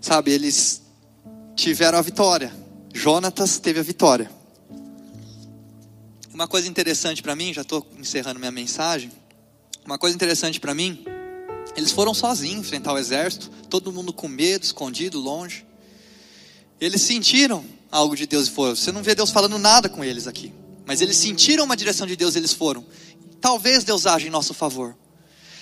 Sabe, 0.00 0.32
eles 0.32 0.82
tiveram 1.54 1.98
a 1.98 2.02
vitória. 2.02 2.52
Jonatas 2.92 3.58
teve 3.58 3.80
a 3.80 3.82
vitória. 3.82 4.30
Uma 6.34 6.48
coisa 6.48 6.68
interessante 6.68 7.22
para 7.22 7.36
mim, 7.36 7.52
já 7.52 7.62
estou 7.62 7.86
encerrando 7.98 8.38
minha 8.38 8.50
mensagem. 8.50 9.10
Uma 9.84 9.98
coisa 9.98 10.14
interessante 10.14 10.60
para 10.60 10.74
mim, 10.74 11.04
eles 11.76 11.92
foram 11.92 12.12
sozinhos 12.12 12.66
enfrentar 12.66 12.92
o 12.92 12.98
exército, 12.98 13.50
todo 13.70 13.92
mundo 13.92 14.12
com 14.12 14.28
medo, 14.28 14.64
escondido, 14.64 15.18
longe. 15.18 15.64
Eles 16.80 17.00
sentiram 17.02 17.64
algo 17.90 18.16
de 18.16 18.26
Deus 18.26 18.48
e 18.48 18.50
foram. 18.50 18.74
Você 18.74 18.92
não 18.92 19.02
vê 19.02 19.14
Deus 19.14 19.30
falando 19.30 19.58
nada 19.58 19.88
com 19.88 20.04
eles 20.04 20.26
aqui, 20.26 20.52
mas 20.84 21.00
eles 21.00 21.16
sentiram 21.16 21.64
uma 21.64 21.76
direção 21.76 22.06
de 22.06 22.16
Deus, 22.16 22.34
e 22.34 22.38
eles 22.38 22.52
foram. 22.52 22.84
Talvez 23.40 23.84
Deus 23.84 24.06
age 24.06 24.26
em 24.26 24.30
nosso 24.30 24.52
favor. 24.52 24.96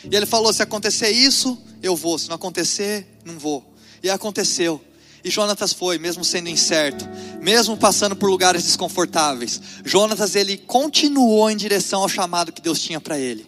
E 0.04 0.14
ele 0.14 0.26
falou: 0.26 0.52
se 0.52 0.62
acontecer 0.62 1.10
isso, 1.10 1.58
eu 1.82 1.96
vou. 1.96 2.18
Se 2.18 2.28
não 2.28 2.36
acontecer, 2.36 3.06
não 3.24 3.38
vou. 3.38 3.74
E 4.02 4.10
aconteceu. 4.10 4.80
E 5.22 5.30
Jonatas 5.30 5.72
foi, 5.72 5.98
mesmo 5.98 6.24
sendo 6.24 6.48
incerto, 6.48 7.06
mesmo 7.42 7.76
passando 7.76 8.16
por 8.16 8.30
lugares 8.30 8.64
desconfortáveis. 8.64 9.60
Jonatas 9.84 10.34
ele 10.34 10.56
continuou 10.56 11.50
em 11.50 11.56
direção 11.56 12.02
ao 12.02 12.08
chamado 12.08 12.52
que 12.52 12.62
Deus 12.62 12.80
tinha 12.80 13.00
para 13.00 13.18
ele. 13.18 13.46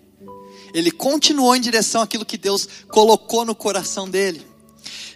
Ele 0.74 0.90
continuou 0.90 1.54
em 1.56 1.60
direção 1.60 2.02
àquilo 2.02 2.24
que 2.24 2.36
Deus 2.36 2.68
colocou 2.88 3.44
no 3.44 3.54
coração 3.54 4.08
dele. 4.08 4.46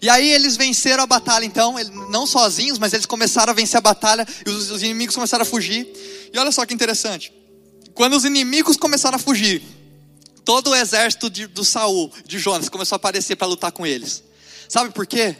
E 0.00 0.08
aí 0.08 0.30
eles 0.30 0.56
venceram 0.56 1.02
a 1.02 1.06
batalha, 1.06 1.44
então, 1.44 1.74
não 2.10 2.26
sozinhos, 2.26 2.78
mas 2.78 2.92
eles 2.92 3.06
começaram 3.06 3.50
a 3.50 3.54
vencer 3.54 3.78
a 3.78 3.80
batalha 3.80 4.26
e 4.46 4.50
os, 4.50 4.70
os 4.70 4.82
inimigos 4.82 5.14
começaram 5.14 5.42
a 5.42 5.46
fugir. 5.46 5.86
E 6.32 6.38
olha 6.38 6.52
só 6.52 6.64
que 6.66 6.74
interessante: 6.74 7.32
quando 7.94 8.14
os 8.14 8.24
inimigos 8.24 8.76
começaram 8.76 9.16
a 9.16 9.18
fugir, 9.18 9.62
todo 10.46 10.70
o 10.70 10.74
exército 10.76 11.28
de, 11.28 11.48
do 11.48 11.64
Saul, 11.64 12.10
de 12.24 12.38
Jonas, 12.38 12.68
começou 12.68 12.94
a 12.94 12.98
aparecer 12.98 13.34
para 13.34 13.48
lutar 13.48 13.72
com 13.72 13.84
eles. 13.84 14.22
Sabe 14.68 14.90
por 14.90 15.04
quê? 15.04 15.36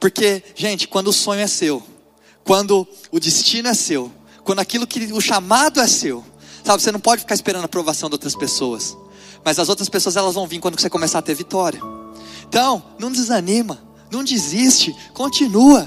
Porque, 0.00 0.42
gente, 0.56 0.88
quando 0.88 1.08
o 1.08 1.12
sonho 1.12 1.42
é 1.42 1.46
seu, 1.46 1.86
quando 2.42 2.88
o 3.12 3.20
destino 3.20 3.68
é 3.68 3.74
seu, 3.74 4.10
quando 4.42 4.60
aquilo 4.60 4.86
que 4.86 5.12
o 5.12 5.20
chamado 5.20 5.78
é 5.78 5.86
seu, 5.86 6.24
sabe, 6.64 6.82
você 6.82 6.90
não 6.90 6.98
pode 6.98 7.20
ficar 7.20 7.34
esperando 7.34 7.62
a 7.62 7.66
aprovação 7.66 8.08
de 8.08 8.14
outras 8.14 8.34
pessoas. 8.34 8.96
Mas 9.44 9.58
as 9.58 9.68
outras 9.68 9.90
pessoas 9.90 10.16
elas 10.16 10.34
vão 10.34 10.46
vir 10.46 10.58
quando 10.58 10.80
você 10.80 10.88
começar 10.88 11.18
a 11.18 11.22
ter 11.22 11.34
vitória. 11.34 11.80
Então, 12.48 12.82
não 12.98 13.12
desanima, 13.12 13.78
não 14.10 14.24
desiste, 14.24 14.96
continua. 15.12 15.86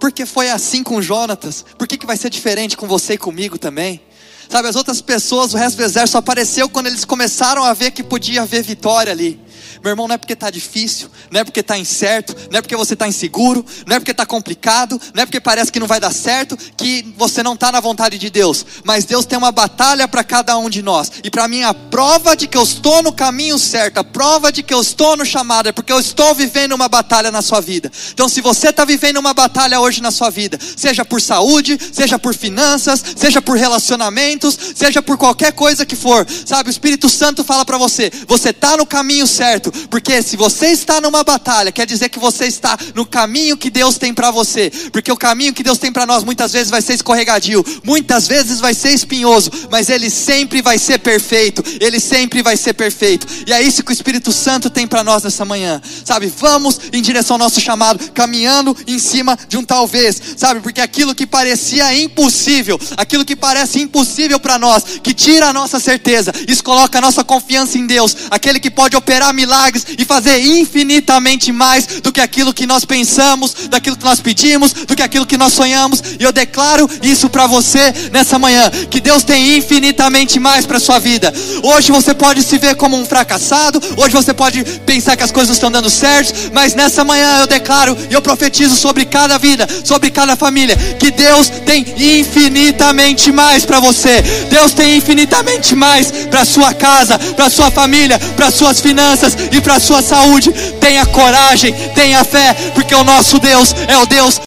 Porque 0.00 0.24
foi 0.24 0.50
assim 0.50 0.82
com 0.82 1.02
Jonatas, 1.02 1.62
por 1.76 1.86
que, 1.86 1.98
que 1.98 2.06
vai 2.06 2.16
ser 2.16 2.30
diferente 2.30 2.74
com 2.74 2.88
você 2.88 3.14
e 3.14 3.18
comigo 3.18 3.58
também? 3.58 4.00
Sabe, 4.48 4.68
as 4.68 4.76
outras 4.76 5.00
pessoas, 5.00 5.54
o 5.54 5.56
resto 5.56 5.76
do 5.76 5.84
exército 5.84 6.18
apareceu 6.18 6.68
quando 6.68 6.86
eles 6.86 7.04
começaram 7.04 7.64
a 7.64 7.72
ver 7.72 7.90
que 7.90 8.02
podia 8.02 8.42
haver 8.42 8.62
vitória 8.62 9.12
ali. 9.12 9.40
Meu 9.82 9.90
irmão, 9.90 10.06
não 10.06 10.14
é 10.14 10.18
porque 10.18 10.34
está 10.34 10.48
difícil, 10.48 11.10
não 11.28 11.40
é 11.40 11.44
porque 11.44 11.58
está 11.58 11.76
incerto, 11.76 12.36
não 12.52 12.58
é 12.58 12.62
porque 12.62 12.76
você 12.76 12.92
está 12.92 13.08
inseguro, 13.08 13.66
não 13.84 13.96
é 13.96 13.98
porque 13.98 14.12
está 14.12 14.24
complicado, 14.24 15.00
não 15.12 15.24
é 15.24 15.26
porque 15.26 15.40
parece 15.40 15.72
que 15.72 15.80
não 15.80 15.88
vai 15.88 15.98
dar 15.98 16.12
certo, 16.12 16.56
que 16.76 17.12
você 17.18 17.42
não 17.42 17.54
está 17.54 17.72
na 17.72 17.80
vontade 17.80 18.16
de 18.16 18.30
Deus. 18.30 18.64
Mas 18.84 19.04
Deus 19.04 19.26
tem 19.26 19.36
uma 19.36 19.50
batalha 19.50 20.06
para 20.06 20.22
cada 20.22 20.56
um 20.56 20.70
de 20.70 20.82
nós. 20.82 21.10
E 21.24 21.30
para 21.30 21.48
mim, 21.48 21.64
a 21.64 21.74
prova 21.74 22.36
de 22.36 22.46
que 22.46 22.56
eu 22.56 22.62
estou 22.62 23.02
no 23.02 23.12
caminho 23.12 23.58
certo, 23.58 23.98
a 23.98 24.04
prova 24.04 24.52
de 24.52 24.62
que 24.62 24.72
eu 24.72 24.80
estou 24.80 25.16
no 25.16 25.26
chamado, 25.26 25.68
é 25.68 25.72
porque 25.72 25.92
eu 25.92 25.98
estou 25.98 26.32
vivendo 26.32 26.72
uma 26.72 26.88
batalha 26.88 27.32
na 27.32 27.42
sua 27.42 27.60
vida. 27.60 27.90
Então, 28.12 28.28
se 28.28 28.40
você 28.40 28.68
está 28.68 28.84
vivendo 28.84 29.16
uma 29.16 29.34
batalha 29.34 29.80
hoje 29.80 30.00
na 30.00 30.12
sua 30.12 30.30
vida, 30.30 30.60
seja 30.76 31.04
por 31.04 31.20
saúde, 31.20 31.76
seja 31.92 32.20
por 32.20 32.34
finanças, 32.34 33.02
seja 33.16 33.42
por 33.42 33.56
relacionamentos, 33.56 34.56
seja 34.76 35.02
por 35.02 35.18
qualquer 35.18 35.52
coisa 35.52 35.84
que 35.84 35.96
for, 35.96 36.24
sabe? 36.46 36.68
O 36.68 36.70
Espírito 36.70 37.08
Santo 37.08 37.42
fala 37.42 37.64
para 37.64 37.78
você: 37.78 38.12
você 38.28 38.50
está 38.50 38.76
no 38.76 38.86
caminho 38.86 39.26
certo 39.26 39.71
porque 39.90 40.22
se 40.22 40.36
você 40.36 40.68
está 40.68 41.00
numa 41.00 41.24
batalha, 41.24 41.72
quer 41.72 41.86
dizer 41.86 42.08
que 42.08 42.18
você 42.18 42.46
está 42.46 42.78
no 42.94 43.06
caminho 43.06 43.56
que 43.56 43.70
Deus 43.70 43.96
tem 43.98 44.12
para 44.12 44.30
você, 44.30 44.70
porque 44.92 45.10
o 45.10 45.16
caminho 45.16 45.52
que 45.52 45.62
Deus 45.62 45.78
tem 45.78 45.92
para 45.92 46.06
nós 46.06 46.24
muitas 46.24 46.52
vezes 46.52 46.70
vai 46.70 46.82
ser 46.82 46.94
escorregadio, 46.94 47.64
muitas 47.84 48.28
vezes 48.28 48.60
vai 48.60 48.74
ser 48.74 48.90
espinhoso, 48.90 49.50
mas 49.70 49.88
ele 49.88 50.10
sempre 50.10 50.62
vai 50.62 50.78
ser 50.78 50.98
perfeito, 50.98 51.62
ele 51.80 51.98
sempre 51.98 52.42
vai 52.42 52.56
ser 52.56 52.74
perfeito, 52.74 53.26
e 53.46 53.52
é 53.52 53.62
isso 53.62 53.82
que 53.82 53.90
o 53.90 53.92
Espírito 53.92 54.32
Santo 54.32 54.70
tem 54.70 54.86
para 54.86 55.02
nós 55.02 55.22
nessa 55.22 55.44
manhã, 55.44 55.80
sabe? 56.04 56.32
Vamos 56.38 56.80
em 56.92 57.02
direção 57.02 57.34
ao 57.34 57.38
nosso 57.38 57.60
chamado, 57.60 58.10
caminhando 58.12 58.76
em 58.86 58.98
cima 58.98 59.38
de 59.48 59.56
um 59.56 59.64
talvez, 59.64 60.20
sabe? 60.36 60.60
Porque 60.60 60.80
aquilo 60.80 61.14
que 61.14 61.26
parecia 61.26 61.94
impossível, 61.98 62.78
aquilo 62.96 63.24
que 63.24 63.36
parece 63.36 63.80
impossível 63.80 64.38
para 64.38 64.58
nós, 64.58 64.84
que 65.02 65.14
tira 65.14 65.48
a 65.48 65.52
nossa 65.52 65.80
certeza, 65.80 66.32
isso 66.46 66.62
coloca 66.62 66.98
a 66.98 67.00
nossa 67.00 67.24
confiança 67.24 67.78
em 67.78 67.86
Deus, 67.86 68.16
aquele 68.30 68.60
que 68.60 68.70
pode 68.70 68.96
operar 68.96 69.32
milagres 69.32 69.61
milagres 69.62 69.86
e 69.96 70.04
fazer 70.04 70.38
infinitamente 70.40 71.52
mais 71.52 71.86
do 71.86 72.10
que 72.12 72.20
aquilo 72.20 72.52
que 72.52 72.66
nós 72.66 72.84
pensamos, 72.84 73.54
daquilo 73.68 73.96
que 73.96 74.04
nós 74.04 74.20
pedimos, 74.20 74.72
do 74.72 74.96
que 74.96 75.02
aquilo 75.02 75.26
que 75.26 75.36
nós 75.36 75.52
sonhamos. 75.52 76.02
E 76.18 76.22
eu 76.22 76.32
declaro 76.32 76.88
isso 77.02 77.28
para 77.28 77.46
você 77.46 77.92
nessa 78.10 78.38
manhã, 78.38 78.70
que 78.90 79.00
Deus 79.00 79.22
tem 79.22 79.56
infinitamente 79.56 80.40
mais 80.40 80.66
para 80.66 80.80
sua 80.80 80.98
vida. 80.98 81.32
Hoje 81.62 81.92
você 81.92 82.12
pode 82.14 82.42
se 82.42 82.58
ver 82.58 82.74
como 82.74 82.96
um 82.96 83.04
fracassado, 83.04 83.80
hoje 83.96 84.14
você 84.14 84.34
pode 84.34 84.64
pensar 84.86 85.16
que 85.16 85.22
as 85.22 85.30
coisas 85.30 85.56
estão 85.56 85.70
dando 85.70 85.90
certo, 85.90 86.50
mas 86.52 86.74
nessa 86.74 87.04
manhã 87.04 87.40
eu 87.40 87.46
declaro 87.46 87.96
e 88.10 88.14
eu 88.14 88.22
profetizo 88.22 88.74
sobre 88.76 89.04
cada 89.04 89.38
vida, 89.38 89.66
sobre 89.84 90.10
cada 90.10 90.34
família, 90.34 90.76
que 90.98 91.10
Deus 91.10 91.48
tem 91.64 91.84
infinitamente 91.96 93.30
mais 93.30 93.64
para 93.64 93.80
você. 93.80 94.22
Deus 94.50 94.72
tem 94.72 94.96
infinitamente 94.96 95.74
mais 95.74 96.10
para 96.30 96.44
sua 96.44 96.74
casa, 96.74 97.18
para 97.18 97.50
sua 97.50 97.70
família, 97.70 98.18
para 98.36 98.50
suas 98.50 98.80
finanças 98.80 99.36
e 99.52 99.60
para 99.60 99.76
a 99.76 99.80
sua 99.80 100.02
saúde. 100.02 100.50
Tenha 100.80 101.06
coragem, 101.06 101.72
tenha 101.94 102.24
fé, 102.24 102.54
porque 102.74 102.94
o 102.94 103.04
nosso 103.04 103.38
Deus 103.38 103.74
é 103.86 103.96
o 103.98 104.06
Deus 104.06 104.40